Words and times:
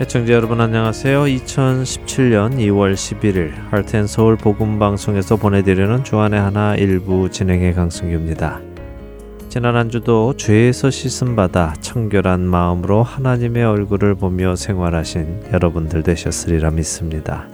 애청자 0.00 0.32
여러분 0.32 0.60
안녕하세요. 0.60 1.24
2017년 1.24 2.58
2월 2.58 2.94
11일 2.94 3.50
할텐 3.68 4.06
서울 4.06 4.36
복음 4.36 4.78
방송에서 4.78 5.34
보내드리는 5.34 6.04
주안의 6.04 6.38
하나 6.38 6.76
일부 6.76 7.28
진행의 7.28 7.74
강승규입니다. 7.74 8.60
지난 9.48 9.74
한 9.74 9.90
주도 9.90 10.36
죄에서 10.36 10.88
씻음 10.90 11.34
받아 11.34 11.74
청결한 11.80 12.42
마음으로 12.42 13.02
하나님의 13.02 13.64
얼굴을 13.64 14.14
보며 14.14 14.54
생활하신 14.54 15.46
여러분들 15.52 16.04
되셨으리라 16.04 16.70
믿습니다. 16.70 17.48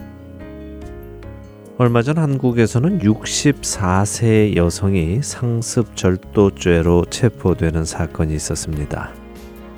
얼마 1.79 2.03
전 2.03 2.19
한국에서는 2.19 2.99
64세 2.99 4.55
여성이 4.55 5.21
상습 5.23 5.97
절도죄로 5.97 7.07
체포되는 7.07 7.87
사건이 7.87 8.35
있었습니다. 8.35 9.24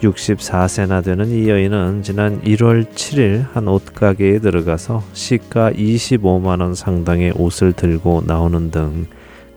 64세나 0.00 1.02
되는 1.02 1.30
이 1.30 1.48
여인은 1.48 2.02
지난 2.02 2.41
1월 2.42 2.87
7일 2.91 3.46
한 3.52 3.68
옷가게에 3.68 4.41
들어가서 4.41 5.02
시가 5.12 5.73
25만원 5.73 6.74
상당의 6.74 7.32
옷을 7.32 7.73
들고 7.73 8.24
나오는 8.27 8.70
등 8.70 9.06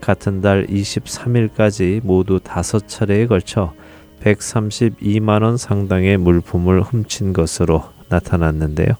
같은 0.00 0.40
달 0.40 0.66
23일까지 0.66 2.00
모두 2.02 2.40
다섯 2.42 2.88
차례에 2.88 3.26
걸쳐 3.26 3.74
132만원 4.22 5.56
상당의 5.56 6.16
물품을 6.16 6.82
훔친 6.82 7.32
것으로 7.32 7.84
나타났는데요. 8.08 8.94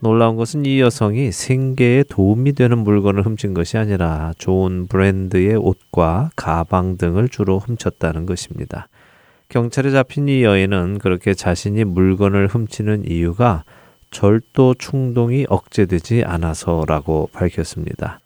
놀라운 0.00 0.36
것은 0.36 0.64
이 0.64 0.80
여성이 0.80 1.32
생계에 1.32 2.04
도움이 2.04 2.52
되는 2.52 2.78
물건을 2.78 3.26
훔친 3.26 3.52
것이 3.52 3.78
아니라 3.78 4.32
좋은 4.38 4.86
브랜드의 4.86 5.56
옷과 5.56 6.30
가방 6.36 6.96
등을 6.96 7.28
주로 7.28 7.58
훔쳤다는 7.58 8.24
것입니다. 8.24 8.86
경찰에 9.48 9.90
잡힌 9.90 10.28
이 10.28 10.42
여인은 10.42 10.98
그렇게 10.98 11.32
자신이 11.32 11.84
물건을 11.84 12.48
훔치는 12.48 13.10
이유가 13.10 13.64
절도 14.10 14.74
충동이 14.74 15.46
억제되지 15.48 16.24
않아서라고 16.24 17.30
밝혔습니다. 17.32 18.20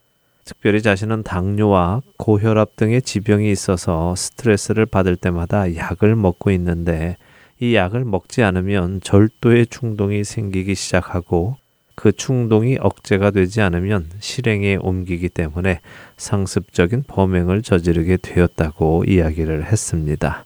특별히 0.44 0.82
자신은 0.82 1.22
당뇨와 1.22 2.02
고혈압 2.16 2.74
등의 2.74 3.02
지병이 3.02 3.52
있어서 3.52 4.16
스트레스를 4.16 4.84
받을 4.86 5.14
때마다 5.14 5.76
약을 5.76 6.16
먹고 6.16 6.50
있는데 6.50 7.16
이 7.60 7.76
약을 7.76 8.04
먹지 8.04 8.42
않으면 8.42 9.00
절도의 9.00 9.68
충동이 9.68 10.24
생기기 10.24 10.74
시작하고 10.74 11.56
그 11.94 12.10
충동이 12.10 12.78
억제가 12.80 13.30
되지 13.30 13.60
않으면 13.60 14.10
실행에 14.18 14.76
옮기기 14.80 15.28
때문에 15.28 15.80
상습적인 16.16 17.04
범행을 17.06 17.62
저지르게 17.62 18.16
되었다고 18.16 19.04
이야기를 19.06 19.66
했습니다. 19.66 20.44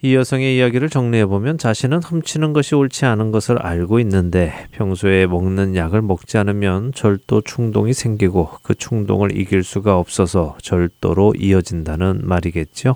이 0.00 0.14
여성의 0.14 0.56
이야기를 0.56 0.90
정리해보면 0.90 1.58
자신은 1.58 2.04
훔치는 2.04 2.52
것이 2.52 2.76
옳지 2.76 3.04
않은 3.04 3.32
것을 3.32 3.58
알고 3.58 3.98
있는데 4.00 4.52
평소에 4.70 5.26
먹는 5.26 5.74
약을 5.74 6.02
먹지 6.02 6.38
않으면 6.38 6.92
절도 6.92 7.40
충동이 7.40 7.92
생기고 7.92 8.48
그 8.62 8.76
충동을 8.76 9.36
이길 9.36 9.64
수가 9.64 9.98
없어서 9.98 10.56
절도로 10.62 11.34
이어진다는 11.36 12.20
말이겠죠. 12.22 12.94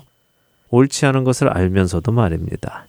옳지 0.69 1.05
않은 1.07 1.25
것을 1.25 1.49
알면서도 1.49 2.13
말입니다. 2.13 2.87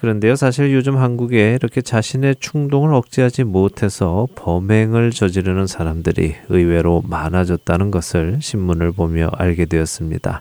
그런데요, 0.00 0.36
사실 0.36 0.72
요즘 0.72 0.96
한국에 0.96 1.56
이렇게 1.60 1.82
자신의 1.82 2.36
충동을 2.40 2.94
억제하지 2.94 3.44
못해서 3.44 4.26
범행을 4.36 5.10
저지르는 5.10 5.66
사람들이 5.66 6.34
의외로 6.48 7.02
많아졌다는 7.06 7.90
것을 7.90 8.38
신문을 8.40 8.92
보며 8.92 9.28
알게 9.34 9.66
되었습니다. 9.66 10.40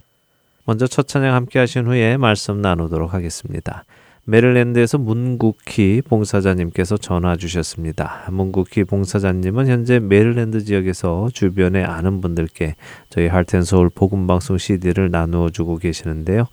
먼저 0.69 0.85
첫 0.85 1.07
찬양 1.07 1.33
함께 1.33 1.57
하신 1.57 1.87
후에 1.87 2.17
말씀 2.17 2.61
나누도록 2.61 3.15
하겠습니다. 3.15 3.85
메릴랜드에서 4.25 4.99
문국희 4.99 6.03
봉사자님께서 6.07 6.97
전화 6.97 7.35
주셨습니다. 7.37 8.27
문국희 8.29 8.83
봉사자님은 8.83 9.65
현재 9.65 9.97
메릴랜드 9.97 10.63
지역에서 10.63 11.29
주변에 11.33 11.83
아는 11.83 12.21
분들께 12.21 12.75
저희 13.09 13.25
할텐서울 13.25 13.89
복음방송 13.89 14.59
CD를 14.59 15.09
나누어 15.09 15.49
주고 15.49 15.77
계시는데요. 15.77 16.45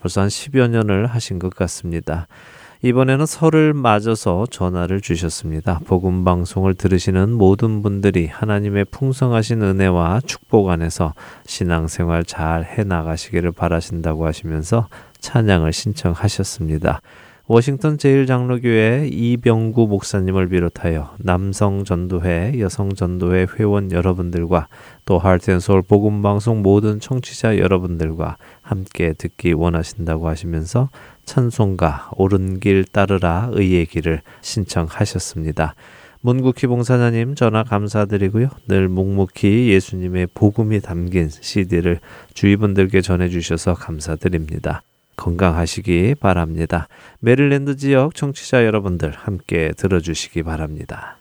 벌써 0.00 0.22
한 0.22 0.26
10여 0.26 0.68
년을 0.68 1.06
하신 1.06 1.38
것 1.38 1.54
같습니다. 1.54 2.26
이번에는 2.82 3.26
설을 3.26 3.74
맞아서 3.74 4.46
전화를 4.50 5.02
주셨습니다. 5.02 5.80
복음 5.84 6.24
방송을 6.24 6.74
들으시는 6.74 7.30
모든 7.30 7.82
분들이 7.82 8.26
하나님의 8.26 8.86
풍성하신 8.86 9.60
은혜와 9.62 10.22
축복 10.24 10.70
안에서 10.70 11.12
신앙생활 11.44 12.24
잘 12.24 12.64
해 12.64 12.84
나가시기를 12.84 13.52
바라신다고 13.52 14.26
하시면서 14.26 14.88
찬양을 15.18 15.74
신청하셨습니다. 15.74 17.02
워싱턴 17.46 17.98
제일장로교회 17.98 19.08
이병구 19.12 19.88
목사님을 19.88 20.48
비롯하여 20.48 21.16
남성 21.18 21.82
전도회, 21.82 22.60
여성 22.60 22.94
전도회 22.94 23.48
회원 23.58 23.90
여러분들과 23.90 24.68
또 25.04 25.18
하트앤소울 25.18 25.82
복음 25.82 26.22
방송 26.22 26.62
모든 26.62 27.00
청취자 27.00 27.58
여러분들과 27.58 28.36
함께 28.62 29.14
듣기 29.14 29.52
원하신다고 29.52 30.28
하시면서 30.28 30.90
찬송가 31.24 32.10
옳은 32.16 32.60
길 32.60 32.84
따르라 32.84 33.50
의의 33.52 33.86
길을 33.86 34.22
신청하셨습니다. 34.40 35.74
문국희 36.22 36.66
봉사자님 36.66 37.34
전화 37.34 37.64
감사드리고요. 37.64 38.48
늘 38.68 38.88
묵묵히 38.88 39.68
예수님의 39.70 40.28
복음이 40.34 40.80
담긴 40.80 41.30
CD를 41.30 42.00
주위 42.34 42.56
분들께 42.56 43.00
전해 43.00 43.28
주셔서 43.28 43.74
감사드립니다. 43.74 44.82
건강하시기 45.16 46.16
바랍니다. 46.20 46.88
메릴랜드 47.20 47.76
지역 47.76 48.14
청취자 48.14 48.64
여러분들 48.64 49.12
함께 49.12 49.72
들어주시기 49.76 50.42
바랍니다. 50.42 51.19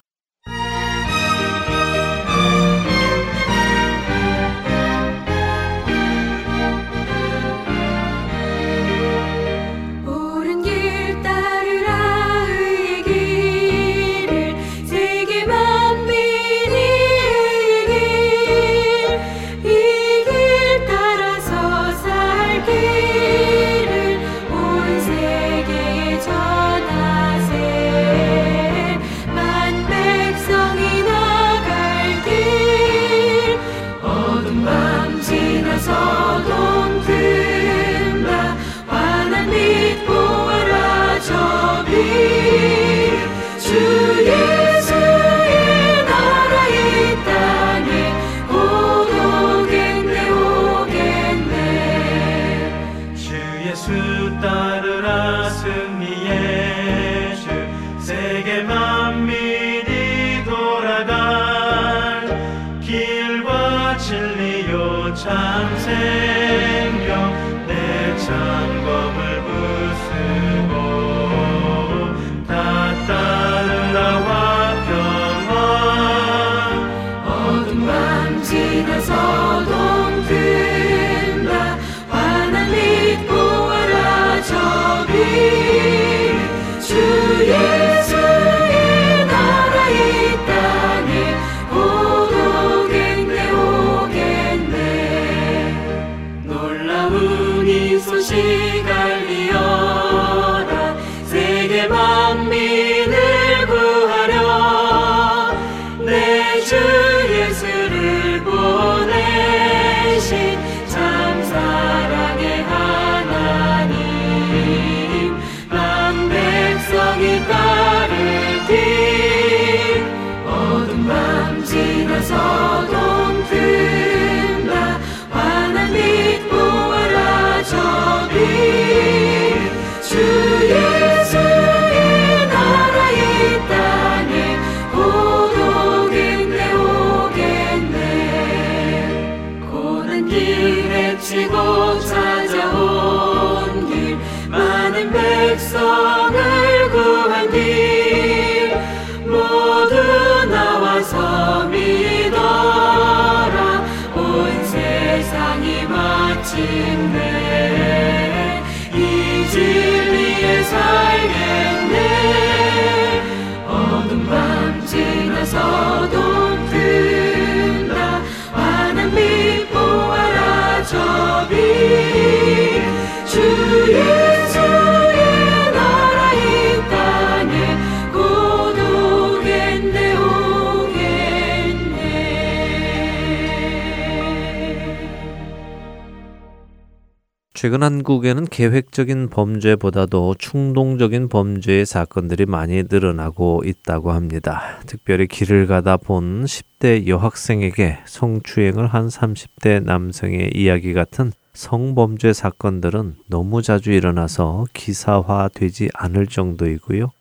최근 187.61 187.83
한국에는 187.83 188.45
계획적인 188.45 189.27
범죄보다도 189.27 190.35
충동적인 190.39 191.27
범죄의 191.27 191.85
사건들이 191.85 192.45
많이 192.45 192.83
늘어나고 192.89 193.63
있다고 193.65 194.13
합니다. 194.13 194.79
특별히 194.85 195.27
길을 195.27 195.67
가다 195.67 195.97
본 195.97 196.45
10대 196.45 197.05
여학생에게 197.05 197.97
성추행을 198.05 198.87
한 198.87 199.09
30대 199.09 199.83
남성의 199.83 200.51
이야기 200.55 200.93
같은 200.93 201.33
성범죄 201.51 202.31
사건들은 202.31 203.15
너무 203.27 203.61
자주 203.61 203.91
일어나서 203.91 204.63
기사화되지 204.71 205.89
않을 205.95 206.27
정도이고요. 206.27 207.11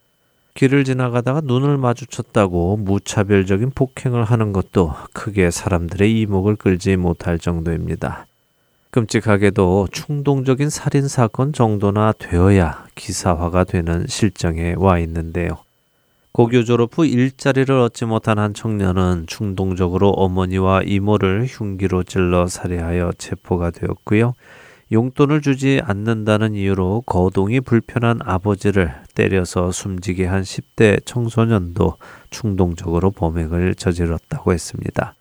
길을 0.54 0.84
지나가다가 0.84 1.40
눈을 1.42 1.78
마주쳤다고 1.78 2.76
무차별적인 2.76 3.72
폭행을 3.74 4.22
하는 4.22 4.52
것도 4.52 4.94
크게 5.14 5.50
사람들의 5.50 6.20
이목을 6.20 6.54
끌지 6.54 6.94
못할 6.94 7.40
정도입니다. 7.40 8.27
끔찍하게도 8.90 9.88
충동적인 9.92 10.70
살인 10.70 11.08
사건 11.08 11.52
정도나 11.52 12.12
되어야 12.18 12.86
기사화가 12.94 13.64
되는 13.64 14.06
실정에 14.08 14.74
와 14.78 14.98
있는데요. 14.98 15.58
고교 16.32 16.64
졸업 16.64 16.96
후 16.96 17.04
일자리를 17.04 17.74
얻지 17.74 18.04
못한 18.04 18.38
한 18.38 18.54
청년은 18.54 19.24
충동적으로 19.26 20.10
어머니와 20.10 20.82
이모를 20.82 21.46
흉기로 21.48 22.04
찔러 22.04 22.46
살해하여 22.46 23.12
체포가 23.18 23.70
되었고요. 23.70 24.34
용돈을 24.90 25.42
주지 25.42 25.82
않는다는 25.84 26.54
이유로 26.54 27.02
거동이 27.04 27.60
불편한 27.60 28.20
아버지를 28.22 28.94
때려서 29.14 29.70
숨지게 29.70 30.26
한 30.26 30.42
10대 30.42 31.04
청소년도 31.04 31.96
충동적으로 32.30 33.10
범행을 33.10 33.74
저질렀다고 33.74 34.52
했습니다. 34.52 35.14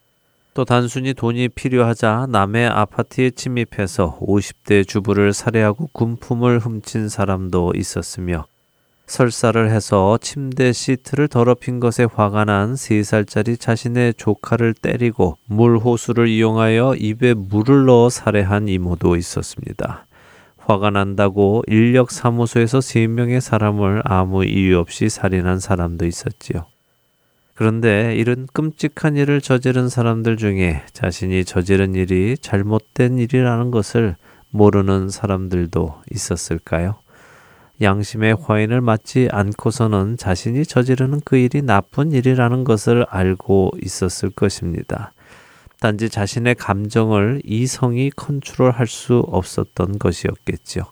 또 0.57 0.65
단순히 0.65 1.13
돈이 1.13 1.49
필요하자 1.49 2.29
남의 2.31 2.65
아파트에 2.65 3.29
침입해서 3.29 4.17
50대 4.19 4.87
주부를 4.87 5.31
살해하고 5.31 5.91
군품을 5.91 6.57
훔친 6.57 7.09
사람도 7.09 7.73
있었으며 7.75 8.47
설사를 9.05 9.69
해서 9.69 10.17
침대 10.19 10.73
시트를 10.73 11.27
더럽힌 11.27 11.79
것에 11.79 12.07
화가 12.11 12.45
난 12.45 12.73
3살짜리 12.73 13.59
자신의 13.59 14.15
조카를 14.15 14.73
때리고 14.73 15.37
물 15.45 15.77
호수를 15.77 16.27
이용하여 16.27 16.95
입에 16.95 17.35
물을 17.35 17.85
넣어 17.85 18.09
살해한 18.09 18.67
이모도 18.67 19.15
있었습니다. 19.15 20.07
화가 20.57 20.89
난다고 20.89 21.61
인력 21.67 22.09
사무소에서 22.09 22.79
3명의 22.79 23.41
사람을 23.41 24.01
아무 24.05 24.43
이유 24.43 24.79
없이 24.79 25.07
살인한 25.07 25.59
사람도 25.59 26.07
있었지요. 26.07 26.65
그런데 27.57 28.15
이런 28.15 28.45
끔찍한 28.53 29.17
일을 29.17 29.41
저지른 29.41 29.89
사람들 29.89 30.37
중에 30.37 30.83
자신이 30.93 31.43
저지른 31.43 31.95
일이 31.95 32.37
잘못된 32.39 33.17
일이라는 33.17 33.71
것을 33.71 34.15
모르는 34.51 35.09
사람들도 35.09 36.03
있었을까요? 36.11 36.99
양심의 37.81 38.37
화인을 38.39 38.81
맞지 38.81 39.29
않고서는 39.31 40.17
자신이 40.17 40.67
저지르는 40.67 41.21
그 41.25 41.37
일이 41.37 41.63
나쁜 41.63 42.11
일이라는 42.11 42.63
것을 42.63 43.07
알고 43.09 43.71
있었을 43.83 44.29
것입니다. 44.29 45.13
단지 45.79 46.09
자신의 46.09 46.53
감정을 46.55 47.41
이성이 47.43 48.11
컨트롤할 48.11 48.85
수 48.85 49.17
없었던 49.27 49.97
것이었겠죠. 49.97 50.83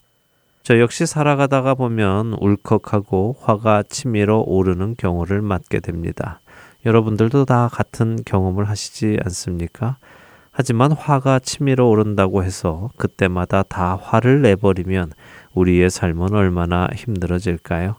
저 0.63 0.79
역시 0.79 1.05
살아가다가 1.05 1.75
보면 1.75 2.33
울컥하고 2.39 3.35
화가 3.39 3.83
치밀어 3.83 4.39
오르는 4.39 4.95
경우를 4.97 5.43
맞게 5.43 5.81
됩니다. 5.81 6.39
여러분들도 6.85 7.45
다 7.45 7.67
같은 7.71 8.19
경험을 8.25 8.69
하시지 8.69 9.17
않습니까? 9.23 9.97
하지만 10.51 10.91
화가 10.91 11.39
치밀어 11.39 11.87
오른다고 11.87 12.43
해서 12.43 12.89
그때마다 12.95 13.63
다 13.63 13.97
화를 14.01 14.41
내버리면 14.43 15.11
우리의 15.53 15.89
삶은 15.89 16.33
얼마나 16.33 16.87
힘들어질까요? 16.93 17.95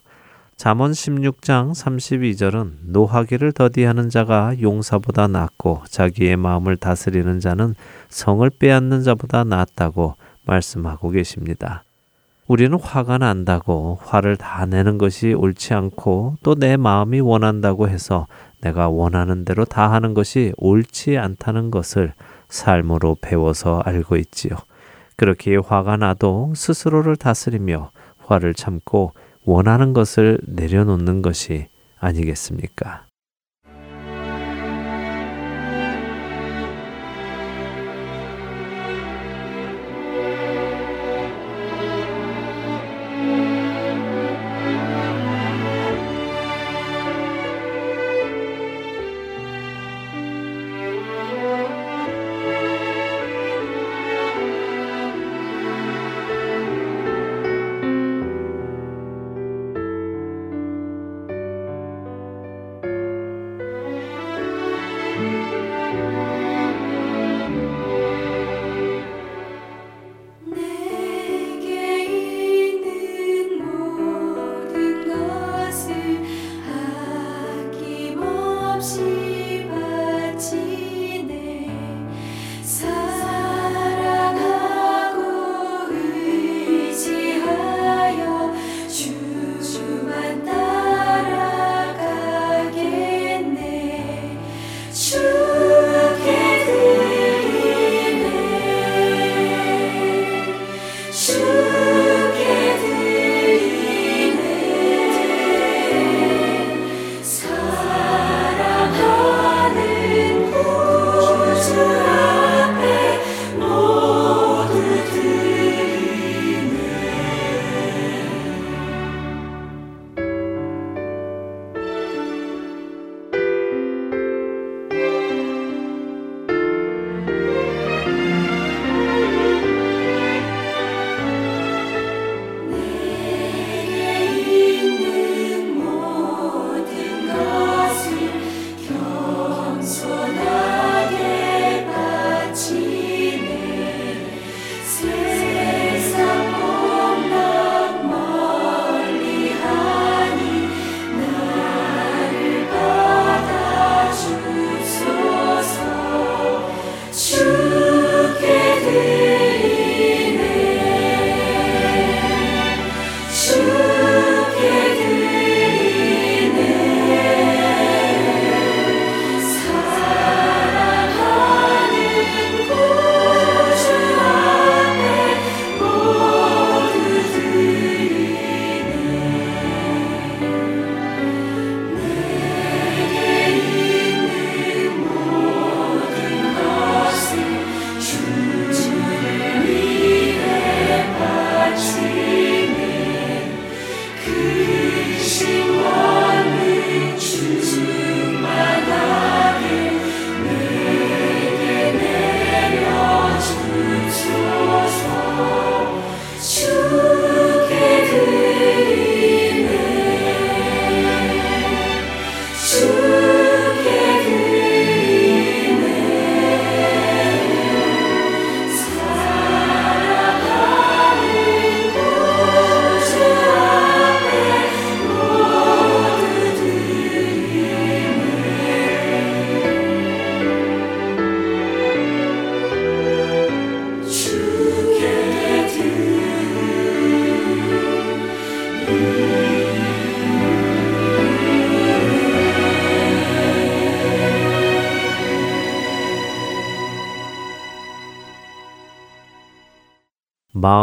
잠언 0.56 0.92
16장 0.92 1.72
32절은 1.72 2.72
노하기를 2.84 3.52
더디하는 3.52 4.08
자가 4.08 4.54
용사보다 4.62 5.26
낫고 5.28 5.82
자기의 5.90 6.36
마음을 6.38 6.78
다스리는 6.78 7.40
자는 7.40 7.74
성을 8.08 8.48
빼앗는 8.48 9.02
자보다 9.02 9.44
낫다고 9.44 10.14
말씀하고 10.46 11.10
계십니다. 11.10 11.82
우리는 12.48 12.78
화가 12.80 13.18
난다고 13.18 13.98
화를 14.02 14.36
다 14.36 14.64
내는 14.66 14.98
것이 14.98 15.34
옳지 15.34 15.74
않고 15.74 16.36
또 16.42 16.54
내 16.54 16.76
마음이 16.76 17.20
원한다고 17.20 17.88
해서 17.88 18.26
내가 18.60 18.88
원하는 18.88 19.44
대로 19.44 19.64
다 19.64 19.92
하는 19.92 20.14
것이 20.14 20.52
옳지 20.56 21.18
않다는 21.18 21.70
것을 21.70 22.12
삶으로 22.48 23.16
배워서 23.20 23.80
알고 23.84 24.16
있지요. 24.16 24.56
그렇게 25.16 25.56
화가 25.56 25.96
나도 25.96 26.52
스스로를 26.54 27.16
다스리며 27.16 27.90
화를 28.18 28.54
참고 28.54 29.12
원하는 29.44 29.92
것을 29.92 30.38
내려놓는 30.46 31.22
것이 31.22 31.68
아니겠습니까? 31.98 33.05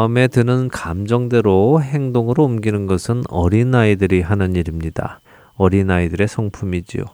마음에 0.03 0.27
드는 0.27 0.67
감정대로 0.67 1.81
행동으로 1.81 2.43
옮기는 2.43 2.87
것은 2.87 3.23
어린아이들이 3.29 4.19
하는 4.19 4.53
일입니다. 4.53 5.21
어린아이들의 5.55 6.27
성품이지요. 6.27 7.05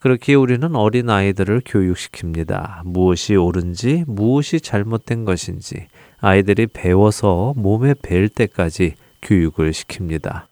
그렇게 0.00 0.34
우리는 0.34 0.74
어린아이들을 0.74 1.60
교육시킵니다. 1.60 2.80
무엇이 2.86 3.36
옳은지, 3.36 4.02
무엇이 4.08 4.60
잘못된 4.60 5.24
것인지 5.24 5.86
아이들이 6.18 6.66
배워서 6.66 7.54
몸에 7.56 7.94
뵐 7.94 8.28
때까지 8.28 8.94
교육을 9.22 9.70
시킵니다. 9.70 10.46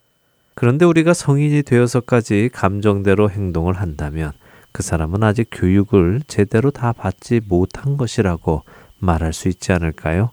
그런데 0.54 0.84
우리가 0.84 1.14
성인이 1.14 1.64
되어서까지 1.64 2.50
감정대로 2.52 3.28
행동을 3.28 3.74
한다면 3.74 4.30
그 4.70 4.84
사람은 4.84 5.24
아직 5.24 5.48
교육을 5.50 6.20
제대로 6.28 6.70
다 6.70 6.92
받지 6.92 7.40
못한 7.44 7.96
것이라고 7.96 8.62
말할 9.00 9.32
수 9.32 9.48
있지 9.48 9.72
않을까요? 9.72 10.30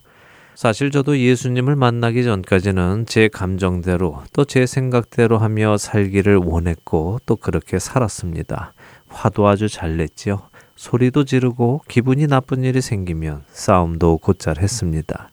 사실 0.60 0.92
저도 0.92 1.18
예수님을 1.18 1.78
만나기 1.78 2.22
전까지는 2.26 3.06
제 3.08 3.30
감정대로 3.30 4.24
또 4.34 4.44
제 4.44 4.66
생각대로 4.66 5.38
하며 5.38 5.78
살기를 5.78 6.36
원했고 6.36 7.20
또 7.26 7.38
그렇게 7.38 7.80
살았습니다. 7.80 8.74
화도 9.08 9.48
아주 9.48 9.70
잘 9.70 9.96
냈지요. 9.96 10.42
소리도 10.76 11.24
지르고 11.24 11.80
기분이 11.88 12.28
나쁜 12.28 12.66
일이 12.66 12.82
생기면 12.82 13.44
싸움도 13.48 14.18
곧잘 14.18 14.58
했습니다. 14.58 15.30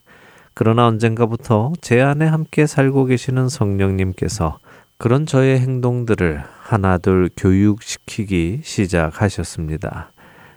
그러나 0.54 0.86
언젠가부터 0.86 1.72
제 1.80 2.00
안에 2.00 2.24
함께 2.24 2.68
살고 2.68 3.06
계시는 3.06 3.48
성령님께서 3.48 4.60
그런 4.96 5.26
저의 5.26 5.58
행동들을 5.58 6.40
하나둘 6.60 7.30
교육시키기 7.36 8.60
시작하셨습니다. 8.62 10.12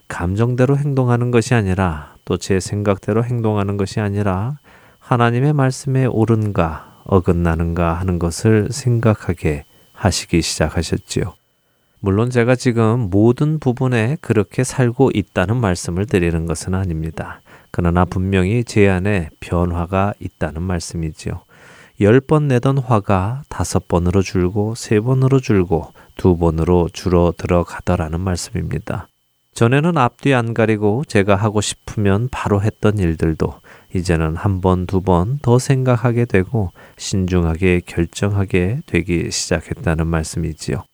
감정대로 0.08 0.78
행동하는 0.78 1.32
것이 1.32 1.56
아니라 1.56 2.19
또 2.30 2.38
제 2.38 2.60
생각대로 2.60 3.24
행동하는 3.24 3.76
것이 3.76 4.00
아니라 4.00 4.60
하나님의 5.00 5.54
말씀에 5.54 6.06
옳은가 6.06 7.02
어긋나는가 7.06 7.94
하는 7.96 8.20
것을 8.20 8.68
생각하게 8.70 9.66
하시기 9.94 10.44
시작하셨지요. 10.44 11.34
물론 12.00 12.30
제가 12.30 12.56
지금 12.56 13.10
모든 13.10 13.60
부분에 13.60 14.18
그렇게 14.22 14.64
살고 14.64 15.10
있다는 15.16 15.58
말씀을 15.58 16.06
드리는 16.06 16.46
것은 16.46 16.76
아닙니다. 16.76 17.42
그러나 17.72 18.06
분명히 18.06 18.64
제 18.64 18.88
안에 18.88 19.30
변화가 19.40 20.14
있다는 20.20 20.62
말씀이지요. 20.62 21.42
열 22.02 22.22
번 22.22 22.48
내던 22.48 22.78
화가 22.78 23.42
다섯 23.50 23.88
번으로 23.88 24.22
줄고 24.22 24.76
세 24.76 25.00
번으로 25.00 25.40
줄고 25.40 25.92
두 26.16 26.38
번으로 26.38 26.90
줄어 26.94 27.34
들어가더라는 27.36 28.22
말씀입니다. 28.22 29.08
전에는 29.60 29.98
앞뒤 29.98 30.34
안 30.34 30.54
가리고 30.54 31.04
제가 31.06 31.36
하고 31.36 31.60
싶으면 31.60 32.30
바로 32.32 32.62
했던 32.62 32.98
일들도 32.98 33.56
이제는 33.94 34.38
한 34.38 34.62
번, 34.62 34.86
두 34.88 35.02
번 35.02 35.40
더 35.42 35.60
생각하게 35.60 36.24
되고 36.24 36.72
신중하게 36.96 37.82
결정하게 37.86 38.80
되기 38.86 39.30
시작했다는 39.30 40.08
말씀이지요. 40.08 40.86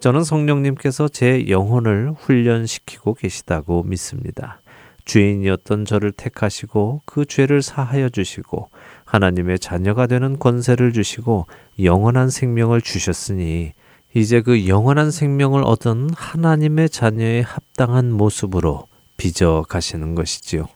저는 0.00 0.24
성령님께서 0.24 1.08
제 1.08 1.50
영혼을 1.50 2.14
훈련시키고 2.16 3.12
계시다고 3.12 3.82
믿습니다. 3.82 4.62
죄인이었던 5.04 5.84
저를 5.84 6.12
택하시고 6.12 7.02
그 7.04 7.26
죄를 7.26 7.60
사하여 7.60 8.08
주시고 8.08 8.70
하나님의 9.04 9.58
자녀가 9.58 10.06
되는 10.06 10.38
권세를 10.38 10.94
주시고 10.94 11.46
영원한 11.82 12.30
생명을 12.30 12.80
주셨으니 12.80 13.74
이제 14.14 14.40
그 14.40 14.66
영원한 14.66 15.10
생명을 15.10 15.62
얻은 15.64 16.10
하나님의 16.14 16.88
자녀의 16.88 17.42
합당한 17.42 18.10
모습으로 18.10 18.88
빚어 19.16 19.64
가시는 19.68 20.14
것이지요. 20.14 20.66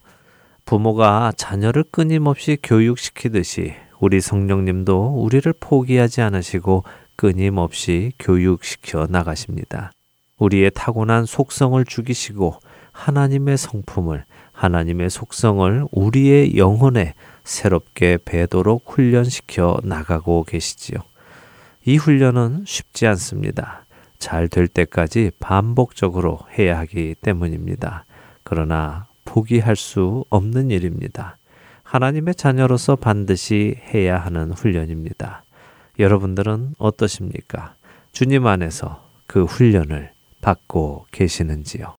부모가 0.64 1.32
자녀를 1.36 1.84
끊임없이 1.90 2.58
교육시키듯이 2.62 3.74
우리 4.00 4.20
성령님도 4.20 5.22
우리를 5.22 5.52
포기하지 5.60 6.20
않으시고 6.20 6.84
끊임없이 7.16 8.12
교육시켜 8.18 9.06
나가십니다. 9.08 9.92
우리의 10.38 10.72
타고난 10.74 11.24
속성을 11.24 11.82
죽이시고 11.84 12.56
하나님의 12.92 13.56
성품을, 13.56 14.24
하나님의 14.52 15.08
속성을 15.08 15.86
우리의 15.90 16.56
영혼에 16.56 17.14
새롭게 17.44 18.18
배도록 18.24 18.84
훈련시켜 18.86 19.78
나가고 19.84 20.44
계시지요. 20.44 20.98
이 21.84 21.96
훈련은 21.96 22.64
쉽지 22.66 23.06
않습니다. 23.08 23.84
잘 24.18 24.48
될 24.48 24.68
때까지 24.68 25.32
반복적으로 25.40 26.38
해야 26.56 26.78
하기 26.80 27.16
때문입니다. 27.20 28.04
그러나 28.44 29.06
포기할 29.24 29.74
수 29.74 30.24
없는 30.30 30.70
일입니다. 30.70 31.38
하나님의 31.82 32.36
자녀로서 32.36 32.96
반드시 32.96 33.76
해야 33.92 34.18
하는 34.18 34.52
훈련입니다. 34.52 35.44
여러분들은 35.98 36.74
어떠십니까? 36.78 37.74
주님 38.12 38.46
안에서 38.46 39.08
그 39.26 39.44
훈련을 39.44 40.12
받고 40.40 41.06
계시는지요? 41.10 41.94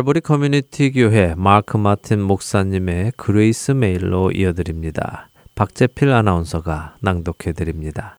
갈보리 0.00 0.22
커뮤니티 0.22 0.92
교회 0.92 1.34
마크 1.36 1.76
마틴 1.76 2.22
목사님의 2.22 3.12
그레이스 3.18 3.72
메일로 3.72 4.30
이어드립니다. 4.30 5.28
박재필 5.54 6.10
아나운서가 6.10 6.96
낭독해 7.02 7.52
드립니다. 7.54 8.16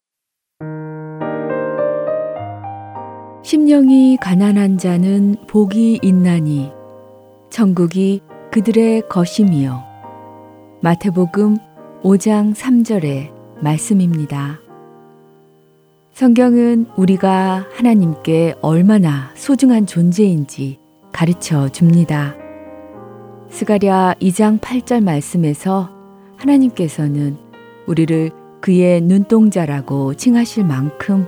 심령이 3.42 4.16
가난한 4.20 4.78
자는 4.78 5.34
복이 5.48 5.98
있나니 6.02 6.70
천국이 7.50 8.20
그들의 8.52 9.08
것임이요. 9.08 9.82
마태복음 10.82 11.56
5장 12.04 12.54
3절의 12.54 13.32
말씀입니다. 13.60 14.60
성경은 16.12 16.86
우리가 16.96 17.66
하나님께 17.72 18.54
얼마나 18.60 19.32
소중한 19.34 19.84
존재인지 19.86 20.81
가르쳐 21.12 21.68
줍니다. 21.68 22.34
스가랴 23.50 24.14
2장 24.20 24.58
8절 24.60 25.04
말씀에서 25.04 25.90
하나님께서는 26.36 27.36
우리를 27.86 28.30
그의 28.60 29.00
눈동자라고 29.02 30.14
칭하실 30.14 30.64
만큼 30.64 31.26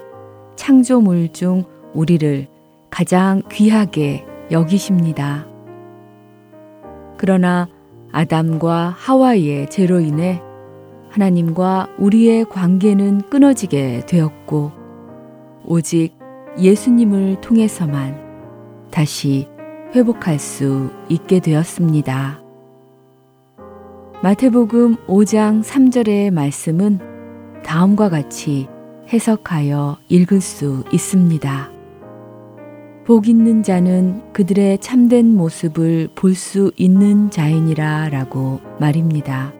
창조물 0.56 1.32
중 1.32 1.64
우리를 1.92 2.46
가장 2.90 3.42
귀하게 3.50 4.24
여기십니다. 4.50 5.46
그러나 7.16 7.68
아담과 8.12 8.94
하와이의 8.96 9.68
죄로 9.70 10.00
인해 10.00 10.40
하나님과 11.10 11.88
우리의 11.98 12.44
관계는 12.46 13.22
끊어지게 13.30 14.06
되었고, 14.06 14.72
오직 15.64 16.12
예수님을 16.58 17.40
통해서만 17.40 18.20
다시 18.90 19.48
회복할 19.94 20.40
수 20.40 20.90
있게 21.08 21.38
되었습니다. 21.38 22.42
마태복음 24.22 24.96
5장 25.06 25.62
3절의 25.62 26.32
말씀은 26.32 26.98
다음과 27.62 28.08
같이 28.08 28.66
해석하여 29.12 29.98
읽을 30.08 30.40
수 30.40 30.82
있습니다. 30.92 31.70
복 33.04 33.28
있는 33.28 33.62
자는 33.62 34.32
그들의 34.32 34.78
참된 34.78 35.36
모습을 35.36 36.08
볼 36.14 36.34
수 36.34 36.72
있는 36.76 37.30
자이니라 37.30 38.08
라고 38.08 38.60
말입니다. 38.80 39.52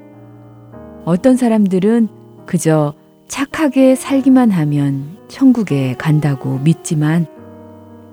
어떤 1.05 1.37
사람들은 1.37 2.09
그저 2.47 2.95
착하게 3.29 3.95
살기만 3.95 4.51
하면 4.51 5.17
천국에 5.29 5.95
간다고 5.97 6.59
믿지만 6.59 7.27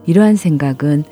이러한 0.06 0.36
생각은 0.36 1.06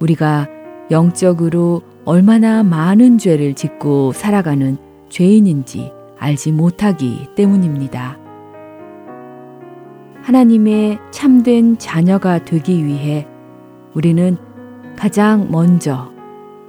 우리가 0.00 0.48
영적으로 0.90 1.82
얼마나 2.04 2.62
많은 2.62 3.18
죄를 3.18 3.54
짓고 3.54 4.12
살아가는 4.12 4.76
죄인인지 5.08 5.92
알지 6.18 6.52
못하기 6.52 7.28
때문입니다. 7.34 8.18
하나님의 10.22 10.98
참된 11.10 11.78
자녀가 11.78 12.44
되기 12.44 12.84
위해 12.84 13.26
우리는 13.94 14.36
가장 14.96 15.48
먼저 15.50 16.12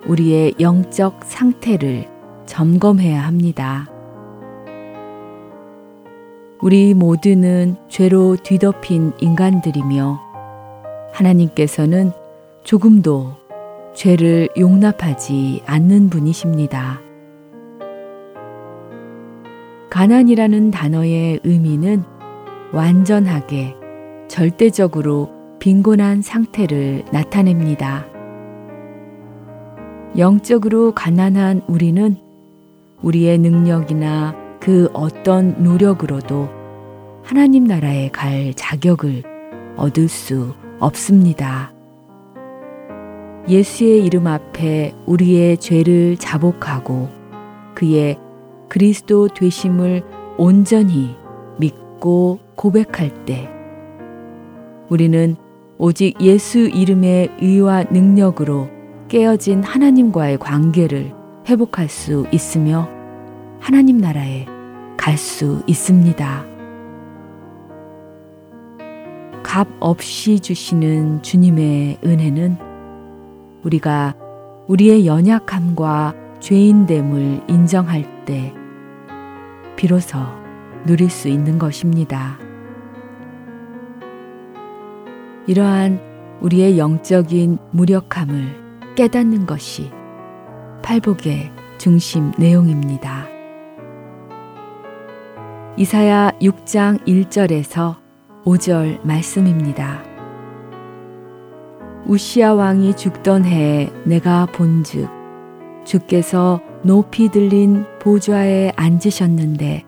우리의 0.08 0.54
영적 0.60 1.24
상태를 1.24 2.08
점검해야 2.46 3.22
합니다. 3.22 3.88
우리 6.62 6.94
모두는 6.94 7.76
죄로 7.88 8.36
뒤덮인 8.36 9.14
인간들이며 9.20 10.20
하나님께서는 11.14 12.12
조금도 12.70 13.36
죄를 13.96 14.48
용납하지 14.56 15.64
않는 15.66 16.12
분이십니다. 16.12 17.02
가난이라는 19.90 20.70
단어의 20.70 21.40
의미는 21.44 22.04
완전하게, 22.72 23.76
절대적으로 24.28 25.32
빈곤한 25.58 26.22
상태를 26.22 27.06
나타냅니다. 27.12 28.06
영적으로 30.20 30.94
가난한 30.94 31.64
우리는 31.66 32.18
우리의 33.02 33.40
능력이나 33.40 34.36
그 34.60 34.92
어떤 34.94 35.64
노력으로도 35.64 36.48
하나님 37.24 37.64
나라에 37.64 38.10
갈 38.10 38.54
자격을 38.54 39.24
얻을 39.76 40.08
수 40.08 40.54
없습니다. 40.80 41.74
예수의 43.48 44.06
이름 44.06 44.28
앞에 44.28 44.94
우리의 45.06 45.58
죄를 45.58 46.18
자복하고 46.18 47.10
그의 47.74 48.18
그리스도 48.68 49.28
되심을 49.28 50.04
온전히 50.38 51.16
믿고 51.58 52.40
고백할 52.56 53.26
때 53.26 53.50
우리는 54.90 55.36
오직 55.78 56.20
예수 56.22 56.60
이름의 56.60 57.32
의와 57.42 57.86
능력으로 57.86 58.70
깨어진 59.08 59.64
하나님과의 59.64 60.38
관계를 60.38 61.14
회복할 61.48 61.90
수 61.90 62.28
있으며 62.32 62.88
하나님 63.60 63.98
나라에 63.98 64.46
갈 64.98 65.18
수 65.18 65.64
있습니다. 65.66 66.46
값 69.42 69.68
없이 69.80 70.40
주시는 70.40 71.24
주님의 71.24 71.98
은혜는 72.06 72.69
우리가 73.64 74.16
우리의 74.68 75.06
연약함과 75.06 76.14
죄인됨을 76.40 77.42
인정할 77.48 78.26
때 78.26 78.54
비로소 79.76 80.18
누릴 80.86 81.10
수 81.10 81.28
있는 81.28 81.58
것입니다. 81.58 82.38
이러한 85.48 86.00
우리의 86.42 86.78
영적인 86.78 87.58
무력함을 87.72 88.94
깨닫는 88.96 89.46
것이 89.46 89.92
팔복의 90.84 91.52
중심 91.78 92.32
내용입니다. 92.38 93.28
이사야 95.78 96.32
6장 96.42 97.06
1절에서 97.06 97.98
5절 98.44 99.06
말씀입니다. 99.06 100.09
우시아 102.06 102.54
왕이 102.54 102.96
죽던 102.96 103.46
해에 103.46 103.90
내가 104.04 104.46
본즉 104.48 105.10
주께서 105.84 106.62
높이 106.84 107.30
들린 107.30 107.86
보좌에 108.00 108.72
앉으셨는데 108.76 109.84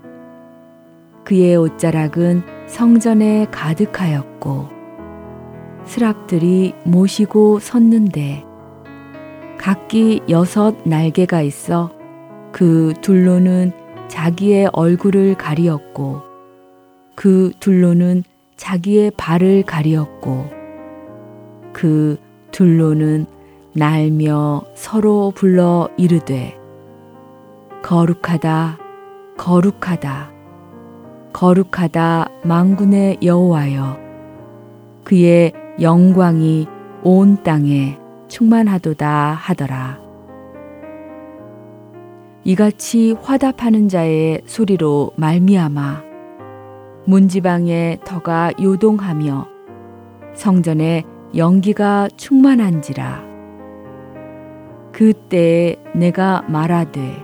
그의 1.24 1.56
옷자락은 1.56 2.44
성전에 2.68 3.48
가득하였고 3.52 4.68
스랍들이 5.86 6.74
모시고 6.84 7.60
섰는데 7.60 8.44
각기 9.58 10.22
여섯 10.30 10.76
날개가 10.86 11.42
있어 11.42 11.92
그 12.52 12.94
둘로는 13.02 13.72
자기의 14.08 14.70
얼굴을 14.74 15.36
가리었고 15.36 16.22
그 17.16 17.52
둘로는 17.60 18.24
자기의 18.58 19.12
발을 19.18 19.64
가리었고 19.64 20.61
그 21.74 22.18
둘로는 22.52 23.26
날며 23.74 24.64
서로 24.76 25.32
불러 25.34 25.90
이르되 25.98 26.58
거룩하다 27.82 28.78
거룩하다 29.38 30.32
거룩하다 31.34 32.28
망군의 32.44 33.20
여호와여 33.24 33.98
그의 35.04 35.54
영광이 35.80 36.68
온 37.04 37.42
땅에 37.44 37.98
충만하도다 38.28 39.34
하더라. 39.34 40.00
이같이 42.44 43.16
화답하는 43.22 43.88
자의 43.88 44.42
소리로 44.46 45.12
말미암아 45.16 46.04
문지방에 47.06 48.00
터가 48.04 48.52
요동하며 48.62 49.48
성전에 50.34 51.04
연기가 51.36 52.10
충만한지라. 52.18 53.24
그때에 54.92 55.78
내가 55.96 56.42
말하되 56.44 57.24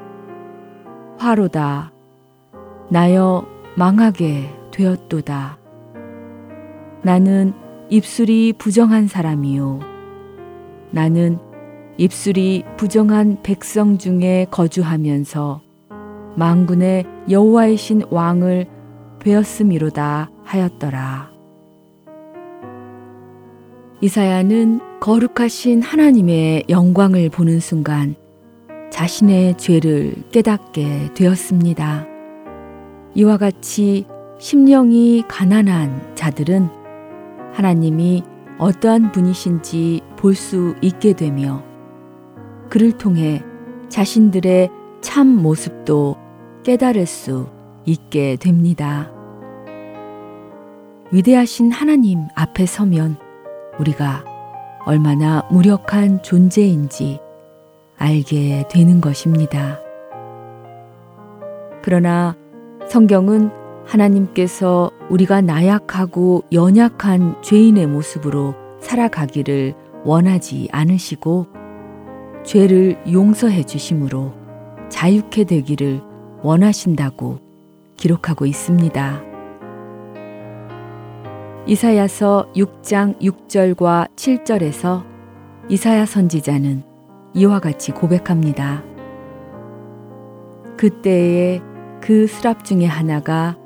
화로다 1.17 1.91
나여 2.89 3.45
망하게 3.75 4.49
되었도다. 4.71 5.57
나는 7.03 7.53
입술이 7.89 8.53
부정한 8.57 9.07
사람이요. 9.07 9.79
나는 10.91 11.39
입술이 11.97 12.63
부정한 12.77 13.39
백성 13.43 13.97
중에 13.97 14.47
거주하면서 14.51 15.61
망군의 16.35 17.05
여호와이신 17.29 18.03
왕을 18.09 18.67
베었음이로다 19.19 20.29
하였더라. 20.43 21.36
이사야는 23.99 24.99
거룩하신 24.99 25.81
하나님의 25.81 26.65
영광을 26.69 27.29
보는 27.29 27.59
순간 27.59 28.15
자신의 28.91 29.57
죄를 29.57 30.13
깨닫게 30.31 31.13
되었습니다. 31.15 32.05
이와 33.15 33.37
같이 33.37 34.05
심령이 34.39 35.23
가난한 35.27 36.13
자들은 36.13 36.69
하나님이 37.53 38.23
어떠한 38.59 39.11
분이신지 39.13 40.01
볼 40.15 40.35
수 40.35 40.75
있게 40.81 41.13
되며 41.13 41.63
그를 42.69 42.91
통해 42.91 43.41
자신들의 43.89 44.69
참 45.01 45.27
모습도 45.27 46.17
깨달을 46.63 47.07
수 47.07 47.49
있게 47.85 48.35
됩니다. 48.35 49.11
위대하신 51.11 51.71
하나님 51.71 52.19
앞에 52.35 52.67
서면 52.67 53.17
우리가 53.79 54.23
얼마나 54.85 55.43
무력한 55.51 56.23
존재인지 56.23 57.19
알게 57.97 58.67
되는 58.69 59.01
것입니다. 59.01 59.79
그러나 61.81 62.35
성경은 62.87 63.49
하나님께서 63.85 64.91
우리가 65.09 65.41
나약하고 65.41 66.43
연약한 66.51 67.41
죄인의 67.41 67.87
모습으로 67.87 68.53
살아가기를 68.79 69.73
원하지 70.03 70.69
않으시고 70.71 71.47
죄를 72.43 72.97
용서해 73.11 73.63
주심으로 73.63 74.33
자유케 74.89 75.43
되기를 75.45 76.01
원하신다고 76.43 77.39
기록하고 77.97 78.45
있습니다. 78.45 79.26
이사야서 81.67 82.53
6장 82.55 83.19
6절과 83.19 84.07
7절에서 84.15 85.03
이사야 85.67 86.05
선지자는 86.05 86.83
이와 87.33 87.59
같이 87.59 87.91
고백합니다. 87.91 88.85
그때에 90.77 91.59
그 91.99 92.25
스랍 92.25 92.63
중에 92.63 92.85
하나가 92.85 93.57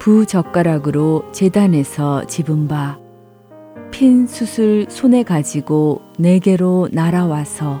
부젓가락으로 0.00 1.30
재단에서 1.30 2.26
집은 2.26 2.66
바핀 2.66 4.26
숯을 4.26 4.86
손에 4.88 5.22
가지고 5.22 6.00
내게로 6.18 6.88
날아와서 6.90 7.80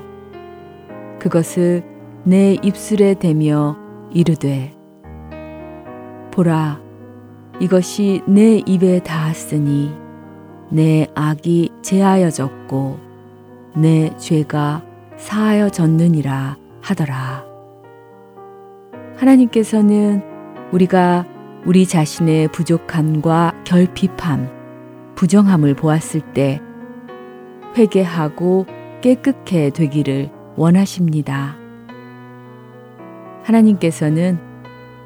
그것을 1.18 1.82
내 2.22 2.56
입술에 2.62 3.14
대며 3.14 3.76
이르되 4.12 4.72
보라 6.30 6.83
이것이 7.60 8.22
내 8.26 8.60
입에 8.66 9.00
닿았으니 9.00 9.94
내 10.70 11.06
악이 11.14 11.70
제하여졌고 11.82 12.98
내 13.76 14.16
죄가 14.16 14.82
사하여졌느니라 15.16 16.56
하더라. 16.80 17.44
하나님께서는 19.16 20.22
우리가 20.72 21.24
우리 21.64 21.86
자신의 21.86 22.48
부족함과 22.48 23.54
결핍함, 23.64 25.14
부정함을 25.14 25.74
보았을 25.74 26.20
때 26.32 26.60
회개하고 27.76 28.66
깨끗해 29.00 29.70
되기를 29.70 30.30
원하십니다. 30.56 31.56
하나님께서는 33.44 34.38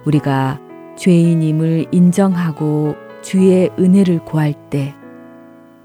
우리가 0.04 0.61
죄인임을 0.98 1.87
인정하고 1.92 2.96
주의 3.22 3.70
은혜를 3.78 4.24
구할 4.24 4.52
때 4.68 4.94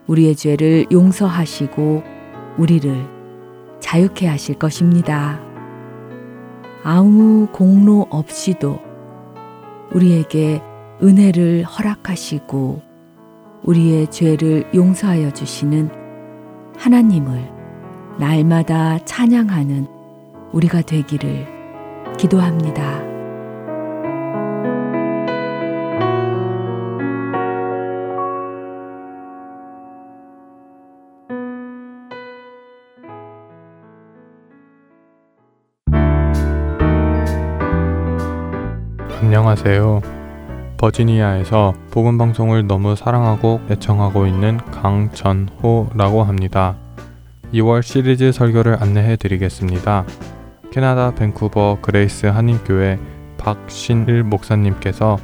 우리의 0.07 0.35
죄를 0.35 0.87
용서하시고 0.91 2.03
우리를 2.57 2.93
자유케 3.79 4.27
하실 4.27 4.55
것입니다. 4.55 5.39
아무 6.83 7.47
공로 7.53 8.07
없이도 8.09 8.79
우리에게 9.93 10.61
은혜를 11.01 11.63
허락하시고 11.63 12.81
우리의 13.63 14.09
죄를 14.09 14.65
용서하여 14.73 15.31
주시는 15.31 15.89
하나님을 16.75 17.51
날마다 18.19 18.97
찬양하는 19.05 19.87
우리가 20.51 20.81
되기를 20.81 21.47
기도합니다. 22.17 23.12
안녕하세요. 39.45 40.01
버지니아에서 40.77 41.73
복음 41.91 42.17
방송을 42.17 42.65
너무 42.65 42.95
사랑하고 42.95 43.59
애청하고 43.69 44.25
있는 44.25 44.55
강전호라고 44.71 46.23
합니다. 46.23 46.77
2월 47.53 47.83
시리즈 47.83 48.31
설교를 48.31 48.81
안내해 48.81 49.17
드리겠습니다. 49.17 50.05
캐나다 50.71 51.13
밴쿠버 51.13 51.79
그레이스 51.81 52.27
한인교회 52.27 52.97
박신일 53.37 54.23
목사님께서 54.23 55.17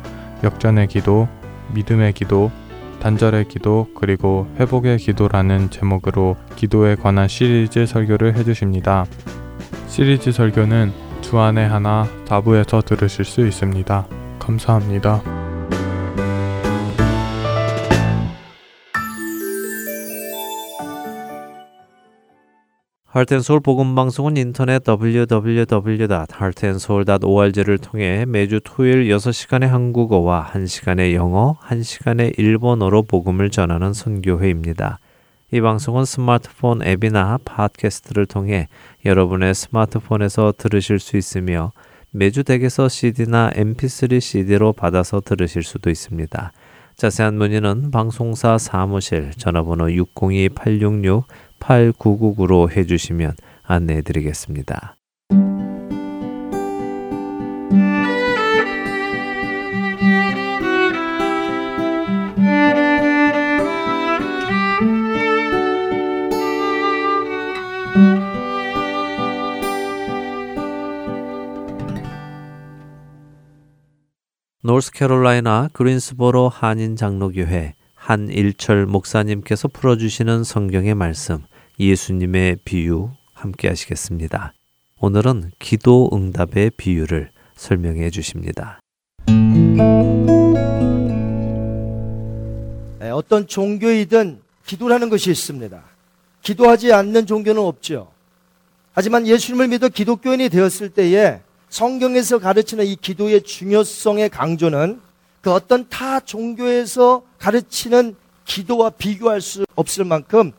역전의 0.43 0.87
기도, 0.87 1.29
믿음의 1.73 2.11
기도, 2.11 2.51
단절의 2.99 3.47
기도, 3.47 3.87
그리고 3.95 4.47
회복의 4.59 4.97
기도라는 4.97 5.69
제목으로 5.69 6.35
기도에 6.57 6.95
관한 6.95 7.29
시리즈 7.29 7.85
설교를 7.85 8.35
해주십니다. 8.35 9.05
시리즈 9.87 10.33
설교는 10.33 11.08
주안의 11.21 11.67
하나 11.67 12.07
4부에서 12.25 12.85
들으실 12.85 13.25
수 13.25 13.45
있습니다. 13.45 14.07
감사합니다. 14.39 15.21
할텐서울 23.11 23.59
복음방송은 23.61 24.37
인터넷 24.37 24.83
www.heartandsoul.org를 24.87 27.79
통해 27.79 28.23
매주 28.27 28.59
토요일 28.63 29.09
6시간의 29.09 29.65
한국어와 29.65 30.51
1시간의 30.53 31.15
영어, 31.15 31.57
1시간의 31.63 32.37
일본어로 32.37 33.01
복음을 33.03 33.49
전하는 33.49 33.93
선교회입니다. 33.93 34.99
이 35.51 35.59
방송은 35.59 36.05
스마트폰 36.05 36.83
앱이나 36.83 37.39
팟캐스트를 37.43 38.27
통해 38.27 38.67
여러분의 39.05 39.53
스마트폰에서 39.53 40.53
들으실 40.57 40.99
수 40.99 41.17
있으며 41.17 41.71
매주 42.11 42.43
댁에서 42.43 42.89
CD나 42.89 43.51
MP3 43.51 44.19
CD로 44.19 44.73
받아서 44.73 45.21
들으실 45.21 45.63
수도 45.63 45.89
있습니다. 45.89 46.51
자세한 46.95 47.37
문의는 47.37 47.91
방송사 47.91 48.57
사무실 48.57 49.31
전화번호 49.37 49.85
602-866 49.85 51.23
8999로 51.59 52.71
해주시면 52.75 53.35
안내해 53.63 54.01
드리겠습니다. 54.01 54.98
노스캐롤라이나 74.61 75.69
그린스보로 75.71 76.49
한인 76.49 76.97
장로교회 76.97 77.75
한일철 77.95 78.87
목사님께서 78.87 79.69
풀어주시는 79.69 80.43
성경의 80.43 80.95
말씀 80.95 81.43
예수님의 81.79 82.57
비유 82.65 83.09
함께 83.33 83.69
하시겠습니다. 83.69 84.53
오늘은 84.99 85.51
기도 85.59 86.09
응답의 86.11 86.71
비유를 86.71 87.31
설명해 87.55 88.09
주십니다. 88.09 88.81
네, 92.99 93.09
어떤 93.11 93.47
종교이든 93.47 94.41
기도라는 94.65 95.09
것이 95.09 95.31
있습니다. 95.31 95.81
기도하지 96.41 96.91
않는 96.91 97.27
종교는 97.27 97.61
없죠. 97.61 98.11
하지만 98.91 99.25
예수님을 99.25 99.69
믿어 99.69 99.87
기독교인이 99.87 100.49
되었을 100.49 100.89
때에 100.89 101.39
성경에서 101.69 102.39
가르치는 102.39 102.85
이 102.85 102.95
기도의 102.95 103.43
중요성의 103.43 104.29
강조는 104.29 104.99
그 105.41 105.51
어떤 105.51 105.87
타 105.87 106.19
종교에서 106.19 107.23
가르치는 107.37 108.15
기도와 108.45 108.89
비교할 108.89 109.41
수 109.41 109.65
없을 109.75 110.03
만큼 110.03 110.51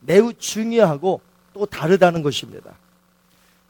매우 0.00 0.32
중요하고 0.34 1.20
또 1.54 1.66
다르다는 1.66 2.22
것입니다. 2.22 2.76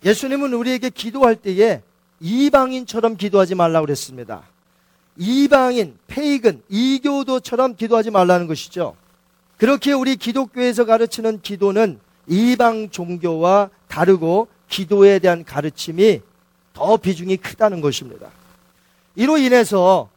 예수님은 0.05 0.53
우리에게 0.53 0.91
기도할 0.91 1.37
때에 1.37 1.83
이방인처럼 2.21 3.17
기도하지 3.17 3.55
말라고 3.55 3.87
그랬습니다. 3.87 4.43
이방인, 5.17 5.97
페이근, 6.07 6.63
이교도처럼 6.69 7.77
기도하지 7.77 8.11
말라는 8.11 8.47
것이죠. 8.47 8.95
그렇게 9.57 9.93
우리 9.93 10.17
기독교에서 10.17 10.85
가르치는 10.85 11.41
기도는 11.43 11.99
이방 12.27 12.91
종교와 12.91 13.71
다르고 13.89 14.49
기도에 14.69 15.19
대한 15.19 15.45
가르침이 15.45 16.21
더 16.79 16.97
비중이 16.97 17.39
크다는 17.39 17.81
것입니다. 17.81 18.31
이로 19.17 19.37
인해서 19.37 20.09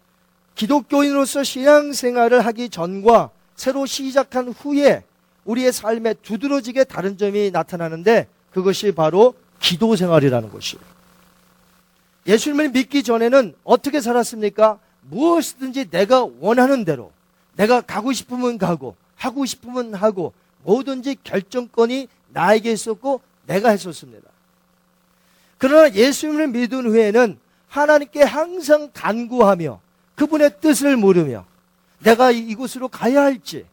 기독교인으로서 0.53 1.43
신앙생활을 1.43 2.45
하기 2.45 2.69
전과 2.69 3.31
새로 3.55 3.87
시작한 3.87 4.49
후에 4.49 5.03
우리의 5.45 5.73
삶에 5.73 6.13
두드러지게 6.13 6.83
다른 6.83 7.17
점이 7.17 7.49
나타나는데 7.49 8.27
그것이 8.51 8.91
바로 8.91 9.33
기도 9.59 9.95
생활이라는 9.95 10.51
것이에요. 10.51 10.83
예수님을 12.27 12.69
믿기 12.69 13.01
전에는 13.01 13.55
어떻게 13.63 13.99
살았습니까? 13.99 14.77
무엇이든지 15.09 15.89
내가 15.89 16.27
원하는 16.39 16.85
대로 16.85 17.11
내가 17.55 17.81
가고 17.81 18.13
싶으면 18.13 18.59
가고 18.59 18.95
하고 19.15 19.47
싶으면 19.47 19.95
하고 19.95 20.31
뭐든지 20.63 21.17
결정권이 21.23 22.07
나에게 22.29 22.71
있었고 22.71 23.21
내가 23.47 23.69
했었습니다. 23.69 24.30
그러나 25.61 25.93
예수님을 25.93 26.47
믿은 26.47 26.87
후에는 26.87 27.37
하나님께 27.67 28.23
항상 28.23 28.89
간구하며 28.95 29.79
그분의 30.15 30.59
뜻을 30.59 30.97
물으며 30.97 31.45
내가 31.99 32.31
이곳으로 32.31 32.87
가야 32.87 33.21
할지 33.21 33.67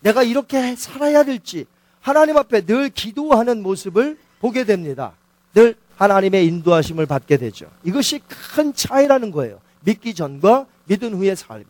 내가 0.00 0.22
이렇게 0.22 0.74
살아야 0.76 1.22
될지 1.22 1.66
하나님 2.00 2.38
앞에 2.38 2.62
늘 2.62 2.88
기도하는 2.88 3.62
모습을 3.62 4.16
보게 4.40 4.64
됩니다. 4.64 5.12
늘 5.52 5.74
하나님의 5.96 6.46
인도하심을 6.46 7.04
받게 7.04 7.36
되죠. 7.36 7.70
이것이 7.84 8.22
큰 8.54 8.72
차이라는 8.72 9.30
거예요. 9.30 9.60
믿기 9.80 10.14
전과 10.14 10.64
믿은 10.86 11.12
후의 11.12 11.36
삶이. 11.36 11.64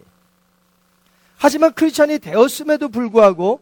하지만 1.38 1.72
크리스찬이 1.72 2.20
되었음에도 2.20 2.88
불구하고 2.88 3.60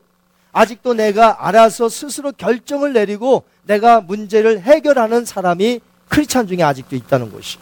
아직도 0.59 0.95
내가 0.95 1.47
알아서 1.47 1.89
스스로 1.89 2.33
결정을 2.33 2.93
내리고 2.93 3.45
내가 3.63 4.01
문제를 4.01 4.61
해결하는 4.61 5.25
사람이 5.25 5.81
크리스찬 6.09 6.49
중에 6.49 6.65
아직도 6.65 6.97
있다는 6.97 7.31
것이. 7.31 7.59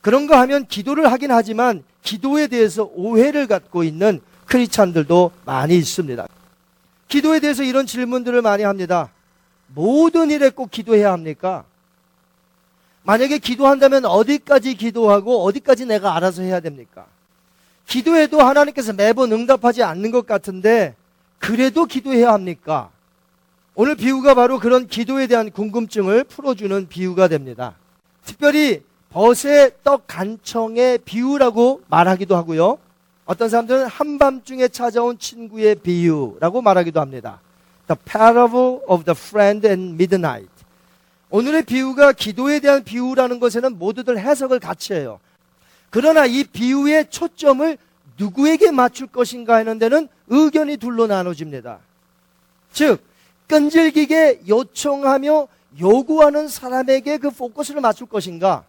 그런가 0.00 0.40
하면 0.40 0.66
기도를 0.66 1.12
하긴 1.12 1.30
하지만 1.30 1.84
기도에 2.02 2.46
대해서 2.46 2.88
오해를 2.94 3.46
갖고 3.46 3.84
있는 3.84 4.22
크리스찬들도 4.46 5.32
많이 5.44 5.76
있습니다. 5.76 6.26
기도에 7.08 7.40
대해서 7.40 7.62
이런 7.62 7.84
질문들을 7.84 8.40
많이 8.40 8.62
합니다. 8.62 9.10
모든 9.66 10.30
일에 10.30 10.48
꼭 10.48 10.70
기도해야 10.70 11.12
합니까? 11.12 11.64
만약에 13.02 13.36
기도한다면 13.36 14.06
어디까지 14.06 14.76
기도하고 14.76 15.44
어디까지 15.44 15.84
내가 15.84 16.16
알아서 16.16 16.40
해야 16.40 16.60
됩니까? 16.60 17.04
기도해도 17.86 18.40
하나님께서 18.40 18.94
매번 18.94 19.30
응답하지 19.30 19.82
않는 19.82 20.10
것 20.10 20.26
같은데 20.26 20.94
그래도 21.40 21.86
기도해야 21.86 22.32
합니까? 22.32 22.90
오늘 23.74 23.96
비유가 23.96 24.34
바로 24.34 24.60
그런 24.60 24.86
기도에 24.86 25.26
대한 25.26 25.50
궁금증을 25.50 26.24
풀어주는 26.24 26.88
비유가 26.88 27.26
됩니다. 27.28 27.74
특별히 28.24 28.82
벗의 29.08 29.72
떡 29.82 30.04
간청의 30.06 30.98
비유라고 30.98 31.82
말하기도 31.88 32.36
하고요. 32.36 32.78
어떤 33.24 33.48
사람들은 33.48 33.86
한밤중에 33.86 34.68
찾아온 34.68 35.18
친구의 35.18 35.76
비유라고 35.76 36.62
말하기도 36.62 37.00
합니다. 37.00 37.40
The 37.88 37.98
parable 38.04 38.80
of 38.86 39.04
the 39.04 39.16
friend 39.16 39.66
and 39.66 39.94
midnight. 39.94 40.50
오늘의 41.30 41.62
비유가 41.62 42.12
기도에 42.12 42.60
대한 42.60 42.84
비유라는 42.84 43.40
것에는 43.40 43.78
모두들 43.78 44.18
해석을 44.18 44.60
같이 44.60 44.92
해요. 44.92 45.20
그러나 45.88 46.26
이 46.26 46.44
비유의 46.44 47.10
초점을 47.10 47.78
누구에게 48.20 48.70
맞출 48.70 49.06
것인가 49.06 49.56
하는 49.56 49.78
데는 49.78 50.06
의견이 50.28 50.76
둘로 50.76 51.06
나눠집니다. 51.06 51.78
즉, 52.72 53.02
끈질기게 53.48 54.42
요청하며 54.46 55.48
요구하는 55.80 56.46
사람에게 56.46 57.16
그 57.16 57.30
포커스를 57.30 57.80
맞출 57.80 58.06
것인가? 58.06 58.64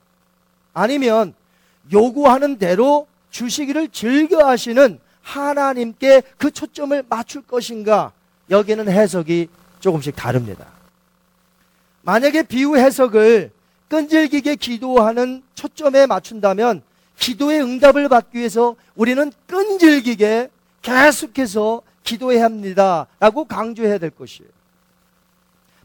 아니면 0.73 1.33
요구하는 1.91 2.57
대로 2.57 3.07
주시기를 3.29 3.89
즐겨 3.89 4.47
하시는 4.47 4.99
하나님께 5.21 6.23
그 6.37 6.49
초점을 6.49 7.03
맞출 7.09 7.41
것인가? 7.41 8.13
여기는 8.49 8.89
해석이 8.89 9.49
조금씩 9.81 10.15
다릅니다. 10.15 10.67
만약에 12.03 12.43
비유 12.43 12.77
해석을 12.77 13.51
끈질기게 13.89 14.55
기도하는 14.55 15.43
초점에 15.53 16.05
맞춘다면 16.05 16.81
기도의 17.21 17.61
응답을 17.61 18.09
받기 18.09 18.39
위해서 18.39 18.75
우리는 18.95 19.31
끈질기게 19.45 20.49
계속해서 20.81 21.83
기도해야 22.03 22.43
합니다. 22.43 23.05
라고 23.19 23.45
강조해야 23.45 23.99
될 23.99 24.09
것이에요. 24.09 24.49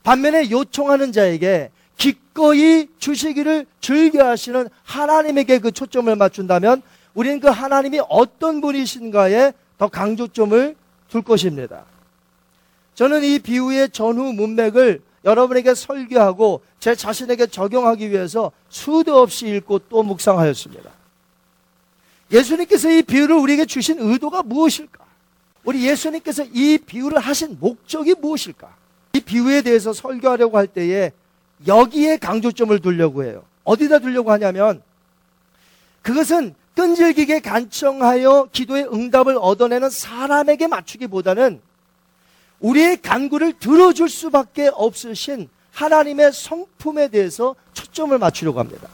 반면에 0.02 0.50
요청하는 0.50 1.12
자에게 1.12 1.70
기꺼이 1.98 2.88
주시기를 2.98 3.66
즐겨 3.80 4.26
하시는 4.26 4.68
하나님에게 4.82 5.58
그 5.58 5.72
초점을 5.72 6.14
맞춘다면 6.16 6.80
우리는 7.12 7.38
그 7.38 7.48
하나님이 7.48 8.00
어떤 8.08 8.62
분이신가에 8.62 9.52
더 9.76 9.88
강조점을 9.88 10.74
둘 11.10 11.22
것입니다. 11.22 11.84
저는 12.94 13.22
이 13.24 13.40
비유의 13.40 13.90
전후 13.90 14.32
문맥을 14.32 15.02
여러분에게 15.26 15.74
설교하고 15.74 16.62
제 16.80 16.94
자신에게 16.94 17.48
적용하기 17.48 18.10
위해서 18.10 18.52
수도 18.70 19.20
없이 19.20 19.48
읽고 19.48 19.80
또 19.90 20.02
묵상하였습니다. 20.02 20.96
예수님께서 22.30 22.90
이 22.90 23.02
비유를 23.02 23.36
우리에게 23.36 23.66
주신 23.66 23.98
의도가 24.00 24.42
무엇일까? 24.42 25.04
우리 25.64 25.86
예수님께서 25.86 26.44
이 26.52 26.78
비유를 26.78 27.18
하신 27.18 27.58
목적이 27.60 28.14
무엇일까? 28.14 28.74
이 29.14 29.20
비유에 29.20 29.62
대해서 29.62 29.92
설교하려고 29.92 30.58
할 30.58 30.66
때에 30.66 31.12
여기에 31.66 32.18
강조점을 32.18 32.78
두려고 32.80 33.24
해요. 33.24 33.44
어디다 33.64 34.00
두려고 34.00 34.30
하냐면 34.32 34.82
그것은 36.02 36.54
끈질기게 36.76 37.40
간청하여 37.40 38.50
기도의 38.52 38.92
응답을 38.92 39.38
얻어내는 39.40 39.90
사람에게 39.90 40.66
맞추기보다는 40.66 41.60
우리의 42.60 43.00
간구를 43.02 43.54
들어줄 43.58 44.08
수밖에 44.08 44.70
없으신 44.72 45.48
하나님의 45.72 46.32
성품에 46.32 47.08
대해서 47.08 47.54
초점을 47.72 48.16
맞추려고 48.18 48.60
합니다. 48.60 48.88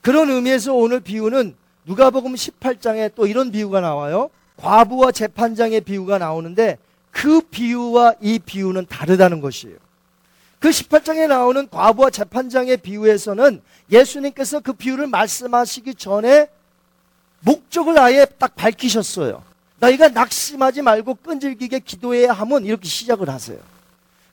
그런 0.00 0.30
의미에서 0.30 0.74
오늘 0.74 1.00
비유는 1.00 1.54
누가복음 1.84 2.34
18장에 2.34 3.12
또 3.14 3.26
이런 3.26 3.50
비유가 3.50 3.80
나와요. 3.80 4.30
과부와 4.56 5.12
재판장의 5.12 5.80
비유가 5.82 6.18
나오는데 6.18 6.78
그 7.10 7.40
비유와 7.40 8.14
이 8.20 8.38
비유는 8.38 8.86
다르다는 8.86 9.40
것이에요. 9.40 9.76
그 10.58 10.68
18장에 10.68 11.26
나오는 11.26 11.68
과부와 11.68 12.10
재판장의 12.10 12.76
비유에서는 12.78 13.62
예수님께서 13.90 14.60
그 14.60 14.74
비유를 14.74 15.06
말씀하시기 15.06 15.94
전에 15.94 16.48
목적을 17.40 17.98
아예 17.98 18.26
딱 18.38 18.54
밝히셨어요. 18.54 19.42
너희가 19.78 20.08
낙심하지 20.08 20.82
말고 20.82 21.14
끈질기게 21.16 21.80
기도해야 21.80 22.32
함은 22.32 22.66
이렇게 22.66 22.86
시작을 22.86 23.30
하세요. 23.30 23.58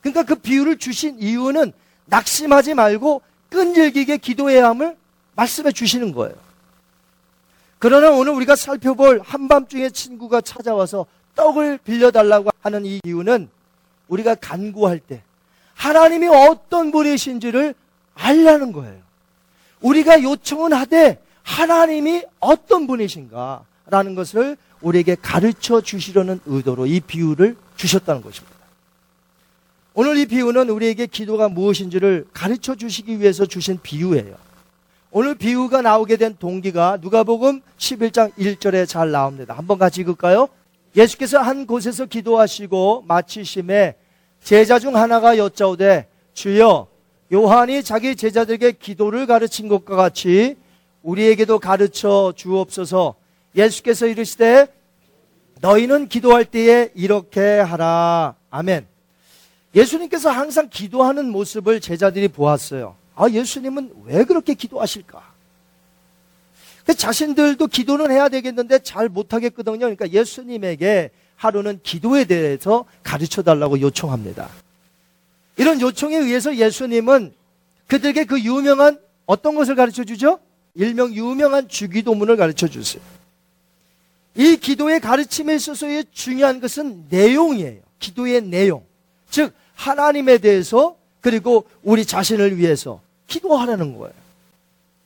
그러니까 0.02 0.24
그 0.24 0.36
비유를 0.36 0.78
주신 0.78 1.18
이유는 1.18 1.72
낙심하지 2.06 2.74
말고 2.74 3.22
끈질기게 3.50 4.18
기도해야 4.18 4.68
함을 4.70 4.98
말씀해 5.36 5.72
주시는 5.72 6.12
거예요. 6.12 6.36
그러나 7.80 8.10
오늘 8.12 8.34
우리가 8.34 8.56
살펴볼 8.56 9.22
한밤중에 9.24 9.90
친구가 9.92 10.42
찾아와서 10.42 11.06
떡을 11.36 11.80
빌려달라고 11.84 12.50
하는 12.62 12.86
이 12.86 13.00
이유는 13.06 13.50
우리가 14.08 14.36
간구할 14.36 15.00
때 15.00 15.22
하나님이 15.76 16.28
어떤 16.28 16.92
분이신지를 16.92 17.76
알라는 18.16 18.72
거예요. 18.72 18.98
우리가 19.82 20.24
요청은 20.24 20.74
하되 20.74 21.22
하나님이 21.44 22.24
어떤 22.40 22.88
분이신가라는 22.88 24.16
것을 24.16 24.58
우리에게 24.82 25.16
가르쳐 25.16 25.82
주시려는 25.82 26.40
의도로 26.46 26.88
이 26.88 27.00
비유를 27.00 27.56
주셨다는 27.76 28.22
것입니다. 28.24 28.58
오늘 29.94 30.18
이 30.18 30.26
비유는 30.26 30.70
우리에게 30.70 31.06
기도가 31.06 31.48
무엇인지를 31.48 32.28
가르쳐 32.34 32.76
주시기 32.76 33.20
위해서 33.20 33.46
주신 33.46 33.80
비유예요. 33.82 34.47
오늘 35.10 35.36
비유가 35.36 35.82
나오게 35.82 36.18
된 36.18 36.36
동기가 36.38 36.98
누가복음 37.00 37.62
11장 37.78 38.34
1절에 38.34 38.86
잘 38.88 39.12
나옵니다. 39.12 39.54
한번 39.54 39.78
같이 39.78 40.02
읽을까요? 40.02 40.50
예수께서 40.98 41.40
한 41.40 41.66
곳에서 41.66 42.06
기도하시고 42.06 43.06
마치심에 43.08 43.96
제자 44.42 44.80
중 44.80 44.98
하나가 44.98 45.38
여짜오되 45.38 46.08
주여 46.34 46.88
요한이 47.32 47.84
자기 47.84 48.16
제자들에게 48.18 48.74
기도를 48.74 49.28
가르친 49.28 49.70
것과 49.70 49.96
같이 49.96 50.58
우리에게도 51.04 51.60
가르쳐 51.60 52.34
주옵소서 52.36 53.16
예수께서 53.56 54.08
이르시되 54.08 54.68
너희는 55.62 56.10
기도할 56.10 56.44
때에 56.44 56.92
이렇게 56.96 57.60
하라. 57.60 58.36
아멘. 58.50 58.86
예수님께서 59.74 60.30
항상 60.30 60.68
기도하는 60.70 61.30
모습을 61.30 61.80
제자들이 61.80 62.28
보았어요. 62.28 62.97
아, 63.18 63.28
예수님은 63.30 63.94
왜 64.06 64.24
그렇게 64.24 64.54
기도하실까? 64.54 65.34
자신들도 66.96 67.68
기도는 67.68 68.12
해야 68.12 68.30
되겠는데 68.30 68.80
잘 68.80 69.10
못하겠거든요. 69.10 69.80
그러니까 69.80 70.10
예수님에게 70.10 71.10
하루는 71.36 71.80
기도에 71.84 72.26
대해서 72.26 72.86
가르쳐 73.04 73.42
달라고 73.42 73.82
요청합니다. 73.82 74.50
이런 75.58 75.82
요청에 75.82 76.16
의해서 76.16 76.56
예수님은 76.56 77.34
그들에게 77.88 78.26
그 78.26 78.40
유명한 78.40 79.00
어떤 79.26 79.56
것을 79.56 79.76
가르쳐 79.76 80.04
주죠? 80.04 80.40
일명 80.76 81.14
유명한 81.14 81.68
주기도문을 81.68 82.38
가르쳐 82.38 82.68
주세요. 82.68 83.02
이 84.36 84.58
기도의 84.58 85.00
가르침에 85.00 85.56
있어서의 85.56 86.06
중요한 86.12 86.62
것은 86.62 87.08
내용이에요. 87.10 87.82
기도의 87.98 88.44
내용. 88.44 88.86
즉, 89.32 89.54
하나님에 89.74 90.38
대해서 90.38 90.96
그리고 91.22 91.66
우리 91.82 92.06
자신을 92.06 92.58
위해서 92.58 93.02
기도하라는 93.28 93.98
거예요. 93.98 94.14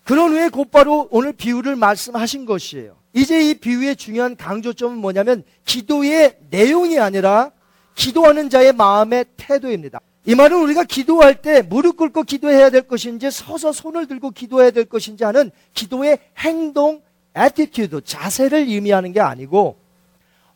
그런 0.03 0.31
후에 0.31 0.49
곧바로 0.49 1.07
오늘 1.11 1.33
비유를 1.33 1.75
말씀하신 1.75 2.45
것이에요. 2.45 2.95
이제 3.13 3.49
이 3.49 3.55
비유의 3.55 3.97
중요한 3.97 4.35
강조점은 4.35 4.97
뭐냐면 4.97 5.43
기도의 5.65 6.37
내용이 6.49 6.99
아니라 6.99 7.51
기도하는 7.95 8.49
자의 8.49 8.71
마음의 8.73 9.25
태도입니다. 9.37 9.99
이 10.25 10.35
말은 10.35 10.61
우리가 10.61 10.83
기도할 10.83 11.41
때 11.41 11.61
무릎 11.61 11.97
꿇고 11.97 12.23
기도해야 12.23 12.69
될 12.69 12.83
것인지 12.83 13.31
서서 13.31 13.73
손을 13.73 14.07
들고 14.07 14.31
기도해야 14.31 14.71
될 14.71 14.85
것인지 14.85 15.23
하는 15.23 15.51
기도의 15.73 16.19
행동, 16.37 17.01
attitude, 17.35 18.01
자세를 18.03 18.59
의미하는 18.67 19.13
게 19.13 19.19
아니고 19.19 19.77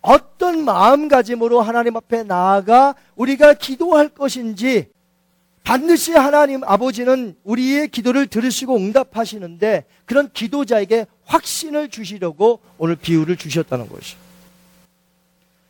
어떤 0.02 0.64
마음가짐으로 0.64 1.62
하나님 1.62 1.98
앞에 1.98 2.24
나아가 2.24 2.94
우리가 3.16 3.56
기도할 3.56 4.10
것인지 4.10 4.90
반드시 5.66 6.12
하나님 6.14 6.64
아버지는 6.64 7.36
우리의 7.44 7.88
기도를 7.88 8.28
들으시고 8.28 8.78
응답하시는데 8.78 9.86
그런 10.06 10.30
기도자에게 10.32 11.08
확신을 11.26 11.90
주시려고 11.90 12.60
오늘 12.78 12.96
비유를 12.96 13.36
주셨다는 13.36 13.90
것이. 13.90 14.16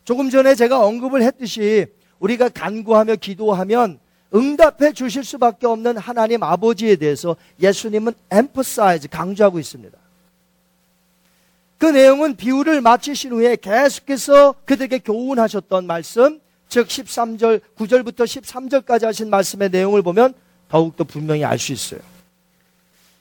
조금 0.03 0.29
전에 0.29 0.53
제가 0.53 0.85
언급을 0.85 1.23
했듯이 1.23 1.85
우리가 2.19 2.49
간구하며 2.49 3.15
기도하면 3.15 3.99
응답해 4.33 4.91
주실 4.93 5.23
수밖에 5.23 5.65
없는 5.65 5.97
하나님 5.97 6.43
아버지에 6.43 6.97
대해서 6.97 7.37
예수님은 7.61 8.11
emphasize 8.33 9.07
강조하고 9.09 9.59
있습니다. 9.59 9.97
그 11.77 11.85
내용은 11.85 12.35
비유를 12.35 12.81
마치신 12.81 13.31
후에 13.31 13.55
계속해서 13.55 14.55
그들에게 14.65 14.99
교훈하셨던 14.99 15.87
말씀, 15.87 16.41
즉 16.69 16.87
13절 16.87 17.61
9절부터 17.77 18.23
13절까지 18.25 19.03
하신 19.05 19.29
말씀의 19.29 19.69
내용을 19.69 20.01
보면 20.01 20.33
더욱더 20.69 21.03
분명히 21.03 21.43
알 21.45 21.57
수 21.59 21.71
있어요. 21.73 21.99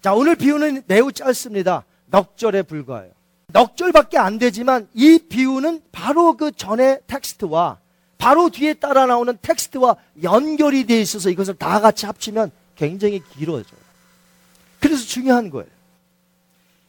자, 0.03 0.13
오늘 0.13 0.37
비유는 0.37 0.83
매우 0.87 1.13
짧습니다. 1.13 1.85
넉 2.07 2.37
절에 2.37 2.63
불과해요. 2.63 3.13
넉 3.49 3.77
절밖에 3.77 4.19
안 4.19 4.39
되지만 4.39 4.89
이 4.95 5.19
비유는 5.19 5.83
바로 5.93 6.37
그 6.37 6.51
전의 6.53 7.01
텍스트와 7.07 7.79
바로 8.19 8.49
뒤에 8.51 8.75
따라 8.75 9.07
나오는 9.07 9.37
텍스트와 9.41 9.97
연결이 10.23 10.87
되어 10.87 10.99
있어서 10.99 11.31
이것을 11.31 11.55
다 11.55 11.81
같이 11.81 12.07
합치면 12.07 12.51
굉장히 12.75 13.23
길어져요. 13.37 13.81
그래서 14.81 15.05
중요한 15.05 15.51
거예요. 15.51 15.69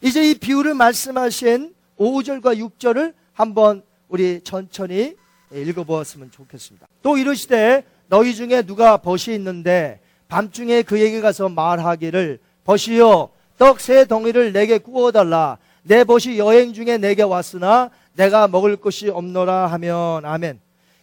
이제 0.02 0.30
이 0.30 0.34
비유를 0.36 0.74
말씀하신 0.74 1.74
5절과 1.98 2.58
6절을 2.58 3.14
한번 3.34 3.84
우리 4.08 4.42
천천히 4.44 5.16
읽어보았으면 5.54 6.32
좋겠습니다. 6.32 6.88
또 7.02 7.18
이르시되 7.18 7.84
너희 8.08 8.34
중에 8.36 8.62
누가 8.64 8.98
벗이 8.98 9.36
있는데 9.36 10.00
밤중에 10.28 10.82
그에게 10.84 11.22
가서 11.22 11.50
말하기를 11.50 12.40
벗이요 12.64 13.30
떡세 13.58 14.06
덩이를 14.06 14.54
내게 14.54 14.78
구워달라 14.78 15.58
내 15.84 16.04
벗이 16.04 16.38
여행 16.40 16.74
중에 16.74 16.98
내게 16.98 17.22
왔으나 17.24 17.92
내가 18.14 18.48
먹을 18.48 18.76
것이 18.76 19.10
없노라 19.10 19.68
하면 19.68 20.26
아멘. 20.26 20.60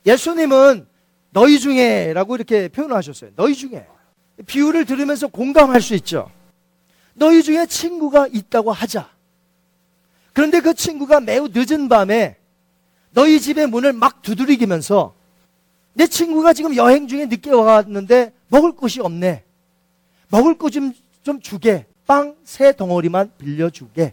예수님은 0.06 0.86
너희 1.30 1.58
중에라고 1.58 2.34
이렇게 2.34 2.68
표현하셨어요. 2.68 3.30
너희 3.36 3.54
중에 3.54 3.86
비유를 4.46 4.84
들으면서 4.84 5.28
공감할 5.28 5.80
수 5.80 5.94
있죠. 5.94 6.30
너희 7.14 7.42
중에 7.42 7.66
친구가 7.66 8.28
있다고 8.32 8.72
하자. 8.72 9.08
그런데 10.32 10.60
그 10.60 10.74
친구가 10.74 11.20
매우 11.20 11.48
늦은 11.52 11.88
밤에 11.88 12.36
너희 13.12 13.40
집의 13.40 13.66
문을 13.68 13.92
막 13.92 14.22
두드리기면서 14.22 15.14
내 15.94 16.06
친구가 16.06 16.52
지금 16.54 16.74
여행 16.76 17.06
중에 17.08 17.26
늦게 17.26 17.50
와갔는데 17.50 18.32
먹을 18.48 18.74
것이 18.74 19.00
없네. 19.00 19.44
먹을 20.30 20.56
것 20.58 20.70
좀 20.70 20.92
좀 21.22 21.40
주게. 21.40 21.86
빵 22.06 22.34
세 22.44 22.74
덩어리만 22.74 23.32
빌려주게. 23.38 24.12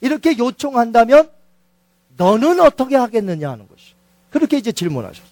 이렇게 0.00 0.36
요청한다면 0.36 1.30
너는 2.16 2.60
어떻게 2.60 2.96
하겠느냐 2.96 3.50
하는 3.50 3.68
것이. 3.68 3.94
그렇게 4.30 4.56
이제 4.58 4.72
질문하셨어요. 4.72 5.30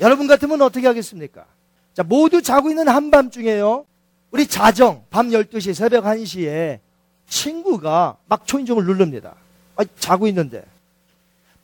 여러분 0.00 0.26
같으면 0.26 0.60
어떻게 0.62 0.86
하겠습니까? 0.86 1.46
자, 1.94 2.02
모두 2.02 2.42
자고 2.42 2.68
있는 2.68 2.86
한밤중에요. 2.88 3.86
우리 4.30 4.46
자정, 4.46 5.04
밤 5.10 5.30
12시, 5.30 5.74
새벽 5.74 6.04
1시에 6.04 6.80
친구가 7.28 8.16
막 8.26 8.46
초인종을 8.46 8.84
누릅니다. 8.84 9.34
아, 9.76 9.84
자고 9.98 10.26
있는데. 10.28 10.64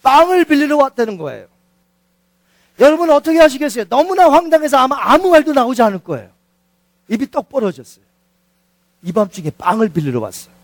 빵을 0.05 0.45
빌리러 0.45 0.77
왔다는 0.77 1.19
거예요. 1.19 1.49
여러분 2.79 3.11
어떻게 3.11 3.39
하시겠어요? 3.39 3.87
너무나 3.89 4.31
황당해서 4.31 4.77
아마 4.77 4.97
아무 5.01 5.31
말도 5.31 5.53
나오지 5.53 5.83
않을 5.83 5.99
거예요. 6.01 6.31
입이 7.09 7.31
떡 7.31 7.49
벌어졌어요. 7.49 8.05
이 9.03 9.13
밤중에 9.13 9.51
빵을 9.51 9.89
빌리러 9.89 10.21
왔어요. 10.21 10.55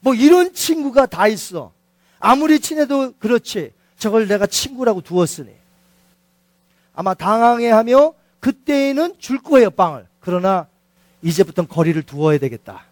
뭐 0.00 0.14
이런 0.14 0.52
친구가 0.52 1.06
다 1.06 1.26
있어. 1.28 1.72
아무리 2.18 2.60
친해도 2.60 3.14
그렇지. 3.18 3.72
저걸 3.98 4.28
내가 4.28 4.46
친구라고 4.46 5.00
두었으니. 5.00 5.50
아마 6.94 7.14
당황해하며 7.14 8.14
그때에는 8.40 9.14
줄 9.18 9.38
거예요, 9.38 9.70
빵을. 9.70 10.06
그러나 10.20 10.66
이제부터는 11.22 11.68
거리를 11.68 12.02
두어야 12.02 12.38
되겠다. 12.38 12.84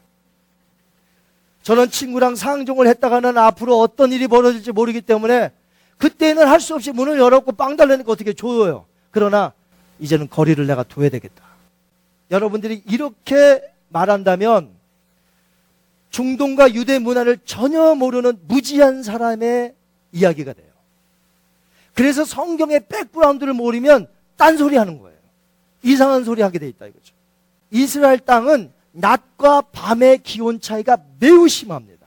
저는 1.63 1.91
친구랑 1.91 2.35
상종을 2.35 2.87
했다가는 2.89 3.39
앞으로 3.39 3.79
어떤 3.79 4.13
일이 4.13 4.27
벌어질지 4.27 4.73
모르기 4.73 5.01
때문에 5.01 5.53
그때는 5.99 6.47
할 6.49 6.61
수 6.61 6.75
없이 6.75 6.91
문을 6.91 7.19
열었고 7.19 7.53
빵 7.53 7.77
달라니까 7.77 8.11
어떻게 8.11 8.33
줘요. 8.33 8.87
그러나 9.11 9.53
이제는 10.01 10.29
거리를 10.29 10.67
내가 10.67 10.83
둬야 10.83 11.09
되겠다. 11.09 11.45
여러분들이 12.31 12.83
이렇게 12.89 13.63
말한다면 13.91 14.71
중동과 16.11 16.75
유대 16.75 16.99
문화를 16.99 17.39
전혀 17.45 17.95
모르는 17.95 18.39
무지한 18.49 19.03
사람의 19.03 19.75
이야기가 20.13 20.53
돼요. 20.53 20.67
그래서 21.95 22.25
성경의 22.25 22.87
백그라운드를 22.89 23.53
모르면 23.53 24.09
딴소리 24.37 24.77
하는 24.77 24.99
거예요. 24.99 25.17
이상한 25.83 26.25
소리 26.25 26.43
하게 26.43 26.59
돼 26.59 26.69
있다 26.69 26.87
이거죠. 26.87 27.15
이스라엘 27.71 28.19
땅은 28.19 28.73
낮과 28.93 29.63
밤의 29.73 30.19
기온 30.19 30.61
차이가 30.61 30.99
매우 31.19 31.49
심합니다. 31.49 32.07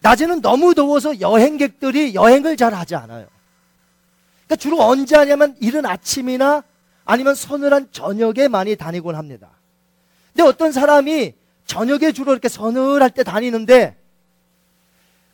낮에는 0.00 0.40
너무 0.40 0.74
더워서 0.74 1.20
여행객들이 1.20 2.14
여행을 2.14 2.56
잘 2.56 2.74
하지 2.74 2.94
않아요. 2.96 3.26
그러니까 4.46 4.56
주로 4.56 4.82
언제 4.82 5.16
하냐면 5.16 5.56
이른 5.60 5.86
아침이나 5.86 6.62
아니면 7.04 7.34
서늘한 7.34 7.88
저녁에 7.92 8.48
많이 8.48 8.76
다니곤 8.76 9.14
합니다. 9.14 9.50
근데 10.32 10.48
어떤 10.48 10.72
사람이 10.72 11.34
저녁에 11.66 12.12
주로 12.12 12.32
이렇게 12.32 12.48
서늘할 12.48 13.10
때 13.10 13.22
다니는데 13.22 13.96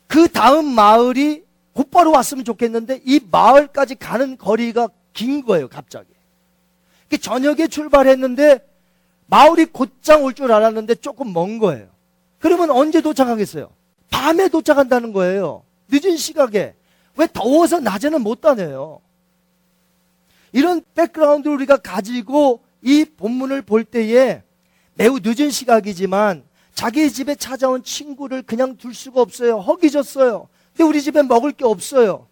그 0.07 0.27
다음 0.27 0.65
마을이 0.65 1.43
곧바로 1.73 2.11
왔으면 2.11 2.43
좋겠는데 2.43 3.01
이 3.05 3.19
마을까지 3.31 3.95
가는 3.95 4.37
거리가 4.37 4.89
긴 5.13 5.45
거예요, 5.45 5.67
갑자기. 5.67 6.07
저녁에 7.21 7.67
출발했는데 7.67 8.68
마을이 9.29 9.65
곧장 9.65 10.23
올 10.23 10.33
줄 10.33 10.51
알았는데 10.51 10.95
조금 10.95 11.33
먼 11.33 11.59
거예요. 11.59 11.87
그러면 12.39 12.71
언제 12.71 13.01
도착하겠어요? 13.01 13.69
밤에 14.09 14.47
도착한다는 14.49 15.13
거예요. 15.13 15.63
늦은 15.89 16.17
시각에. 16.17 16.73
왜 17.17 17.27
더워서 17.31 17.79
낮에는 17.79 18.21
못 18.21 18.41
다녀요? 18.41 19.01
이런 20.51 20.81
백그라운드를 20.95 21.55
우리가 21.57 21.77
가지고 21.77 22.61
이 22.81 23.05
본문을 23.05 23.61
볼 23.63 23.83
때에 23.83 24.41
매우 24.95 25.19
늦은 25.21 25.51
시각이지만 25.51 26.43
자기 26.73 27.11
집에 27.11 27.35
찾아온 27.35 27.83
친구를 27.83 28.41
그냥 28.41 28.77
둘 28.77 28.93
수가 28.93 29.21
없어요. 29.21 29.59
허기졌어요. 29.59 30.47
근데 30.75 30.83
우리 30.85 31.01
집에 31.01 31.21
먹을 31.21 31.51
게 31.51 31.65
없어요. 31.65 32.27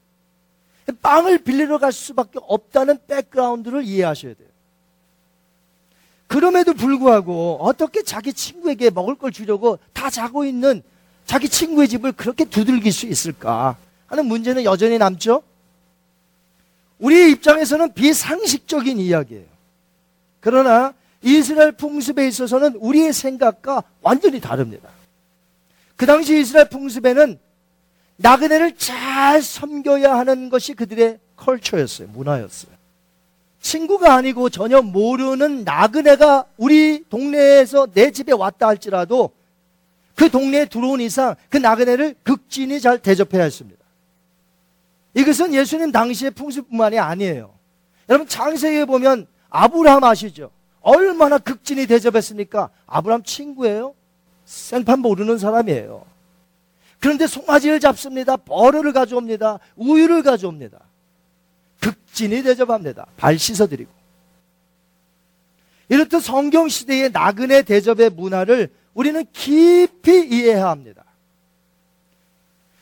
빵을 1.01 1.39
빌리러 1.39 1.79
갈 1.79 1.91
수밖에 1.91 2.39
없다는 2.41 2.99
백그라운드를 3.07 3.83
이해하셔야 3.83 4.33
돼요. 4.35 4.47
그럼에도 6.37 6.75
불구하고 6.75 7.57
어떻게 7.61 8.03
자기 8.03 8.31
친구에게 8.31 8.91
먹을 8.91 9.15
걸 9.15 9.31
주려고 9.31 9.79
다 9.91 10.11
자고 10.11 10.45
있는 10.45 10.83
자기 11.25 11.49
친구의 11.49 11.87
집을 11.87 12.11
그렇게 12.11 12.45
두들길 12.45 12.93
수 12.93 13.07
있을까 13.07 13.75
하는 14.05 14.27
문제는 14.27 14.63
여전히 14.63 14.99
남죠. 14.99 15.41
우리의 16.99 17.31
입장에서는 17.31 17.91
비상식적인 17.95 18.99
이야기예요. 18.99 19.45
그러나 20.39 20.93
이스라엘 21.23 21.71
풍습에 21.71 22.27
있어서는 22.27 22.75
우리의 22.75 23.13
생각과 23.13 23.81
완전히 24.03 24.39
다릅니다. 24.39 24.89
그 25.95 26.05
당시 26.05 26.39
이스라엘 26.39 26.69
풍습에는 26.69 27.39
나그네를 28.17 28.77
잘 28.77 29.41
섬겨야 29.41 30.15
하는 30.15 30.49
것이 30.49 30.75
그들의 30.75 31.17
컬처였어요. 31.35 32.09
문화였어요. 32.09 32.76
친구가 33.61 34.13
아니고 34.13 34.49
전혀 34.49 34.81
모르는 34.81 35.63
나그네가 35.63 36.45
우리 36.57 37.03
동네에서 37.09 37.87
내 37.93 38.11
집에 38.11 38.31
왔다 38.31 38.67
할지라도 38.67 39.31
그 40.15 40.29
동네에 40.29 40.65
들어온 40.65 41.01
이상 41.01 41.35
그 41.49 41.57
나그네를 41.57 42.15
극진히 42.23 42.79
잘 42.79 42.99
대접해야 42.99 43.43
했습니다. 43.43 43.83
이것은 45.13 45.53
예수님 45.53 45.91
당시의 45.91 46.31
풍습뿐만이 46.31 46.99
아니에요. 46.99 47.53
여러분 48.09 48.27
창세기에 48.27 48.85
보면 48.85 49.27
아브라함 49.49 50.03
아시죠? 50.03 50.51
얼마나 50.81 51.37
극진히 51.37 51.85
대접했습니까? 51.87 52.69
아브라함 52.85 53.23
친구예요? 53.23 53.93
생판 54.45 54.99
모르는 54.99 55.37
사람이에요. 55.37 56.05
그런데 56.99 57.27
송아지를 57.27 57.79
잡습니다. 57.79 58.37
버르를 58.37 58.93
가져옵니다. 58.93 59.59
우유를 59.75 60.23
가져옵니다. 60.23 60.79
극진히 61.79 62.43
대접합니다. 62.43 63.05
발 63.17 63.37
씻어드리고. 63.37 63.91
이렇듯 65.89 66.21
성경 66.21 66.67
시대의 66.67 67.11
나그네 67.11 67.63
대접의 67.63 68.09
문화를 68.09 68.69
우리는 68.93 69.25
깊이 69.31 70.27
이해해야 70.27 70.69
합니다. 70.69 71.03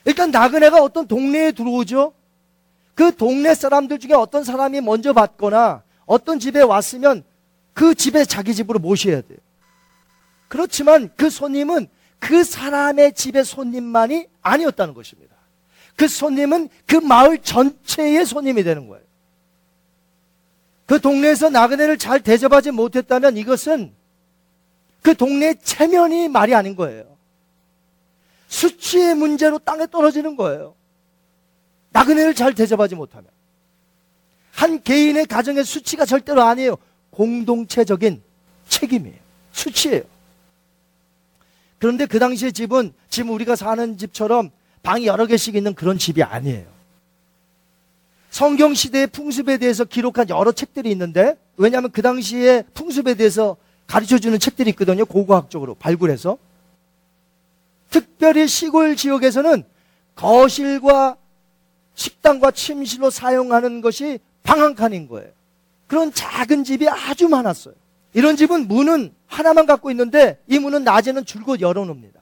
일단 0.06 0.32
나그네가 0.32 0.82
어떤 0.82 1.08
동네에 1.08 1.52
들어오죠? 1.52 2.14
그 2.94 3.16
동네 3.16 3.54
사람들 3.54 4.00
중에 4.00 4.14
어떤 4.14 4.44
사람이 4.44 4.82
먼저 4.82 5.14
받거나 5.14 5.84
어떤 6.06 6.40
집에 6.40 6.62
왔으면 6.62 7.24
그 7.74 7.94
집에 7.94 8.24
자기 8.24 8.56
집으로 8.56 8.80
모셔야 8.80 9.22
돼요. 9.22 9.38
그렇지만 10.48 11.10
그 11.18 11.30
손님은 11.30 11.88
그 12.20 12.44
사람의 12.44 13.14
집의 13.14 13.44
손님만이 13.44 14.28
아니었다는 14.42 14.94
것입니다. 14.94 15.35
그 15.96 16.08
손님은 16.08 16.70
그 16.86 16.96
마을 16.98 17.38
전체의 17.38 18.26
손님이 18.26 18.64
되는 18.64 18.88
거예요. 18.88 19.04
그 20.86 21.00
동네에서 21.00 21.50
나그네를 21.50 21.98
잘 21.98 22.22
대접하지 22.22 22.72
못했다면 22.72 23.38
이것은 23.38 23.94
그 25.02 25.16
동네의 25.16 25.58
체면이 25.64 26.30
말이 26.30 26.54
아닌 26.54 26.76
거예요. 26.76 27.16
수치의 28.48 29.16
문제로 29.16 29.58
땅에 29.60 29.88
떨어지는 29.88 30.36
거예요. 30.36 30.76
나그네를 31.90 32.36
잘 32.36 32.54
대접하지 32.54 32.96
못하면. 32.96 33.30
한 34.52 34.82
개인의 34.82 35.26
가정의 35.26 35.64
수치가 35.64 36.06
절대로 36.06 36.44
아니에요. 36.44 36.78
공동체적인 37.10 38.22
책임이에요. 38.68 39.18
수치예요. 39.52 40.04
그런데 41.80 42.06
그 42.06 42.20
당시의 42.20 42.54
집은 42.54 42.94
지금 43.10 43.32
우리가 43.32 43.56
사는 43.56 43.98
집처럼 43.98 44.52
방이 44.86 45.08
여러 45.08 45.26
개씩 45.26 45.56
있는 45.56 45.74
그런 45.74 45.98
집이 45.98 46.22
아니에요. 46.24 46.68
성경 48.30 48.74
시대의 48.74 49.08
풍습에 49.08 49.58
대해서 49.58 49.84
기록한 49.84 50.30
여러 50.30 50.52
책들이 50.52 50.92
있는데 50.92 51.36
왜냐하면 51.58 51.90
그 51.92 52.02
당시에 52.02 52.64
풍습에 52.74 53.16
대해서 53.16 53.58
가르쳐 53.88 54.20
주는 54.20 54.38
책들이 54.40 54.70
있거든요. 54.72 55.06
고고학적으로 55.06 55.74
발굴해서. 55.76 56.38
특별히 57.90 58.48
시골 58.48 58.96
지역에서는 58.96 59.64
거실과 60.16 61.18
식당과 61.96 62.52
침실로 62.52 63.10
사용하는 63.10 63.82
것이 63.82 64.20
방 64.44 64.60
한 64.62 64.76
칸인 64.76 65.08
거예요. 65.08 65.30
그런 65.88 66.14
작은 66.14 66.64
집이 66.64 66.88
아주 66.90 67.28
많았어요. 67.28 67.74
이런 68.14 68.36
집은 68.36 68.68
문은 68.68 69.14
하나만 69.28 69.66
갖고 69.66 69.90
있는데 69.92 70.40
이 70.48 70.60
문은 70.60 70.84
낮에는 70.84 71.26
줄곧 71.26 71.62
열어놓습니다. 71.62 72.20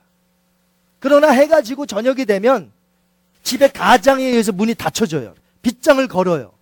그러나 1.03 1.31
해가 1.31 1.61
지고 1.63 1.85
저녁이 1.85 2.23
되면 2.23 2.71
집의 3.43 3.73
가장에 3.73 4.23
의해서 4.23 4.53
문이 4.53 4.73
닫혀져요. 4.73 5.35
빗장을 5.61 6.07
걸어요. 6.07 6.53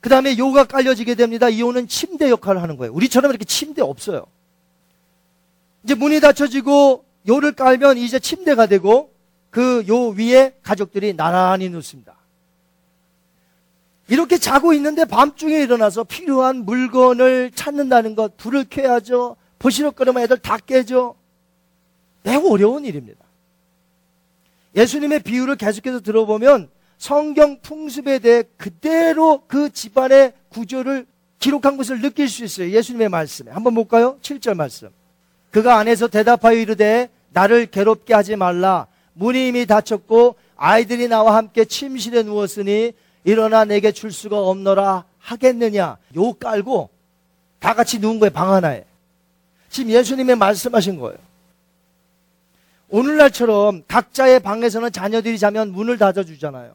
그 0.00 0.08
다음에 0.08 0.38
요가 0.38 0.62
깔려지게 0.62 1.16
됩니다. 1.16 1.48
이 1.48 1.60
요는 1.60 1.88
침대 1.88 2.30
역할을 2.30 2.62
하는 2.62 2.76
거예요. 2.76 2.92
우리처럼 2.92 3.32
이렇게 3.32 3.44
침대 3.44 3.82
없어요. 3.82 4.26
이제 5.82 5.96
문이 5.96 6.20
닫혀지고 6.20 7.04
요를 7.26 7.54
깔면 7.54 7.98
이제 7.98 8.20
침대가 8.20 8.66
되고 8.66 9.12
그 9.50 9.82
요 9.88 10.10
위에 10.10 10.54
가족들이 10.62 11.16
나란히 11.16 11.68
눕습니다. 11.68 12.14
이렇게 14.06 14.38
자고 14.38 14.72
있는데 14.74 15.04
밤중에 15.06 15.58
일어나서 15.60 16.04
필요한 16.04 16.64
물건을 16.64 17.50
찾는다는 17.52 18.14
것, 18.14 18.36
불을 18.36 18.66
켜야죠. 18.70 19.34
보시럭거리면 19.58 20.22
애들 20.22 20.38
다 20.38 20.56
깨죠. 20.58 21.16
매우 22.24 22.50
어려운 22.52 22.84
일입니다. 22.84 23.24
예수님의 24.74 25.20
비유를 25.20 25.56
계속해서 25.56 26.00
들어보면 26.00 26.68
성경 26.98 27.60
풍습에 27.60 28.18
대해 28.18 28.42
그대로 28.56 29.42
그 29.46 29.70
집안의 29.70 30.32
구조를 30.48 31.06
기록한 31.38 31.76
것을 31.76 32.00
느낄 32.00 32.28
수 32.28 32.44
있어요. 32.44 32.70
예수님의 32.70 33.10
말씀에. 33.10 33.52
한번 33.52 33.74
볼까요? 33.74 34.18
7절 34.22 34.54
말씀. 34.54 34.88
그가 35.50 35.78
안에서 35.78 36.08
대답하여 36.08 36.56
이르되 36.56 37.10
나를 37.30 37.66
괴롭게 37.66 38.14
하지 38.14 38.36
말라. 38.36 38.86
문이 39.12 39.48
이미 39.48 39.66
닫혔고 39.66 40.36
아이들이 40.56 41.08
나와 41.08 41.36
함께 41.36 41.64
침실에 41.64 42.22
누웠으니 42.22 42.92
일어나 43.24 43.64
내게 43.64 43.92
줄 43.92 44.10
수가 44.10 44.38
없노라 44.38 45.04
하겠느냐. 45.18 45.98
요 46.16 46.32
깔고 46.32 46.88
다 47.58 47.74
같이 47.74 47.98
누운 47.98 48.18
거예요, 48.18 48.30
방 48.32 48.52
하나에. 48.52 48.84
지금 49.68 49.90
예수님이 49.90 50.34
말씀하신 50.34 50.98
거예요. 50.98 51.18
오늘날처럼 52.88 53.82
각자의 53.88 54.40
방에서는 54.40 54.92
자녀들이 54.92 55.38
자면 55.38 55.72
문을 55.72 55.98
닫아주잖아요. 55.98 56.74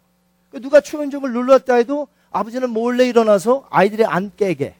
그 0.51 0.61
누가 0.61 0.81
초인종을 0.81 1.31
눌렀다 1.31 1.75
해도 1.75 2.07
아버지는 2.31 2.69
몰래 2.69 3.07
일어나서 3.07 3.67
아이들이 3.69 4.05
안 4.05 4.31
깨게 4.35 4.75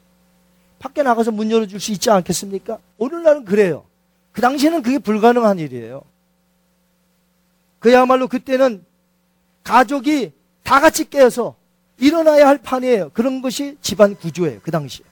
밖에 0.80 1.04
나가서 1.04 1.32
문 1.32 1.52
열어줄 1.52 1.80
수 1.80 1.92
있지 1.92 2.10
않겠습니까? 2.10 2.80
오늘날은 2.98 3.46
그래요. 3.46 3.86
그 4.32 4.42
당시에는 4.42 4.82
그게 4.82 4.98
불가능한 4.98 5.60
일이에요. 5.60 6.02
그야말로 7.80 8.28
그때는 8.28 8.86
가족이 9.64 10.32
다 10.64 10.80
같이 10.80 11.10
깨어서 11.10 11.56
일어나야 11.98 12.48
할 12.48 12.58
판이에요. 12.58 13.10
그런 13.14 13.42
것이 13.42 13.78
집안 13.82 14.16
구조예요. 14.16 14.60
그 14.64 14.72
당시에. 14.72 15.06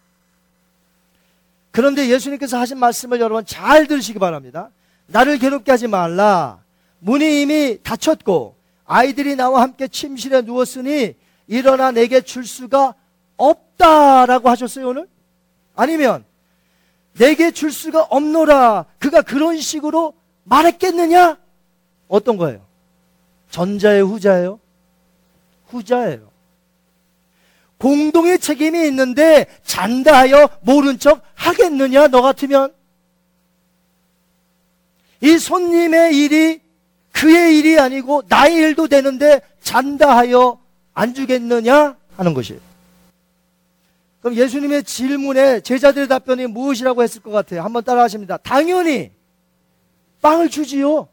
그런데 1.72 2.10
예수님께서 2.10 2.58
하신 2.58 2.80
말씀을 2.80 3.20
여러분 3.20 3.46
잘 3.46 3.88
들으시기 3.88 4.20
바랍니다. 4.20 4.70
나를 5.08 5.40
괴롭게 5.40 5.72
하지 5.72 5.88
말라. 5.88 6.64
문이 7.00 7.42
이미 7.42 7.78
닫혔고 7.82 8.56
아이들이 8.86 9.36
나와 9.36 9.62
함께 9.62 9.88
침실에 9.88 10.42
누웠으니 10.42 11.16
일어나 11.48 11.92
내게 11.92 12.22
줄 12.22 12.46
수가 12.46 12.96
없다라고 13.38 14.50
하셨어요, 14.50 14.90
오늘? 14.90 15.08
아니면 15.76 16.26
내게 17.18 17.52
줄 17.52 17.72
수가 17.72 18.04
없노라. 18.04 18.86
그가 19.00 19.22
그런 19.22 19.60
식으로 19.60 20.14
말했겠느냐? 20.44 21.38
어떤 22.08 22.38
거예요? 22.38 22.66
전자의 23.50 24.02
후자예요? 24.04 24.60
후자예요. 25.68 26.32
공동의 27.78 28.40
책임이 28.40 28.88
있는데 28.88 29.46
잔다 29.64 30.18
하여 30.18 30.50
모른 30.62 30.98
척 30.98 31.22
하겠느냐? 31.36 32.08
너 32.08 32.22
같으면? 32.22 32.74
이 35.22 35.38
손님의 35.38 36.18
일이 36.18 36.62
그의 37.12 37.58
일이 37.58 37.80
아니고 37.80 38.24
나의 38.28 38.56
일도 38.56 38.88
되는데 38.88 39.42
잔다 39.62 40.16
하여 40.16 40.60
안 40.94 41.14
주겠느냐? 41.14 41.96
하는 42.16 42.34
것이에요. 42.34 42.60
그럼 44.22 44.36
예수님의 44.36 44.84
질문에 44.84 45.62
제자들의 45.62 46.08
답변이 46.08 46.48
무엇이라고 46.48 47.04
했을 47.04 47.22
것 47.22 47.32
같아요? 47.32 47.62
한번 47.62 47.84
따라 47.84 48.04
하십니다. 48.04 48.38
당연히 48.38 49.12
빵을 50.22 50.50
주지요. 50.50 51.08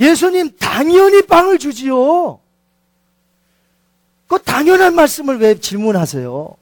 예수님 0.00 0.56
당연히 0.58 1.26
빵을 1.26 1.58
주지요. 1.58 2.40
그 4.26 4.38
당연한 4.42 4.94
말씀을 4.94 5.38
왜 5.38 5.58
질문하세요? 5.58 6.56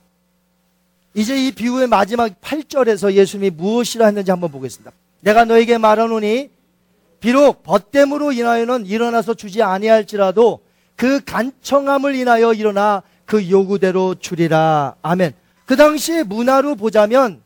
이제 1.15 1.47
이 1.47 1.53
비유의 1.53 1.87
마지막 1.87 2.41
8절에서 2.41 3.13
예수님이 3.13 3.51
무엇이라 3.51 4.07
했는지 4.07 4.31
한번 4.31 4.51
보겠습니다. 4.51 4.91
내가 5.21 5.45
너에게 5.45 5.79
말하노니 5.79 6.51
비록 7.21 7.63
벗됨으로 7.63 8.33
인하여는 8.33 8.87
일어나서 8.87 9.35
주지 9.35 9.63
아니할지라도 9.63 10.61
그 10.97 11.23
간청함을 11.25 12.15
인하여 12.15 12.55
일어나 12.55 13.03
그 13.27 13.51
요구대로 13.51 14.15
주리라. 14.17 14.97
아멘. 15.03 15.35
그 15.67 15.77
당시의 15.77 16.25
문화로 16.25 16.77
보자면 16.77 17.43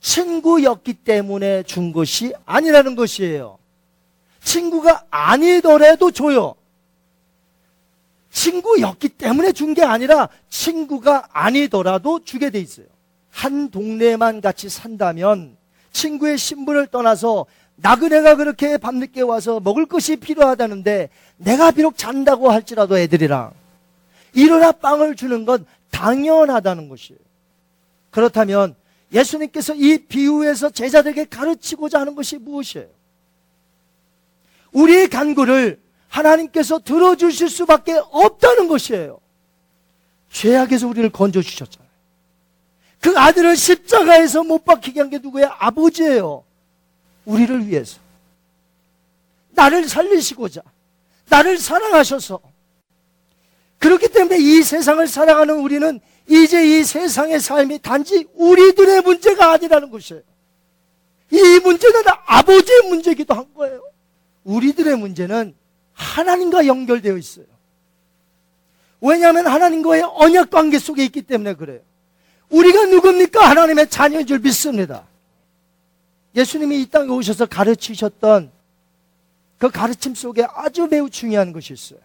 친구였기 0.00 0.94
때문에 0.94 1.62
준 1.64 1.92
것이 1.92 2.32
아니라는 2.46 2.96
것이에요. 2.96 3.58
친구가 4.42 5.04
아니더라도 5.10 6.10
줘요. 6.10 6.54
친구였기 8.30 9.10
때문에 9.10 9.52
준 9.52 9.74
게 9.74 9.82
아니라 9.82 10.28
친구가 10.48 11.28
아니더라도 11.32 12.24
주게 12.24 12.50
돼 12.50 12.60
있어요. 12.60 12.86
한 13.30 13.70
동네만 13.70 14.40
같이 14.40 14.68
산다면 14.68 15.57
친구의 15.92 16.38
신분을 16.38 16.88
떠나서 16.88 17.46
나그네가 17.76 18.36
그렇게 18.36 18.76
밤늦게 18.76 19.22
와서 19.22 19.60
먹을 19.60 19.86
것이 19.86 20.16
필요하다는데 20.16 21.10
내가 21.36 21.70
비록 21.70 21.96
잔다고 21.96 22.50
할지라도 22.50 22.98
애들이랑 22.98 23.52
일어나 24.34 24.72
빵을 24.72 25.16
주는 25.16 25.44
건 25.44 25.64
당연하다는 25.90 26.88
것이에요. 26.88 27.18
그렇다면 28.10 28.74
예수님께서 29.12 29.74
이 29.74 29.98
비유에서 30.06 30.70
제자들에게 30.70 31.26
가르치고자 31.26 32.00
하는 32.00 32.14
것이 32.14 32.36
무엇이에요? 32.38 32.88
우리의 34.72 35.08
간구를 35.08 35.80
하나님께서 36.08 36.78
들어주실 36.80 37.48
수밖에 37.48 38.00
없다는 38.10 38.68
것이에요. 38.68 39.20
죄악에서 40.30 40.88
우리를 40.88 41.08
건져주셨잖아요. 41.10 41.87
그 43.00 43.16
아들을 43.18 43.56
십자가에서 43.56 44.42
못 44.44 44.64
박히게 44.64 45.00
한 45.00 45.10
게 45.10 45.18
누구예요? 45.18 45.50
아버지예요. 45.58 46.44
우리를 47.24 47.66
위해서. 47.68 47.98
나를 49.50 49.88
살리시고자. 49.88 50.62
나를 51.28 51.58
사랑하셔서. 51.58 52.40
그렇기 53.78 54.08
때문에 54.08 54.38
이 54.38 54.62
세상을 54.62 55.06
살아가는 55.06 55.54
우리는 55.60 56.00
이제 56.28 56.78
이 56.78 56.84
세상의 56.84 57.40
삶이 57.40 57.78
단지 57.80 58.26
우리들의 58.34 59.02
문제가 59.02 59.52
아니라는 59.52 59.90
것이에요. 59.90 60.22
이 61.30 61.60
문제는 61.62 62.02
아버지의 62.26 62.82
문제이기도 62.88 63.34
한 63.34 63.52
거예요. 63.54 63.82
우리들의 64.44 64.96
문제는 64.96 65.54
하나님과 65.92 66.66
연결되어 66.66 67.16
있어요. 67.16 67.46
왜냐하면 69.00 69.46
하나님과의 69.46 70.02
언약 70.02 70.50
관계 70.50 70.78
속에 70.78 71.04
있기 71.04 71.22
때문에 71.22 71.54
그래요. 71.54 71.80
우리가 72.50 72.86
누굽니까? 72.86 73.50
하나님의 73.50 73.88
자녀인 73.90 74.26
줄 74.26 74.38
믿습니다. 74.38 75.04
예수님이 76.34 76.82
이 76.82 76.86
땅에 76.86 77.10
오셔서 77.10 77.46
가르치셨던 77.46 78.50
그 79.58 79.70
가르침 79.70 80.14
속에 80.14 80.46
아주 80.54 80.86
매우 80.90 81.10
중요한 81.10 81.52
것이 81.52 81.72
있어요. 81.72 81.98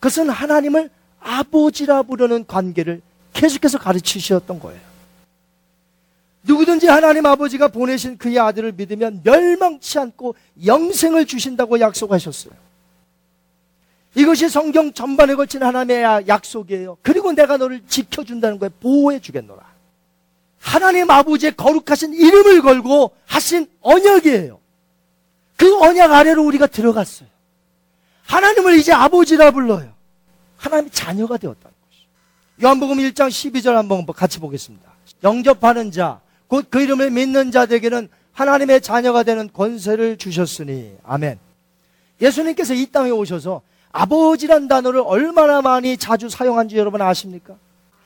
그것은 0.00 0.30
하나님을 0.30 0.90
아버지라 1.20 2.02
부르는 2.02 2.46
관계를 2.46 3.02
계속해서 3.32 3.78
가르치셨던 3.78 4.58
거예요. 4.58 4.80
누구든지 6.42 6.86
하나님 6.86 7.26
아버지가 7.26 7.68
보내신 7.68 8.16
그의 8.16 8.38
아들을 8.38 8.72
믿으면 8.72 9.20
멸망치 9.22 9.98
않고 9.98 10.34
영생을 10.64 11.26
주신다고 11.26 11.78
약속하셨어요. 11.80 12.54
이것이 14.14 14.48
성경 14.48 14.92
전반에 14.92 15.34
걸친 15.34 15.62
하나님의 15.62 16.26
약속이에요. 16.26 16.98
그리고 17.02 17.32
내가 17.32 17.56
너를 17.56 17.82
지켜준다는 17.86 18.58
거에 18.58 18.68
보호해 18.80 19.20
주겠노라. 19.20 19.70
하나님 20.58 21.10
아버지의 21.10 21.56
거룩하신 21.56 22.14
이름을 22.14 22.62
걸고 22.62 23.12
하신 23.26 23.68
언약이에요. 23.80 24.58
그 25.56 25.78
언약 25.78 26.12
아래로 26.12 26.44
우리가 26.44 26.66
들어갔어요. 26.66 27.28
하나님을 28.24 28.78
이제 28.78 28.92
아버지라 28.92 29.52
불러요. 29.52 29.92
하나님의 30.56 30.90
자녀가 30.90 31.36
되었다는 31.36 31.74
것이죠. 31.88 32.06
요한복음 32.62 32.98
1장 32.98 33.28
12절 33.28 33.72
한번 33.74 34.04
같이 34.06 34.38
보겠습니다. 34.38 34.90
영접하는 35.22 35.90
자, 35.90 36.20
곧 36.48 36.68
그 36.68 36.80
이름을 36.82 37.10
믿는 37.10 37.50
자들에게는 37.50 38.08
하나님의 38.32 38.80
자녀가 38.80 39.22
되는 39.22 39.50
권세를 39.52 40.16
주셨으니. 40.18 40.96
아멘. 41.04 41.38
예수님께서 42.20 42.74
이 42.74 42.86
땅에 42.86 43.10
오셔서 43.10 43.62
아버지란 43.92 44.68
단어를 44.68 45.02
얼마나 45.04 45.62
많이 45.62 45.96
자주 45.96 46.28
사용한지 46.28 46.76
여러분 46.76 47.02
아십니까? 47.02 47.56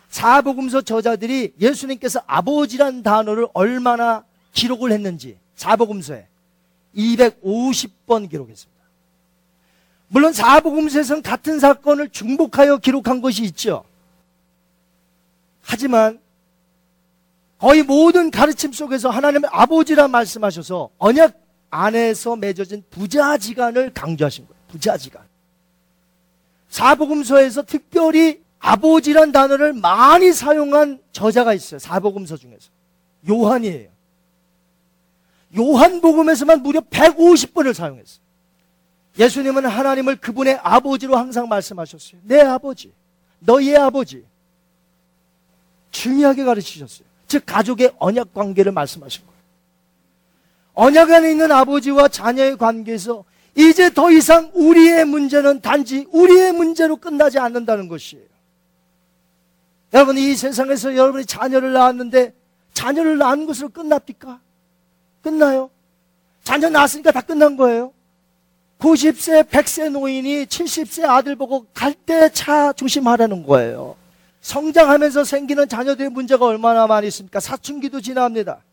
사복음서 0.08 0.82
저자들이 0.82 1.54
예수님께서 1.60 2.22
아버지란 2.26 3.02
단어를 3.02 3.48
얼마나 3.52 4.24
기록을 4.52 4.92
했는지 4.92 5.36
사복음서에 5.56 6.28
250번 6.96 8.30
기록했습니다. 8.30 8.74
물론 10.08 10.32
사복음서에서는 10.32 11.22
같은 11.22 11.58
사건을 11.58 12.10
중복하여 12.10 12.78
기록한 12.78 13.20
것이 13.20 13.42
있죠. 13.44 13.84
하지만 15.62 16.20
거의 17.58 17.82
모든 17.82 18.30
가르침 18.30 18.72
속에서 18.72 19.10
하나님의 19.10 19.50
아버지라 19.52 20.06
말씀하셔서 20.08 20.90
언약 20.98 21.40
안에서 21.70 22.36
맺어진 22.36 22.84
부자지간을 22.90 23.92
강조하신 23.94 24.46
거예요. 24.46 24.62
부자지간. 24.68 25.23
사복음서에서 26.74 27.62
특별히 27.62 28.42
아버지란 28.58 29.30
단어를 29.30 29.74
많이 29.74 30.32
사용한 30.32 30.98
저자가 31.12 31.54
있어요. 31.54 31.78
사복음서 31.78 32.36
중에서. 32.36 32.70
요한이에요. 33.30 33.90
요한복음에서만 35.56 36.64
무려 36.64 36.80
150번을 36.80 37.74
사용했어요. 37.74 38.18
예수님은 39.20 39.66
하나님을 39.66 40.16
그분의 40.16 40.58
아버지로 40.64 41.16
항상 41.16 41.48
말씀하셨어요. 41.48 42.20
내 42.24 42.40
아버지, 42.40 42.92
너희의 43.38 43.76
아버지. 43.76 44.24
중요하게 45.92 46.42
가르치셨어요. 46.42 47.06
즉, 47.28 47.46
가족의 47.46 47.92
언약 48.00 48.34
관계를 48.34 48.72
말씀하신 48.72 49.24
거예요. 49.24 49.40
언약 50.74 51.12
안에 51.12 51.30
있는 51.30 51.52
아버지와 51.52 52.08
자녀의 52.08 52.56
관계에서 52.56 53.22
이제 53.56 53.92
더 53.92 54.10
이상 54.10 54.50
우리의 54.54 55.04
문제는 55.04 55.60
단지 55.60 56.06
우리의 56.10 56.52
문제로 56.52 56.96
끝나지 56.96 57.38
않는다는 57.38 57.88
것이에요. 57.88 58.24
여러분 59.92 60.18
이 60.18 60.34
세상에서 60.34 60.96
여러분이 60.96 61.24
자녀를 61.24 61.72
낳았는데 61.72 62.34
자녀를 62.72 63.16
낳은 63.18 63.46
것으로 63.46 63.68
끝납니까? 63.68 64.40
끝나요? 65.22 65.70
자녀 66.42 66.68
낳았으니까 66.68 67.12
다 67.12 67.20
끝난 67.20 67.56
거예요. 67.56 67.92
90세, 68.80 69.44
100세 69.44 69.90
노인이 69.90 70.46
70세 70.46 71.04
아들 71.04 71.36
보고 71.36 71.66
갈 71.72 71.94
때 71.94 72.28
차 72.30 72.72
조심하라는 72.72 73.46
거예요. 73.46 73.94
성장하면서 74.40 75.24
생기는 75.24 75.68
자녀들의 75.68 76.10
문제가 76.10 76.44
얼마나 76.44 76.86
많이 76.88 77.06
있습니까? 77.06 77.38
사춘기도 77.38 78.00
지납니다. 78.00 78.63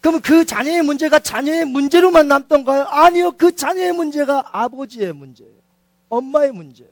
그러면 0.00 0.20
그 0.22 0.44
자녀의 0.44 0.82
문제가 0.82 1.18
자녀의 1.18 1.66
문제로만 1.66 2.26
남던가요? 2.28 2.84
아니요. 2.84 3.32
그 3.32 3.54
자녀의 3.54 3.92
문제가 3.92 4.42
아버지의 4.50 5.12
문제예요. 5.12 5.52
엄마의 6.08 6.52
문제예요. 6.52 6.90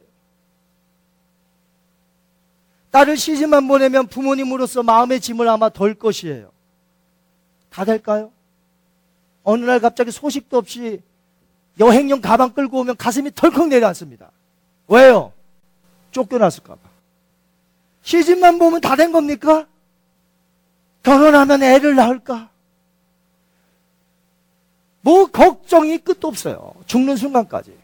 딸을 2.90 3.16
시집만 3.16 3.66
보내면 3.68 4.06
부모님으로서 4.06 4.82
마음의 4.82 5.20
짐을 5.20 5.48
아마 5.48 5.68
덜 5.68 5.94
것이에요. 5.94 6.50
다 7.70 7.84
될까요? 7.84 8.30
어느 9.42 9.64
날 9.64 9.80
갑자기 9.80 10.11
소식도 10.11 10.56
없이 10.59 11.00
여행용 11.80 12.20
가방 12.20 12.50
끌고 12.52 12.80
오면 12.80 12.96
가슴이 12.96 13.30
덜컥 13.34 13.68
내려앉습니다. 13.68 14.30
왜요? 14.88 15.32
쫓겨났을까봐. 16.11 16.80
시집만 18.02 18.59
보면 18.59 18.80
다 18.80 18.96
된 18.96 19.12
겁니까? 19.12 19.66
결혼하면 21.02 21.62
애를 21.62 21.94
낳을까? 21.94 22.50
뭐 25.09 25.24
걱정이 25.24 25.96
끝도 25.96 26.28
없어요. 26.28 26.74
죽는 26.84 27.16
순간까지. 27.16 27.74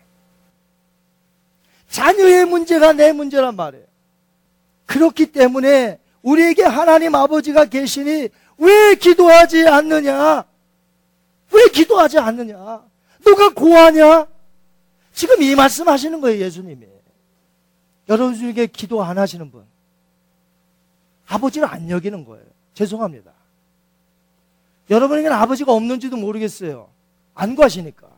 자녀의 1.88 2.44
문제가 2.44 2.92
내 2.92 3.12
문제란 3.12 3.56
말이에요. 3.56 3.86
그렇기 4.84 5.32
때문에 5.32 5.98
우리에게 6.20 6.64
하나님 6.64 7.14
아버지가 7.14 7.64
계시니 7.64 8.28
왜 8.58 8.94
기도하지 8.96 9.66
않느냐? 9.66 10.44
왜 11.50 11.68
기도하지 11.72 12.18
않느냐? 12.18 12.84
누가 13.24 13.54
고하냐? 13.54 14.26
지금 15.14 15.40
이 15.40 15.54
말씀 15.54 15.88
하시는 15.88 16.20
거예요, 16.20 16.44
예수님이. 16.44 16.86
여러분 18.10 18.34
중에 18.34 18.66
기도 18.66 19.02
안 19.02 19.16
하시는 19.16 19.50
분. 19.50 19.64
아버지를 21.26 21.66
안 21.68 21.88
여기는 21.88 22.26
거예요. 22.26 22.44
죄송합니다. 22.74 23.32
여러분에게는 24.90 25.34
아버지가 25.34 25.72
없는지도 25.72 26.18
모르겠어요. 26.18 26.92
안 27.34 27.54
구하시니까. 27.56 28.08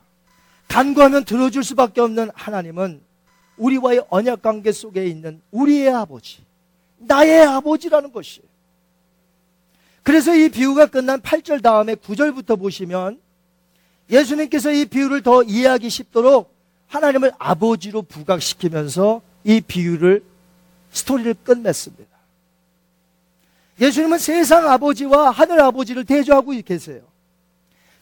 간구하면 0.68 1.24
들어줄 1.24 1.64
수밖에 1.64 2.00
없는 2.00 2.30
하나님은 2.34 3.00
우리와의 3.56 4.04
언약 4.10 4.42
관계 4.42 4.72
속에 4.72 5.06
있는 5.06 5.40
우리의 5.50 5.92
아버지, 5.92 6.44
나의 6.98 7.42
아버지라는 7.46 8.12
것이에요. 8.12 8.46
그래서 10.02 10.34
이 10.34 10.48
비유가 10.48 10.86
끝난 10.86 11.20
8절 11.20 11.62
다음에 11.62 11.94
9절부터 11.94 12.58
보시면 12.58 13.20
예수님께서 14.10 14.70
이 14.70 14.84
비유를 14.84 15.22
더 15.22 15.42
이해하기 15.42 15.90
쉽도록 15.90 16.54
하나님을 16.86 17.32
아버지로 17.38 18.02
부각시키면서 18.02 19.20
이 19.42 19.60
비유를 19.60 20.22
스토리를 20.92 21.34
끝냈습니다. 21.42 22.16
예수님은 23.80 24.18
세상 24.18 24.70
아버지와 24.70 25.30
하늘 25.30 25.60
아버지를 25.60 26.04
대조하고 26.04 26.52
계세요. 26.64 27.02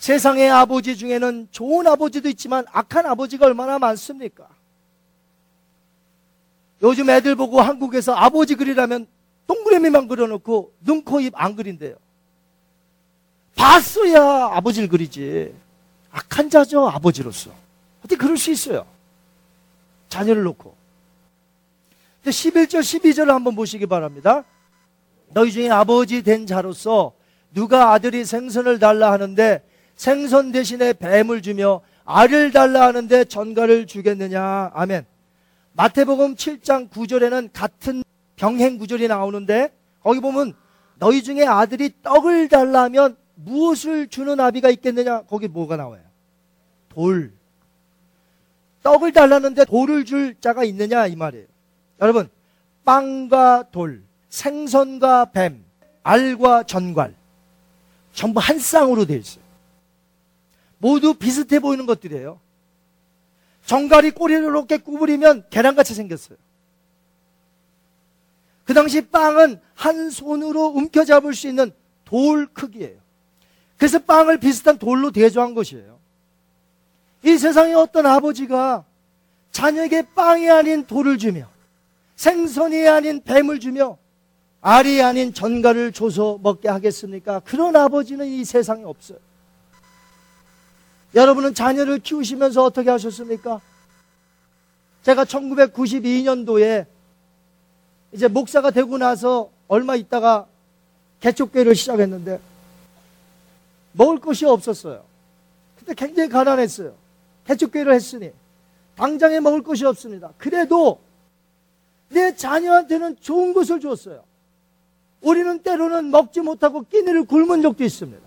세상의 0.05 0.51
아버지 0.51 0.99
중에는 0.99 1.49
좋은 1.51 1.87
아버지도 1.87 2.29
있지만 2.29 2.67
악한 2.71 3.07
아버지가 3.07 3.47
얼마나 3.47 3.79
많습니까? 3.79 4.47
요즘 6.83 7.09
애들 7.09 7.37
보고 7.37 7.63
한국에서 7.63 8.13
아버지 8.13 8.55
그리라면 8.55 9.07
동그라미만 9.47 10.07
그려놓고 10.07 10.75
눈, 10.81 11.03
코, 11.05 11.21
입 11.23 11.33
안 11.35 11.57
그린대요. 11.57 11.97
봤어야 13.57 14.51
아버지를 14.53 14.91
그리지. 14.91 15.55
악한 16.11 16.51
자죠, 16.51 16.87
아버지로서. 16.87 17.53
어떻게 18.01 18.17
그럴 18.17 18.37
수 18.37 18.51
있어요? 18.51 18.87
자녀를 20.11 20.43
놓고. 20.43 20.77
11절, 22.27 22.81
12절을 22.81 23.29
한번 23.29 23.57
보시기 23.57 23.87
바랍니다. 23.87 24.45
너희 25.31 25.51
중에 25.51 25.71
아버지 25.71 26.23
된 26.23 26.47
자로서 26.47 27.15
누가 27.55 27.93
아들이 27.93 28.27
생선을 28.27 28.79
달라 28.79 29.11
하는데 29.11 29.63
생선 29.97 30.53
대신에 30.53 30.93
뱀을 30.93 31.43
주며 31.43 31.81
알을 32.05 32.53
달라 32.53 32.87
하는데 32.87 33.25
전가를 33.25 33.87
주겠느냐. 33.87 34.71
아멘. 34.75 35.07
마태복음 35.73 36.35
7장 36.37 36.91
9절에는 36.91 37.51
같은 37.53 38.03
병행 38.37 38.79
구절이 38.79 39.09
나오는데 39.09 39.73
거기 40.01 40.21
보면 40.21 40.55
너희 40.99 41.23
중에 41.23 41.45
아들이 41.45 41.93
떡을 42.03 42.49
달라면 42.49 43.17
무엇을 43.35 44.09
주는 44.09 44.39
아비가 44.39 44.71
있겠느냐? 44.71 45.23
거기 45.23 45.49
뭐가 45.49 45.77
나와요? 45.77 46.03
돌. 46.89 47.33
떡을 48.83 49.13
달라는데 49.13 49.65
돌을 49.65 50.05
줄 50.05 50.37
자가 50.41 50.63
있느냐? 50.65 51.07
이 51.07 51.17
말이에요. 51.17 51.47
여러분, 52.01 52.29
빵과 52.85 53.71
돌, 53.73 54.03
생선과 54.29 55.33
뱀, 55.33 55.65
알과 56.03 56.65
전갈. 56.65 57.15
전부 58.13 58.41
한 58.41 58.59
쌍으로 58.59 59.07
되어 59.07 59.17
있어요. 59.17 59.44
모두 60.85 61.15
비슷해 61.15 61.61
보이는 61.61 61.87
것들이에요. 61.87 62.39
정갈이 63.65 64.11
꼬리를 64.11 64.53
높게 64.53 64.77
구부리면 64.77 65.47
계란같이 65.49 65.95
생겼어요. 65.95 66.37
그 68.65 68.75
당시 68.75 69.01
빵은 69.01 69.61
한 69.73 70.11
손으로 70.11 70.67
움켜잡을 70.67 71.35
수 71.35 71.49
있는 71.49 71.73
돌 72.05 72.47
크기예요. 72.53 72.99
그래서 73.79 73.99
빵을 73.99 74.41
비슷한 74.41 74.77
돌로 74.77 75.11
대조한 75.11 75.55
것이에요. 75.55 75.99
이 77.25 77.39
세상에 77.39 77.73
어떤 77.73 78.05
아버지가 78.05 78.85
자녀에게 79.53 80.03
빵이 80.15 80.51
아닌 80.51 80.85
돌을 80.85 81.17
주며 81.17 81.49
생선이 82.17 82.87
아닌 82.87 83.23
뱀을 83.25 83.59
주며 83.59 83.97
알이 84.61 85.01
아닌 85.01 85.33
전갈을 85.33 85.93
줘서 85.93 86.39
먹게 86.43 86.69
하겠습니까? 86.69 87.41
그런 87.41 87.75
아버지는 87.75 88.27
이 88.27 88.45
세상에 88.45 88.85
없어요. 88.85 89.19
여러분은 91.15 91.55
자녀를 91.55 92.01
키우시면서 92.01 92.65
어떻게 92.65 92.91
하셨습니까? 92.91 93.61
제가 95.03 95.25
1992년도에 95.25 96.87
이제 98.13 98.29
목사가 98.29 98.71
되고 98.71 98.99
나서 98.99 99.51
얼마 99.69 99.97
있다가 99.97 100.47
개척교회를 101.21 101.75
시작했는데 101.75 102.41
먹을 103.93 104.19
것이 104.19 104.45
없었어요. 104.45 105.05
그때 105.79 105.95
굉장히 105.95 106.29
가난했어요. 106.29 106.95
개척교회를 107.47 107.93
했으니 107.95 108.31
당장에 108.97 109.41
먹을 109.41 109.63
것이 109.63 109.85
없습니다. 109.85 110.33
그래도 110.39 111.01
내 112.09 112.35
자녀한테는 112.35 113.17
좋은 113.21 113.53
것을 113.53 113.81
줬어요. 113.81 114.25
우리는 115.21 115.63
때로는 115.63 116.11
먹지 116.11 116.41
못하고 116.41 116.83
끼니를 116.83 117.25
굶은 117.25 117.63
적도 117.63 117.85
있습니다. 117.85 118.24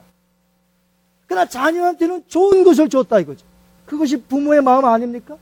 그러나 1.28 1.46
자녀한테는 1.46 2.24
좋은 2.28 2.64
것을 2.64 2.90
줬다 2.90 3.20
이거죠. 3.20 3.46
그것이 3.86 4.18
부모의 4.18 4.62
마음 4.62 4.86
아닙니까? 4.86 5.38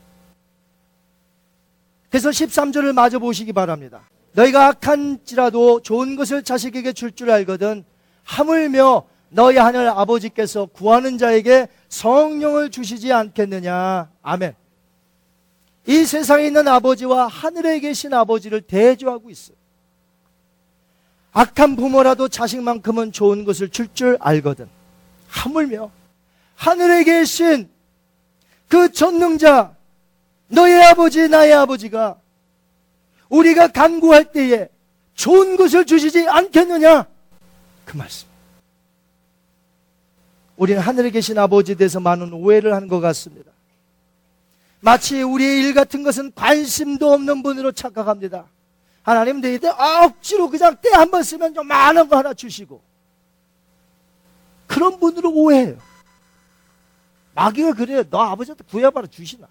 그래서 2.10 2.30
13절을 2.30 2.92
마저 2.92 3.18
보시기 3.18 3.52
바랍니다. 3.52 4.02
너희가 4.32 4.66
악한지라도 4.66 5.80
좋은 5.80 6.16
것을 6.16 6.42
자식에게 6.42 6.92
줄줄 6.92 7.16
줄 7.16 7.30
알거든 7.30 7.84
하물며 8.24 9.04
너희 9.30 9.56
하늘 9.56 9.88
아버지께서 9.88 10.66
구하는 10.66 11.18
자에게 11.18 11.68
성령을 11.88 12.70
주시지 12.70 13.12
않겠느냐. 13.12 14.10
아멘. 14.22 14.54
이 15.86 16.04
세상에 16.04 16.46
있는 16.46 16.66
아버지와 16.66 17.28
하늘에 17.28 17.78
계신 17.80 18.12
아버지를 18.12 18.60
대조하고 18.60 19.30
있어요. 19.30 19.56
악한 21.32 21.76
부모라도 21.76 22.28
자식만큼은 22.28 23.12
좋은 23.12 23.44
것을 23.44 23.68
줄줄 23.68 23.94
줄 23.94 24.16
알거든. 24.20 24.75
하물며 25.36 25.90
하늘에 26.56 27.04
계신 27.04 27.68
그 28.68 28.90
전능자 28.90 29.76
너의 30.48 30.82
아버지 30.86 31.28
나의 31.28 31.52
아버지가 31.52 32.18
우리가 33.28 33.68
간구할 33.68 34.32
때에 34.32 34.68
좋은 35.14 35.56
것을 35.56 35.84
주시지 35.84 36.28
않겠느냐? 36.28 37.06
그 37.84 37.96
말씀. 37.96 38.26
우리는 40.56 40.80
하늘에 40.80 41.10
계신 41.10 41.38
아버지에 41.38 41.74
대해서 41.74 42.00
많은 42.00 42.32
오해를 42.32 42.74
하는 42.74 42.88
것 42.88 43.00
같습니다. 43.00 43.50
마치 44.80 45.22
우리의 45.22 45.60
일 45.64 45.74
같은 45.74 46.02
것은 46.02 46.32
관심도 46.34 47.12
없는 47.12 47.42
분으로 47.42 47.72
착각합니다. 47.72 48.46
하나님 49.02 49.40
내때 49.40 49.68
억지로 49.68 50.48
그냥 50.48 50.76
때 50.80 50.90
한 50.90 51.10
번 51.10 51.22
쓰면 51.22 51.54
좀 51.54 51.66
많은 51.66 52.08
거 52.08 52.16
하나 52.16 52.32
주시고 52.34 52.80
그런 54.66 54.98
분으로 54.98 55.30
오해해요. 55.30 55.76
마귀가 57.34 57.72
그래요. 57.74 58.02
너 58.08 58.20
아버지한테 58.20 58.64
구해봐라 58.70 59.06
주시나. 59.08 59.46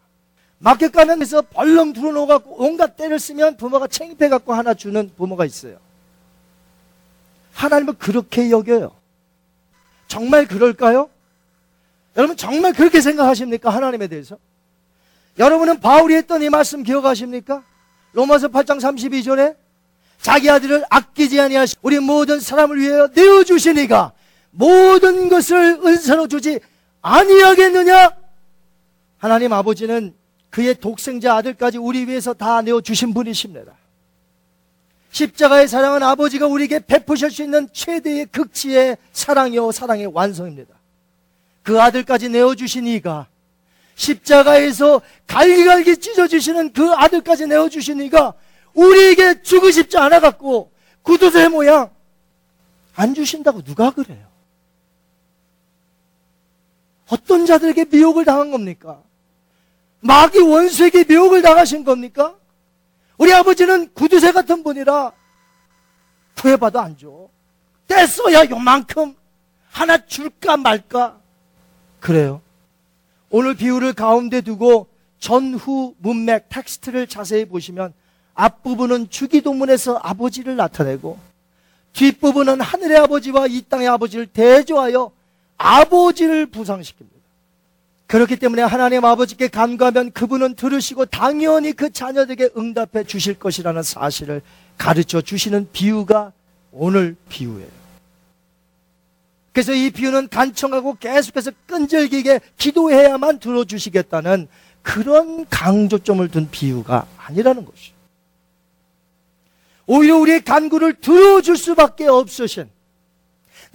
마켓 0.57 0.91
가면서 0.91 1.41
벌렁 1.41 1.93
들어놓아갖고 1.93 2.63
온갖 2.63 2.95
때를 2.95 3.19
쓰면 3.19 3.57
부모가 3.57 3.87
챙입해갖고 3.87 4.53
하나 4.53 4.73
주는 4.73 5.11
부모가 5.15 5.45
있어요. 5.45 5.77
하나님은 7.53 7.95
그렇게 7.97 8.49
여겨요. 8.49 8.91
정말 10.07 10.47
그럴까요? 10.47 11.09
여러분 12.17 12.37
정말 12.37 12.73
그렇게 12.73 13.01
생각하십니까? 13.01 13.69
하나님에 13.69 14.07
대해서? 14.07 14.37
여러분은 15.37 15.81
바울이 15.81 16.15
했던 16.15 16.41
이 16.41 16.49
말씀 16.49 16.83
기억하십니까? 16.83 17.63
로마서 18.13 18.47
8장 18.47 18.79
32절에 18.79 19.55
자기 20.21 20.49
아들을 20.49 20.85
아끼지 20.89 21.39
아니하시 21.39 21.75
우리 21.81 21.99
모든 21.99 22.39
사람을 22.39 22.79
위하여 22.79 23.09
내어 23.13 23.43
주시니가 23.43 24.13
모든 24.55 25.29
것을 25.29 25.79
은사로 25.85 26.27
주지 26.27 26.59
아니하겠느냐? 27.01 28.11
하나님 29.17 29.53
아버지는 29.53 30.13
그의 30.49 30.75
독생자 30.75 31.35
아들까지 31.35 31.77
우리 31.77 32.07
위해서 32.07 32.33
다 32.33 32.61
내어 32.61 32.79
주신 32.81 33.13
분이십니다. 33.13 33.73
십자가의 35.11 35.67
사랑은 35.67 36.03
아버지가 36.03 36.47
우리에게 36.47 36.79
베푸실 36.79 37.31
수 37.31 37.43
있는 37.43 37.67
최대의 37.71 38.27
극치의 38.27 38.97
사랑이요 39.13 39.71
사랑의 39.71 40.07
완성입니다. 40.07 40.73
그 41.63 41.81
아들까지 41.81 42.29
내어 42.29 42.55
주신 42.55 42.87
이가 42.87 43.27
십자가에서 43.95 45.01
갈기갈기 45.27 45.97
찢어주시는 45.97 46.73
그 46.73 46.91
아들까지 46.91 47.47
내어 47.47 47.69
주신 47.69 48.01
이가 48.01 48.33
우리에게 48.73 49.41
주고 49.41 49.71
싶지 49.71 49.97
않아 49.97 50.19
갖고 50.19 50.71
구두쇠 51.01 51.47
모양 51.49 51.89
안 52.95 53.13
주신다고 53.13 53.61
누가 53.61 53.91
그래요? 53.91 54.34
어떤 57.09 57.45
자들에게 57.45 57.85
미혹을 57.85 58.25
당한 58.25 58.51
겁니까? 58.51 59.01
마귀 60.01 60.39
원수에게 60.39 61.05
미혹을 61.05 61.41
당하신 61.41 61.83
겁니까? 61.83 62.35
우리 63.17 63.33
아버지는 63.33 63.93
구두쇠 63.93 64.31
같은 64.31 64.63
분이라 64.63 65.11
구해봐도 66.37 66.79
안 66.79 66.97
줘. 66.97 67.29
떼써야 67.87 68.49
요만큼 68.49 69.15
하나 69.69 69.97
줄까 70.05 70.57
말까? 70.57 71.19
그래요. 71.99 72.41
오늘 73.29 73.55
비유를 73.55 73.93
가운데 73.93 74.41
두고 74.41 74.87
전후 75.19 75.95
문맥 75.97 76.49
텍스트를 76.49 77.07
자세히 77.07 77.45
보시면 77.45 77.93
앞부분은 78.33 79.09
주기도문에서 79.09 79.97
아버지를 79.97 80.55
나타내고 80.55 81.17
뒷부분은 81.93 82.61
하늘의 82.61 82.97
아버지와 82.97 83.47
이 83.47 83.61
땅의 83.61 83.87
아버지를 83.87 84.27
대조하여 84.27 85.11
아버지를 85.57 86.47
부상시킵니다. 86.47 87.15
그렇기 88.07 88.37
때문에 88.37 88.61
하나님 88.61 89.03
아버지께 89.03 89.47
간구하면 89.47 90.11
그분은 90.11 90.55
들으시고 90.55 91.05
당연히 91.05 91.73
그 91.73 91.91
자녀들에게 91.91 92.49
응답해 92.55 93.05
주실 93.05 93.33
것이라는 93.33 93.81
사실을 93.81 94.41
가르쳐 94.77 95.21
주시는 95.21 95.69
비유가 95.71 96.31
오늘 96.71 97.15
비유예요. 97.29 97.85
그래서 99.53 99.73
이 99.73 99.89
비유는 99.89 100.27
간청하고 100.27 100.97
계속해서 100.99 101.51
끈질기게 101.65 102.41
기도해야만 102.57 103.39
들어주시겠다는 103.39 104.47
그런 104.81 105.47
강조점을 105.49 106.27
둔 106.29 106.49
비유가 106.51 107.07
아니라는 107.17 107.65
것이죠. 107.65 107.95
오히려 109.87 110.17
우리의 110.17 110.43
간구를 110.43 110.95
들어줄 110.95 111.57
수밖에 111.57 112.07
없으신 112.07 112.69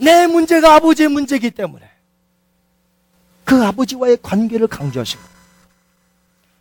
내 0.01 0.27
문제가 0.27 0.77
아버지의 0.77 1.09
문제이기 1.09 1.51
때문에 1.51 1.89
그 3.45 3.63
아버지와의 3.65 4.19
관계를 4.23 4.67
강조하신 4.67 5.19
거예요. 5.21 5.31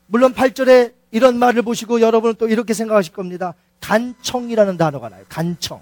물론 0.07 0.33
8절에 0.33 0.93
이런 1.11 1.37
말을 1.37 1.61
보시고 1.61 2.01
여러분은 2.01 2.35
또 2.35 2.47
이렇게 2.47 2.73
생각하실 2.73 3.13
겁니다. 3.13 3.53
간청이라는 3.81 4.77
단어가 4.77 5.09
나요. 5.09 5.23
간청. 5.29 5.81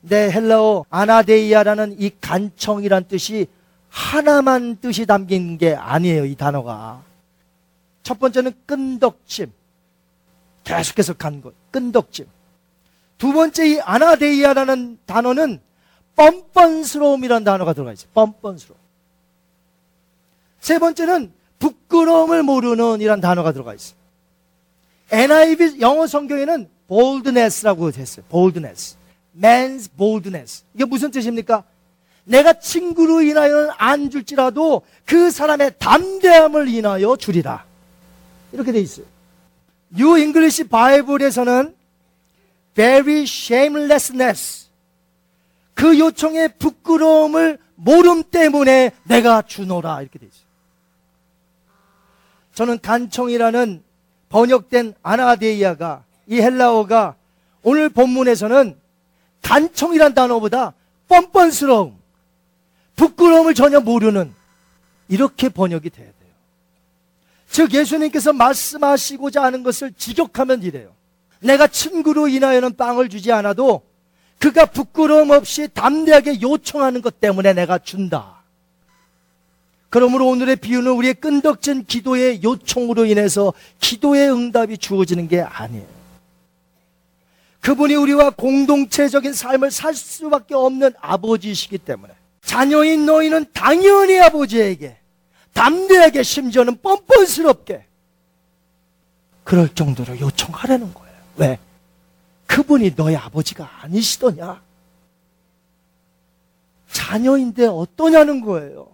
네, 0.00 0.30
헬라어 0.30 0.84
아나데이아라는 0.90 1.96
이 2.00 2.10
간청이란 2.20 3.06
뜻이 3.08 3.46
하나만 3.88 4.76
뜻이 4.76 5.06
담긴 5.06 5.58
게 5.58 5.74
아니에요, 5.74 6.24
이 6.24 6.34
단어가. 6.34 7.02
첫 8.02 8.18
번째는 8.18 8.52
끈덕짐. 8.66 9.52
계속해서 10.64 11.14
간 11.14 11.40
것. 11.40 11.52
끈덕짐. 11.70 12.26
두 13.18 13.32
번째 13.32 13.68
이 13.68 13.80
아나데이아라는 13.80 14.98
단어는 15.06 15.60
뻔뻔스러움이라는 16.16 17.44
단어가 17.44 17.72
들어가 17.72 17.92
있어요. 17.92 18.08
뻔뻔스러움. 18.14 18.78
세 20.60 20.78
번째는 20.78 21.32
부끄러움을 21.58 22.42
모르는 22.42 23.00
이란 23.00 23.20
단어가 23.20 23.52
들어가 23.52 23.74
있어요. 23.74 23.96
NIV 25.10 25.80
영어 25.80 26.06
성경에는 26.06 26.68
boldness라고 26.88 27.90
됐어요. 27.90 28.24
boldness. 28.30 28.96
man's 29.38 29.90
boldness. 29.96 30.64
이게 30.74 30.84
무슨 30.84 31.10
뜻입니까? 31.10 31.64
내가 32.24 32.54
친구로 32.54 33.22
인하여는 33.22 33.70
안 33.76 34.10
줄지라도 34.10 34.82
그 35.04 35.30
사람의 35.30 35.72
담대함을 35.78 36.68
인하여 36.68 37.16
주리라. 37.16 37.64
이렇게 38.52 38.72
돼 38.72 38.80
있어요. 38.80 39.06
New 39.88 40.18
English 40.18 40.68
Bible에서는 40.68 41.74
very 42.74 43.22
shamelessness. 43.22 44.61
그 45.74 45.98
요청의 45.98 46.58
부끄러움을 46.58 47.58
모름 47.74 48.22
때문에 48.22 48.92
내가 49.04 49.42
주노라. 49.42 50.02
이렇게 50.02 50.18
돼 50.18 50.26
있어요. 50.26 50.42
저는 52.54 52.80
간청이라는 52.80 53.82
번역된 54.28 54.94
아나데이아가 55.02 56.04
이 56.26 56.40
헬라어가 56.40 57.16
오늘 57.62 57.88
본문에서는 57.88 58.78
간청이란 59.42 60.14
단어보다 60.14 60.74
뻔뻔스러움, 61.08 61.98
부끄러움을 62.96 63.54
전혀 63.54 63.80
모르는 63.80 64.32
이렇게 65.08 65.48
번역이 65.48 65.90
돼야 65.90 66.06
돼요. 66.06 66.32
즉 67.48 67.74
예수님께서 67.74 68.32
말씀하시고자 68.32 69.42
하는 69.42 69.62
것을 69.62 69.92
직역하면 69.92 70.62
이래요. 70.62 70.94
내가 71.40 71.66
친구로 71.66 72.28
인하여는 72.28 72.76
빵을 72.76 73.08
주지 73.08 73.32
않아도 73.32 73.82
그가 74.42 74.66
부끄러움 74.66 75.30
없이 75.30 75.68
담대하게 75.72 76.40
요청하는 76.40 77.00
것 77.00 77.20
때문에 77.20 77.52
내가 77.52 77.78
준다. 77.78 78.42
그러므로 79.88 80.26
오늘의 80.26 80.56
비유는 80.56 80.90
우리의 80.90 81.14
끈덕진 81.14 81.84
기도의 81.84 82.42
요청으로 82.42 83.06
인해서 83.06 83.52
기도의 83.78 84.32
응답이 84.32 84.78
주어지는 84.78 85.28
게 85.28 85.42
아니에요. 85.42 85.86
그분이 87.60 87.94
우리와 87.94 88.30
공동체적인 88.30 89.32
삶을 89.32 89.70
살 89.70 89.94
수밖에 89.94 90.56
없는 90.56 90.92
아버지이시기 91.00 91.78
때문에 91.78 92.12
자녀인 92.44 93.06
너희는 93.06 93.46
당연히 93.52 94.18
아버지에게 94.18 94.96
담대하게 95.52 96.24
심지어는 96.24 96.78
뻔뻔스럽게 96.82 97.84
그럴 99.44 99.68
정도로 99.72 100.18
요청하라는 100.18 100.92
거예요. 100.92 101.16
왜? 101.36 101.58
그분이 102.52 102.92
너의 102.96 103.16
아버지가 103.16 103.82
아니시더냐? 103.82 104.62
자녀인데 106.90 107.66
어떠냐는 107.66 108.42
거예요. 108.42 108.88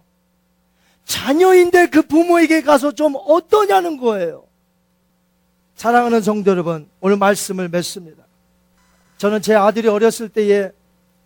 자녀인데 1.05 1.87
그 1.89 2.03
부모에게 2.03 2.63
가서 2.63 2.93
좀 2.93 3.15
어떠냐는 3.17 3.97
거예요. 3.97 4.45
사랑하는 5.75 6.23
성도 6.23 6.51
여러분, 6.53 6.89
오늘 7.01 7.17
말씀을 7.17 7.69
맺습니다. 7.69 8.25
저는 9.17 9.43
제 9.43 9.55
아들이 9.55 9.89
어렸을 9.89 10.29
때에 10.29 10.71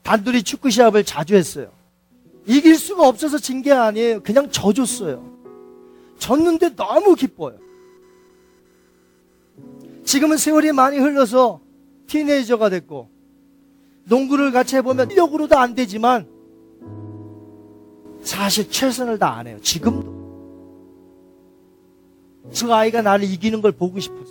단둘이 0.02 0.42
축구 0.42 0.70
시합을 0.70 1.04
자주 1.04 1.34
했어요. 1.34 1.70
이길 2.46 2.76
수가 2.76 3.06
없어서 3.06 3.38
진 3.38 3.62
게 3.62 3.72
아니에요. 3.72 4.22
그냥 4.22 4.50
져줬어요. 4.50 5.30
졌는데 6.18 6.74
너무 6.76 7.14
기뻐요. 7.14 7.58
지금은 10.04 10.36
세월이 10.38 10.72
많이 10.72 10.98
흘러서 10.98 11.60
티네이저가 12.12 12.68
됐고, 12.68 13.08
농구를 14.04 14.52
같이 14.52 14.76
해보면력으로도 14.76 15.56
안 15.56 15.74
되지만, 15.74 16.26
사실 18.22 18.70
최선을 18.70 19.18
다 19.18 19.36
안 19.38 19.46
해요. 19.46 19.58
지금도. 19.62 20.12
그 22.60 22.74
아이가 22.74 23.00
나를 23.00 23.24
이기는 23.24 23.62
걸 23.62 23.72
보고 23.72 23.98
싶어서. 23.98 24.30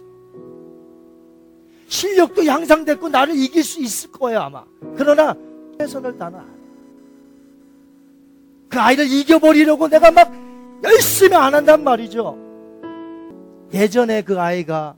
실력도 1.87 2.45
향상됐고 2.45 3.09
나를 3.09 3.35
이길 3.35 3.63
수 3.63 3.81
있을 3.81 4.11
거예요, 4.11 4.41
아마. 4.41 4.63
그러나 4.95 5.35
최선을 5.79 6.17
다는 6.19 6.39
안 6.39 6.45
해요. 6.45 6.55
그 8.69 8.79
아이를 8.79 9.07
이겨버리려고 9.11 9.87
내가 9.89 10.11
막 10.11 10.31
열심히 10.83 11.35
안 11.35 11.55
한단 11.55 11.83
말이죠. 11.83 12.37
예전에 13.73 14.21
그 14.21 14.39
아이가 14.39 14.95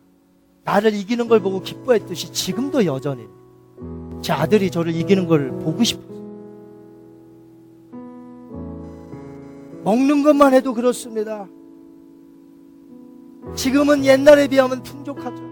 나를 0.63 0.93
이기는 0.93 1.27
걸 1.27 1.39
보고 1.39 1.61
기뻐했듯이 1.61 2.31
지금도 2.31 2.85
여전히 2.85 3.27
제 4.21 4.31
아들이 4.31 4.71
저를 4.71 4.95
이기는 4.95 5.27
걸 5.27 5.51
보고 5.59 5.83
싶어서. 5.83 6.13
먹는 9.83 10.23
것만 10.23 10.53
해도 10.53 10.73
그렇습니다. 10.73 11.47
지금은 13.55 14.05
옛날에 14.05 14.47
비하면 14.47 14.81
풍족하죠. 14.81 15.43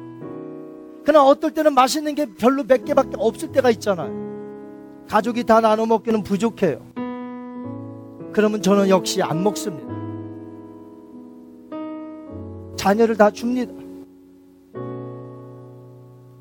그러나 1.03 1.25
어떨 1.25 1.51
때는 1.51 1.73
맛있는 1.73 2.15
게 2.15 2.25
별로 2.25 2.63
몇 2.63 2.85
개밖에 2.85 3.11
없을 3.17 3.51
때가 3.51 3.69
있잖아요. 3.71 4.21
가족이 5.09 5.43
다 5.43 5.59
나눠 5.59 5.85
먹기는 5.85 6.23
부족해요. 6.23 6.79
그러면 8.31 8.61
저는 8.61 8.87
역시 8.87 9.21
안 9.21 9.43
먹습니다. 9.43 9.91
자녀를 12.77 13.17
다 13.17 13.29
줍니다. 13.29 13.73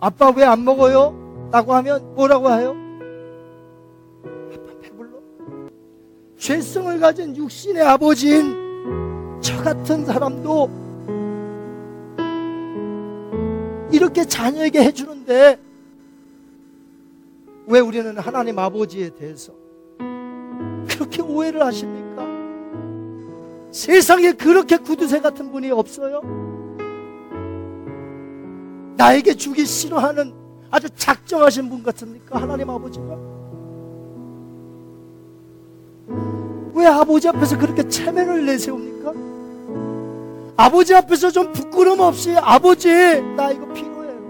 아빠 0.01 0.31
왜 0.31 0.45
안 0.45 0.65
먹어요? 0.65 1.49
라고 1.53 1.75
하면 1.75 2.15
뭐라고 2.15 2.49
해요? 2.51 2.75
아빠 4.55 4.81
배불러. 4.81 5.11
죄성을 6.39 6.99
가진 7.01 7.37
육신의 7.37 7.83
아버지인 7.83 9.41
저 9.43 9.57
같은 9.63 10.05
사람도 10.07 10.71
이렇게 13.93 14.25
자녀에게 14.25 14.85
해주는데 14.85 15.59
왜 17.67 17.81
우리는 17.81 18.17
하나님 18.19 18.59
아버지에 18.59 19.11
대해서 19.11 19.53
그렇게 20.89 21.21
오해를 21.23 21.63
하십니까? 21.65 22.25
세상에 23.73 24.33
그렇게 24.33 24.77
구두쇠 24.77 25.21
같은 25.21 25.51
분이 25.53 25.71
없어요? 25.71 26.21
나에게 29.01 29.33
주기 29.33 29.65
싫어하는 29.65 30.31
아주 30.71 30.87
작정하신 30.95 31.71
분 31.71 31.83
같습니까? 31.83 32.39
하나님 32.39 32.69
아버지가? 32.69 33.19
왜 36.75 36.87
아버지 36.87 37.27
앞에서 37.27 37.57
그렇게 37.57 37.89
체면을 37.89 38.45
내세웁니까? 38.45 39.15
아버지 40.59 40.95
앞에서 40.95 41.31
좀 41.31 41.51
부끄럼 41.51 42.01
없이 42.01 42.37
아버지 42.37 42.91
나 43.37 43.51
이거 43.51 43.73
필요해요. 43.73 44.21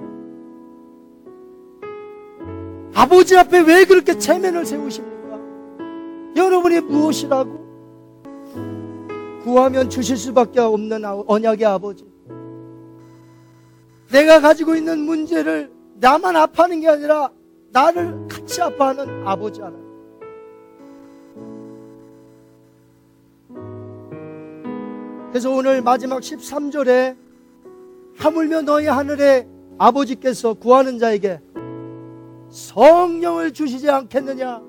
아버지 2.95 3.37
앞에 3.37 3.59
왜 3.63 3.85
그렇게 3.85 4.17
체면을 4.17 4.65
세우십니까? 4.65 5.37
여러분이 6.37 6.79
무엇이라고? 6.83 7.59
구하면 9.43 9.91
주실 9.91 10.17
수밖에 10.17 10.61
없는 10.61 11.05
언약의 11.27 11.67
아버지. 11.67 12.10
내가 14.13 14.41
가지고 14.41 14.75
있는 14.75 15.01
문제를 15.01 15.71
나만 15.95 16.35
아파하는 16.37 16.81
게 16.81 16.89
아니라 16.89 17.31
나를 17.73 18.27
같이 18.29 18.61
아파하는 18.61 19.27
아버지 19.27 19.61
하나. 19.61 19.79
그래서 25.31 25.51
오늘 25.51 25.81
마지막 25.81 26.21
13절에 26.21 27.17
하물며 28.19 28.63
너희 28.63 28.87
하늘의 28.87 29.47
아버지께서 29.79 30.55
구하는 30.55 30.99
자에게 30.99 31.41
성령을 32.51 33.53
주시지 33.53 33.89
않겠느냐? 33.89 34.61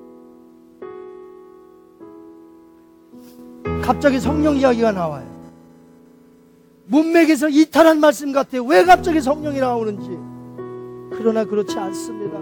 갑자기 3.82 4.20
성령 4.20 4.56
이야기가 4.56 4.92
나와요. 4.92 5.31
문맥에서 6.92 7.48
이탈한 7.48 8.00
말씀 8.00 8.32
같아요. 8.32 8.64
왜 8.64 8.84
갑자기 8.84 9.20
성령이 9.20 9.60
나오는지. 9.60 10.10
그러나 11.16 11.44
그렇지 11.44 11.78
않습니다. 11.78 12.38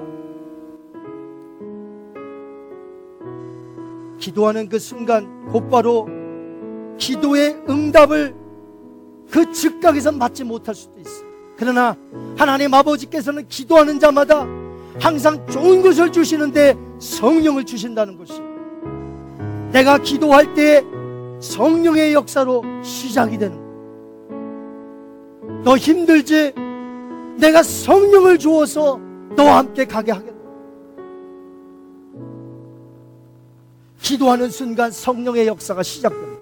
기도하는 4.18 4.68
그 4.68 4.78
순간 4.80 5.46
곧바로 5.46 6.08
기도의 6.98 7.62
응답을 7.68 8.34
그 9.30 9.52
즉각에서 9.52 10.10
맞지 10.12 10.42
못할 10.42 10.74
수도 10.74 10.98
있어요. 10.98 11.30
그러나 11.56 11.96
하나님 12.36 12.74
아버지께서는 12.74 13.46
기도하는 13.46 14.00
자마다 14.00 14.46
항상 14.98 15.46
좋은 15.46 15.80
것을 15.80 16.10
주시는데 16.10 16.76
성령을 16.98 17.64
주신다는 17.64 18.18
것이 18.18 18.32
내가 19.70 19.98
기도할 19.98 20.54
때 20.54 20.84
성령의 21.40 22.14
역사로 22.14 22.64
시작이 22.82 23.38
되는. 23.38 23.59
너 25.62 25.76
힘들지? 25.76 26.54
내가 27.38 27.62
성령을 27.62 28.38
주어서 28.38 28.98
너와 29.36 29.58
함께 29.58 29.84
가게 29.84 30.12
하겠다. 30.12 30.30
기도하는 34.00 34.50
순간 34.50 34.90
성령의 34.90 35.46
역사가 35.46 35.82
시작됩니다. 35.82 36.40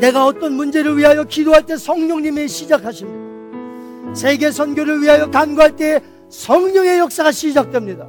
내가 0.00 0.26
어떤 0.26 0.54
문제를 0.54 0.98
위하여 0.98 1.24
기도할 1.24 1.64
때 1.64 1.76
성령님이 1.76 2.48
시작하십니다. 2.48 4.14
세계 4.14 4.50
선교를 4.50 5.02
위하여 5.02 5.30
간구할 5.30 5.76
때 5.76 6.00
성령의 6.28 6.98
역사가 6.98 7.32
시작됩니다. 7.32 8.06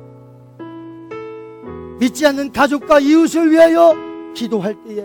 믿지 1.99 2.25
않는 2.25 2.51
가족과 2.51 2.99
이웃을 2.99 3.51
위하여 3.51 3.93
기도할 4.33 4.75
때에 4.83 5.03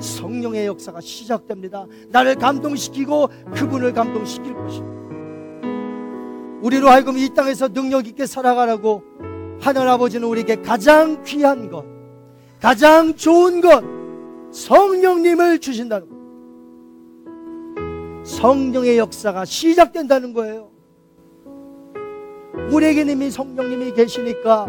성령의 0.00 0.66
역사가 0.66 1.00
시작됩니다. 1.00 1.86
나를 2.10 2.34
감동시키고 2.36 3.28
그분을 3.54 3.92
감동시킬 3.92 4.54
것입니다. 4.54 4.98
우리로 6.62 6.88
하여금 6.88 7.16
이 7.18 7.32
땅에서 7.34 7.68
능력 7.68 8.06
있게 8.06 8.26
살아가라고 8.26 9.02
하늘 9.60 9.88
아버지는 9.88 10.26
우리에게 10.28 10.56
가장 10.56 11.22
귀한 11.24 11.70
것, 11.70 11.84
가장 12.60 13.14
좋은 13.14 13.60
것, 13.60 13.82
성령님을 14.52 15.58
주신다는 15.58 16.08
것. 16.08 16.18
성령의 18.24 18.98
역사가 18.98 19.44
시작된다는 19.44 20.32
거예요. 20.32 20.70
우리에게는 22.72 23.14
이미 23.14 23.30
성령님이 23.30 23.94
계시니까 23.94 24.66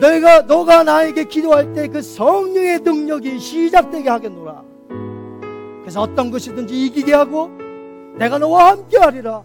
내가 0.00 0.42
너가 0.42 0.82
나에게 0.82 1.24
기도할 1.24 1.72
때 1.72 1.88
그 1.88 2.02
성령의 2.02 2.80
능력이 2.80 3.38
시작되게 3.38 4.08
하겠노라. 4.08 4.62
그래서 5.82 6.00
어떤 6.00 6.30
것이든지 6.30 6.86
이기게 6.86 7.12
하고 7.12 7.50
내가 8.16 8.38
너와 8.38 8.70
함께 8.70 8.98
하리라. 8.98 9.42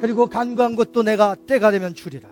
그리고 0.00 0.26
간구한 0.26 0.74
것도 0.74 1.02
내가 1.02 1.34
때가 1.46 1.70
되면 1.70 1.94
주리라. 1.94 2.28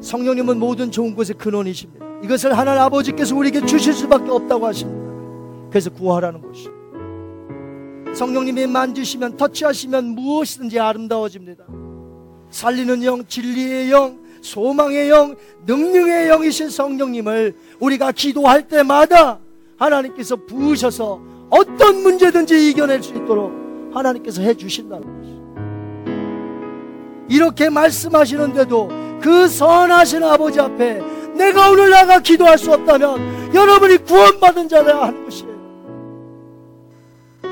성령님은 0.00 0.58
모든 0.58 0.90
좋은 0.90 1.14
것의 1.14 1.34
근원이십니다. 1.38 2.06
이것을 2.22 2.56
하나님 2.56 2.82
아버지께서 2.82 3.34
우리에게 3.34 3.64
주실 3.66 3.92
수밖에 3.92 4.30
없다고 4.30 4.66
하십니다. 4.66 5.70
그래서 5.70 5.90
구하라는 5.90 6.42
것이. 6.42 6.68
성령님이 8.14 8.66
만지시면 8.66 9.36
터치하시면 9.36 10.04
무엇이든지 10.06 10.78
아름다워집니다. 10.78 11.64
살리는 12.50 13.02
영, 13.04 13.24
진리의 13.26 13.90
영, 13.90 14.18
소망의 14.42 15.10
영, 15.10 15.34
능력의 15.66 16.28
영이신 16.28 16.70
성령님을 16.70 17.54
우리가 17.78 18.12
기도할 18.12 18.66
때마다 18.68 19.38
하나님께서 19.76 20.36
부으셔서 20.36 21.20
어떤 21.50 22.02
문제든지 22.02 22.70
이겨낼 22.70 23.02
수 23.02 23.14
있도록 23.14 23.52
하나님께서 23.92 24.42
해 24.42 24.54
주신다는 24.54 25.04
것이. 25.18 25.40
이렇게 27.28 27.70
말씀하시는데도 27.70 28.88
그 29.20 29.48
선하신 29.48 30.22
아버지 30.24 30.60
앞에 30.60 31.00
내가 31.34 31.70
오늘 31.70 31.90
나가 31.90 32.20
기도할 32.20 32.58
수 32.58 32.72
없다면 32.72 33.54
여러분이 33.54 33.98
구원받은 33.98 34.68
자라 34.68 35.06
하는 35.06 35.24
것이에요. 35.24 35.50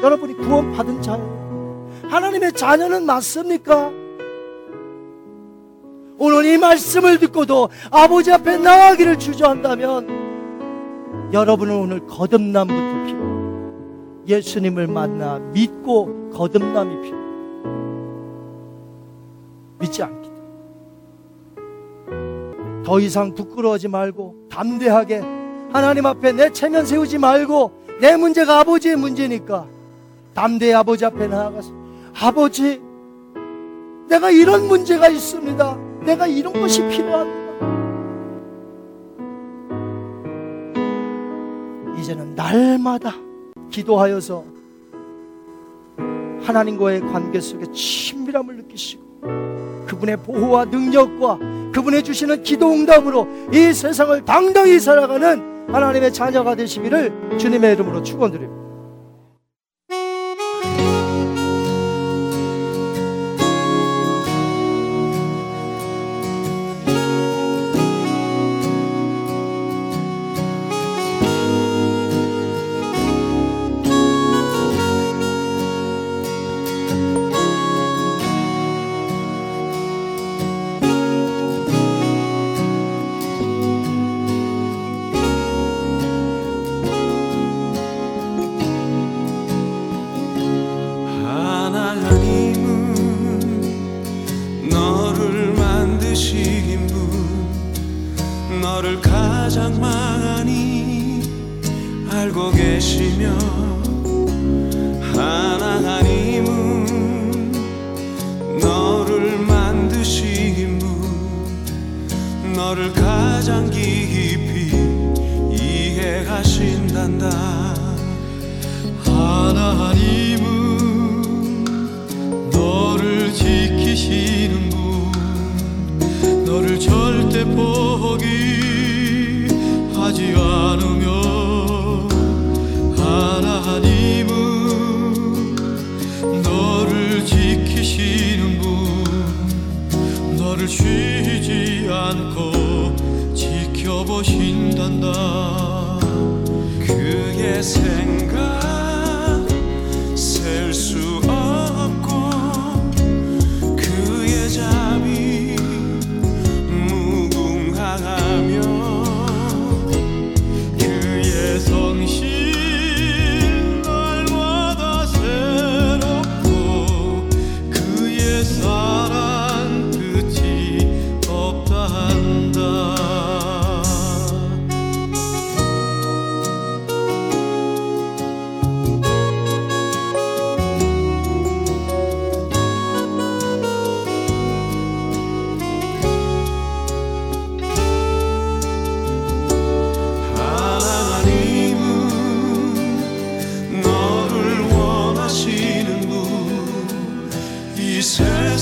여러분이 0.02 0.34
구원받은 0.34 1.02
자예요. 1.02 1.90
하나님의 2.08 2.52
자녀는 2.52 3.04
맞습니까? 3.04 3.90
오늘 6.18 6.44
이 6.46 6.58
말씀을 6.58 7.18
듣고도 7.20 7.68
아버지 7.90 8.32
앞에 8.32 8.58
나가기를 8.58 9.18
주저한다면 9.18 10.18
여러분은 11.32 11.76
오늘 11.76 12.06
거듭남부터 12.06 13.04
필요. 13.06 13.18
예수님을 14.26 14.88
만나 14.88 15.38
믿고 15.38 16.30
거듭남이 16.30 17.02
필요. 17.02 17.18
믿지 19.78 20.02
않기 20.02 20.28
더 22.84 22.98
이상 22.98 23.32
부끄러워하지 23.34 23.86
말고 23.88 24.48
담대하게 24.50 25.22
하나님 25.72 26.06
앞에 26.06 26.32
내 26.32 26.50
체면 26.50 26.84
세우지 26.84 27.18
말고 27.18 27.70
내 28.00 28.16
문제가 28.16 28.60
아버지의 28.60 28.96
문제니까 28.96 29.66
담대히 30.34 30.74
아버지 30.74 31.04
앞에 31.04 31.28
나아가서 31.28 31.72
아버지 32.20 32.80
내가 34.08 34.30
이런 34.30 34.66
문제가 34.66 35.08
있습니다. 35.08 35.87
내가 36.08 36.26
이런 36.26 36.54
것이 36.54 36.80
필요합니다. 36.88 37.48
이제는 42.00 42.34
날마다 42.34 43.14
기도하여서 43.70 44.42
하나님과의 46.40 47.02
관계 47.02 47.38
속에 47.40 47.70
친밀함을 47.70 48.56
느끼시고 48.56 49.02
그분의 49.86 50.16
보호와 50.16 50.64
능력과 50.64 51.38
그분의 51.74 52.02
주시는 52.02 52.42
기도 52.42 52.72
응답으로 52.72 53.28
이 53.52 53.74
세상을 53.74 54.24
당당히 54.24 54.80
살아가는 54.80 55.68
하나님의 55.68 56.14
자녀가 56.14 56.54
되시기를 56.54 57.36
주님의 57.38 57.74
이름으로 57.74 58.02
축원드립니다. 58.02 58.57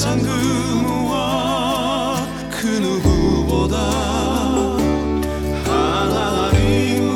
세상 0.06 0.22
그 0.22 0.28
무엇 0.84 2.18
그 2.48 2.66
누구보다 2.68 3.76
하나님은 5.64 7.10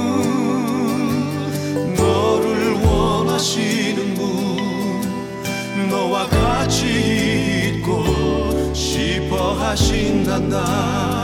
너를 1.94 2.72
원하시는 2.84 4.14
분 4.14 5.88
너와 5.88 6.26
같이 6.26 7.76
있고 7.76 8.74
싶어 8.74 9.52
하신단다. 9.52 11.19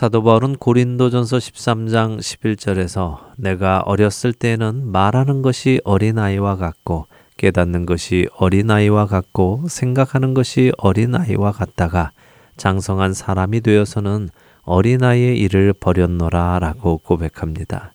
사도 0.00 0.22
바울은 0.22 0.56
고린도전서 0.56 1.36
13장 1.36 2.20
11절에서 2.20 3.18
내가 3.36 3.82
어렸을 3.84 4.32
때에는 4.32 4.90
말하는 4.90 5.42
것이 5.42 5.82
어린아이와 5.84 6.56
같고 6.56 7.04
깨닫는 7.36 7.84
것이 7.84 8.26
어린아이와 8.38 9.04
같고 9.04 9.66
생각하는 9.68 10.32
것이 10.32 10.72
어린아이와 10.78 11.52
같다가 11.52 12.12
장성한 12.56 13.12
사람이 13.12 13.60
되어서는 13.60 14.30
어린아이의 14.62 15.38
일을 15.38 15.74
버렸노라 15.74 16.60
라고 16.60 16.96
고백합니다. 16.96 17.92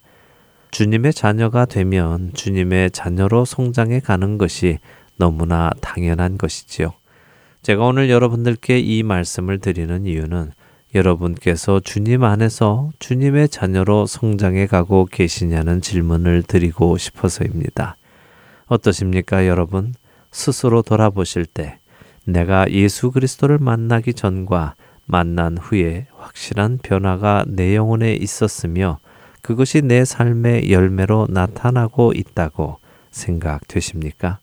주님의 0.69 1.11
자녀가 1.11 1.65
되면 1.65 2.29
주님의 2.35 2.91
자녀로 2.91 3.45
성장해 3.45 4.01
가는 4.01 4.37
것이 4.37 4.77
너무나 5.15 5.71
당연한 5.81 6.37
것이지요. 6.37 6.93
제가 7.63 7.83
오늘 7.83 8.11
여러분들께 8.11 8.77
이 8.77 9.01
말씀을 9.01 9.57
드리는 9.57 10.05
이유는 10.05 10.51
여러분께서 10.95 11.81
주님 11.81 12.23
안에서 12.23 12.89
주님의 12.99 13.49
자녀로 13.49 14.05
성장해 14.05 14.65
가고 14.67 15.05
계시냐는 15.05 15.81
질문을 15.81 16.43
드리고 16.43 16.97
싶어서입니다. 16.97 17.97
어떠십니까, 18.67 19.45
여러분? 19.45 19.93
스스로 20.31 20.81
돌아보실 20.81 21.45
때 21.45 21.79
내가 22.23 22.71
예수 22.71 23.11
그리스도를 23.11 23.59
만나기 23.59 24.13
전과 24.13 24.75
만난 25.05 25.57
후에 25.57 26.07
확실한 26.17 26.79
변화가 26.81 27.45
내 27.47 27.75
영혼에 27.75 28.13
있었으며 28.13 28.97
그것이 29.41 29.81
내 29.81 30.05
삶의 30.05 30.71
열매로 30.71 31.27
나타나고 31.29 32.13
있다고 32.15 32.79
생각되십니까? 33.11 34.39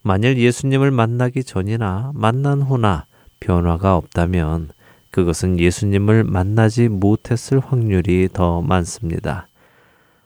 만일 0.00 0.38
예수님을 0.38 0.90
만나기 0.90 1.44
전이나 1.44 2.12
만난 2.14 2.62
후나 2.62 3.06
변화가 3.40 3.96
없다면 3.96 4.70
그것은 5.12 5.60
예수님을 5.60 6.24
만나지 6.24 6.88
못했을 6.88 7.60
확률이 7.60 8.28
더 8.32 8.60
많습니다. 8.62 9.46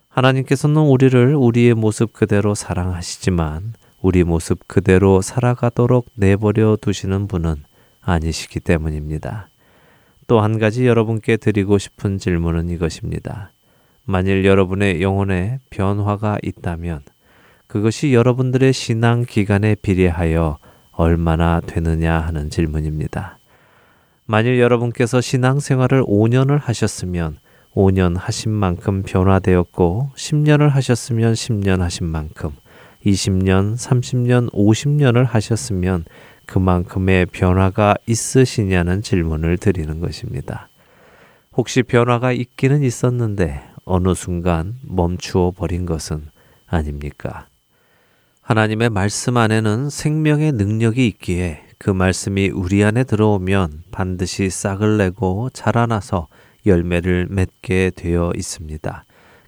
하나님께서는 0.09 0.81
우리를 0.81 1.35
우리의 1.35 1.75
모습 1.75 2.15
그대로 2.15 2.55
사랑하시지만 2.55 3.75
우리 4.01 4.25
모습 4.25 4.67
그대로 4.67 5.21
살아가도록 5.21 6.07
내버려 6.15 6.79
두시는 6.81 7.27
분은 7.29 7.57
아니시기 8.01 8.61
때문입니다. 8.61 9.49
또 10.29 10.41
한 10.41 10.59
가지 10.59 10.87
여러분께 10.87 11.37
드리고 11.37 11.79
싶은 11.79 12.19
질문은 12.19 12.71
이것입니다. 12.71 13.51
만일 14.05 14.45
여러분의 14.45 15.03
영혼에 15.03 15.59
변화가 15.71 16.39
있다면 16.43 17.03
그것이 17.67 18.15
여러분들의 18.15 18.73
신앙 18.73 19.25
기간에 19.25 19.75
비례하여 19.75 20.59
얼마나 20.93 21.61
되느냐 21.61 22.21
하는 22.21 22.51
질문입니다. 22.51 23.39
만일 24.29 24.59
여러분께서 24.59 25.21
신앙생활을 25.21 26.03
5년을 26.03 26.61
하셨으면 26.61 27.39
5년 27.75 28.17
하신 28.19 28.51
만큼 28.51 29.03
변화되었고 29.05 30.11
10년을 30.17 30.69
하셨으면 30.71 31.35
10년 31.35 31.79
하신 31.79 32.07
만큼 32.07 32.51
20년, 33.05 33.77
30년, 33.77 34.51
50년을 34.53 35.27
하셨으면 35.27 36.05
그만큼의 36.47 37.27
변화가 37.27 37.95
있으시냐는 38.07 39.01
질문을 39.03 39.59
드리는 39.59 40.01
것입니다. 40.01 40.69
혹시 41.53 41.85
변화가 41.85 42.33
있기는 42.33 42.83
있었는데 42.83 43.63
어느 43.85 44.15
순간 44.15 44.75
멈추어 44.83 45.53
버린 45.53 45.87
것은 45.87 46.25
아닙니까? 46.67 47.47
하나님의 48.41 48.91
말씀 48.91 49.37
안에는 49.37 49.89
생명의 49.89 50.53
능력이 50.53 51.07
있기에 51.07 51.66
그 51.79 51.91
말씀이 51.91 52.49
우리 52.49 52.83
안에 52.85 53.05
들어오면 53.05 53.85
반드시 53.91 54.51
싹을 54.51 54.97
내고 54.97 55.51
자라나서 55.51 56.29
열매를 56.65 57.29
맺게 57.31 57.93
되어 57.95 58.33
있습니다. 58.35 59.05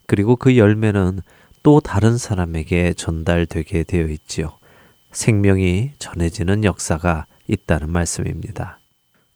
그리고 0.07 0.37
그 0.37 0.57
열매는 0.57 1.21
또 1.63 1.81
다른 1.81 2.17
사람에게 2.17 2.95
전달되게 2.95 3.85
되어 3.85 4.07
있지요. 4.07 4.59
생명이 5.11 5.93
전해지는 5.99 6.65
역사가 6.65 7.27
있다는 7.49 7.91
말씀입니다. 7.91 8.79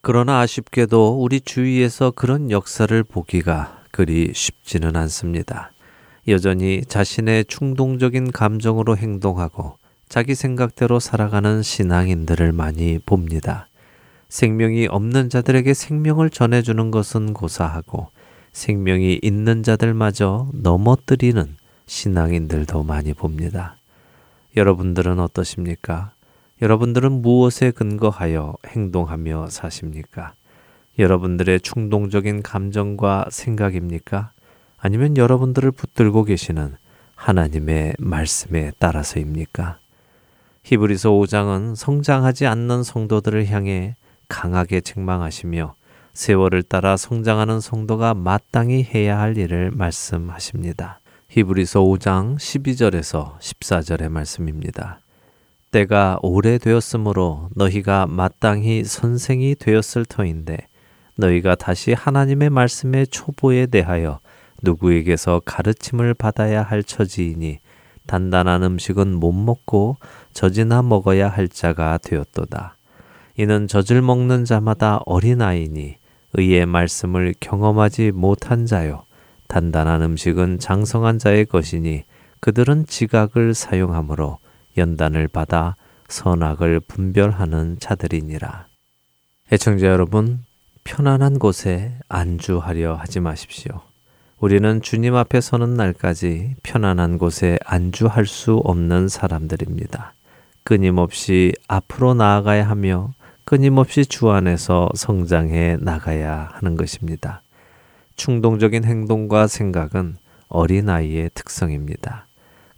그러나 0.00 0.40
아쉽게도 0.40 1.22
우리 1.22 1.40
주위에서 1.40 2.10
그런 2.10 2.50
역사를 2.50 3.02
보기가 3.02 3.82
그리 3.90 4.32
쉽지는 4.34 4.96
않습니다. 4.96 5.72
여전히 6.28 6.82
자신의 6.86 7.46
충동적인 7.46 8.32
감정으로 8.32 8.96
행동하고 8.96 9.76
자기 10.12 10.34
생각대로 10.34 11.00
살아가는 11.00 11.62
신앙인들을 11.62 12.52
많이 12.52 12.98
봅니다. 12.98 13.66
생명이 14.28 14.86
없는 14.88 15.30
자들에게 15.30 15.72
생명을 15.72 16.28
전해주는 16.28 16.90
것은 16.90 17.32
고사하고 17.32 18.08
생명이 18.52 19.20
있는 19.22 19.62
자들마저 19.62 20.50
넘어뜨리는 20.52 21.56
신앙인들도 21.86 22.82
많이 22.82 23.14
봅니다. 23.14 23.78
여러분들은 24.54 25.18
어떠십니까? 25.18 26.12
여러분들은 26.60 27.10
무엇에 27.22 27.70
근거하여 27.70 28.56
행동하며 28.66 29.46
사십니까? 29.48 30.34
여러분들의 30.98 31.58
충동적인 31.62 32.42
감정과 32.42 33.28
생각입니까? 33.30 34.32
아니면 34.76 35.16
여러분들을 35.16 35.70
붙들고 35.70 36.24
계시는 36.24 36.76
하나님의 37.14 37.94
말씀에 37.98 38.72
따라서입니까? 38.78 39.78
히브리서 40.64 41.10
5장은 41.10 41.74
성장하지 41.74 42.46
않는 42.46 42.84
성도들을 42.84 43.48
향해 43.48 43.96
강하게 44.28 44.80
책망하시며 44.80 45.74
세월을 46.14 46.62
따라 46.62 46.96
성장하는 46.96 47.60
성도가 47.60 48.14
마땅히 48.14 48.84
해야 48.94 49.18
할 49.18 49.36
일을 49.36 49.72
말씀하십니다. 49.72 51.00
히브리서 51.30 51.80
5장 51.80 52.36
12절에서 52.36 53.38
14절의 53.40 54.08
말씀입니다. 54.08 55.00
때가 55.72 56.18
오래되었으므로 56.22 57.48
너희가 57.56 58.06
마땅히 58.06 58.84
선생이 58.84 59.56
되었을 59.56 60.04
터인데 60.04 60.68
너희가 61.16 61.56
다시 61.56 61.92
하나님의 61.92 62.50
말씀의 62.50 63.08
초보에 63.08 63.66
대하여 63.66 64.20
누구에게서 64.62 65.40
가르침을 65.44 66.14
받아야 66.14 66.62
할 66.62 66.84
처지이니 66.84 67.58
단단한 68.06 68.62
음식은 68.62 69.14
못 69.14 69.32
먹고 69.32 69.96
젖이나 70.32 70.82
먹어야 70.82 71.28
할 71.28 71.48
자가 71.48 71.98
되었도다. 71.98 72.76
이는 73.36 73.66
젖을 73.66 74.02
먹는 74.02 74.44
자마다 74.44 75.00
어린아이니 75.06 75.96
의의 76.34 76.66
말씀을 76.66 77.34
경험하지 77.40 78.12
못한 78.12 78.66
자요. 78.66 79.04
단단한 79.48 80.02
음식은 80.02 80.58
장성한 80.58 81.18
자의 81.18 81.44
것이니 81.44 82.04
그들은 82.40 82.86
지각을 82.86 83.54
사용하므로 83.54 84.38
연단을 84.76 85.28
받아 85.28 85.76
선악을 86.08 86.80
분별하는 86.80 87.78
자들이니라. 87.78 88.66
애청자 89.52 89.86
여러분, 89.86 90.44
편안한 90.84 91.38
곳에 91.38 91.98
안주하려 92.08 92.94
하지 92.94 93.20
마십시오. 93.20 93.80
우리는 94.38 94.82
주님 94.82 95.14
앞에 95.14 95.40
서는 95.40 95.74
날까지 95.74 96.56
편안한 96.62 97.18
곳에 97.18 97.58
안주할 97.64 98.26
수 98.26 98.56
없는 98.64 99.08
사람들입니다. 99.08 100.14
끊임없이 100.64 101.52
앞으로 101.68 102.14
나아가야 102.14 102.68
하며 102.68 103.12
끊임없이 103.44 104.06
주 104.06 104.30
안에서 104.30 104.88
성장해 104.94 105.78
나가야 105.80 106.50
하는 106.52 106.76
것입니다. 106.76 107.42
충동적인 108.16 108.84
행동과 108.84 109.46
생각은 109.46 110.16
어린아이의 110.48 111.30
특성입니다. 111.34 112.26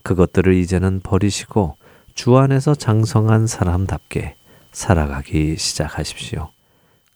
그것들을 0.03 0.55
이제는 0.55 1.01
버리시고 1.01 1.77
주 2.15 2.37
안에서 2.37 2.75
장성한 2.75 3.47
사람답게 3.47 4.37
살아가기 4.73 5.57
시작하십시오. 5.57 6.51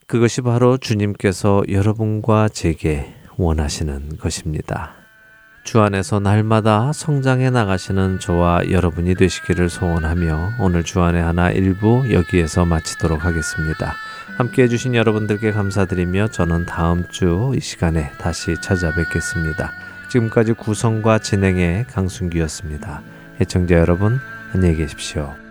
그것이 0.07 0.41
바로 0.41 0.79
주님께서 0.79 1.63
여러분과 1.69 2.49
제게 2.49 3.15
원하시는 3.37 4.19
것입니다. 4.19 4.98
주 5.65 5.81
안에서 5.83 6.19
날마다 6.19 6.93
성장해 6.95 7.51
나가시는 7.51 8.21
저와 8.21 8.71
여러분이 8.71 9.15
되시기를 9.15 9.69
소원하며 9.69 10.55
오늘 10.59 10.83
주안의 10.83 11.23
하나 11.23 11.51
일부 11.51 12.11
여기에서 12.11 12.65
마치도록 12.65 13.25
하겠습니다. 13.25 13.95
함께 14.39 14.63
해주신 14.63 14.95
여러분들께 14.95 15.53
감사드리며 15.53 16.29
저는 16.29 16.65
다음 16.65 17.05
주 17.09 17.53
이 17.55 17.61
시간에 17.61 18.13
다시 18.19 18.55
찾아뵙겠습니다. 18.63 19.73
지금까지 20.09 20.53
구성과 20.55 21.19
진행의 21.19 21.87
강순기였습니다. 21.89 23.03
해청자 23.41 23.75
여러분 23.75 24.21
안녕히 24.55 24.77
계십시오. 24.77 25.48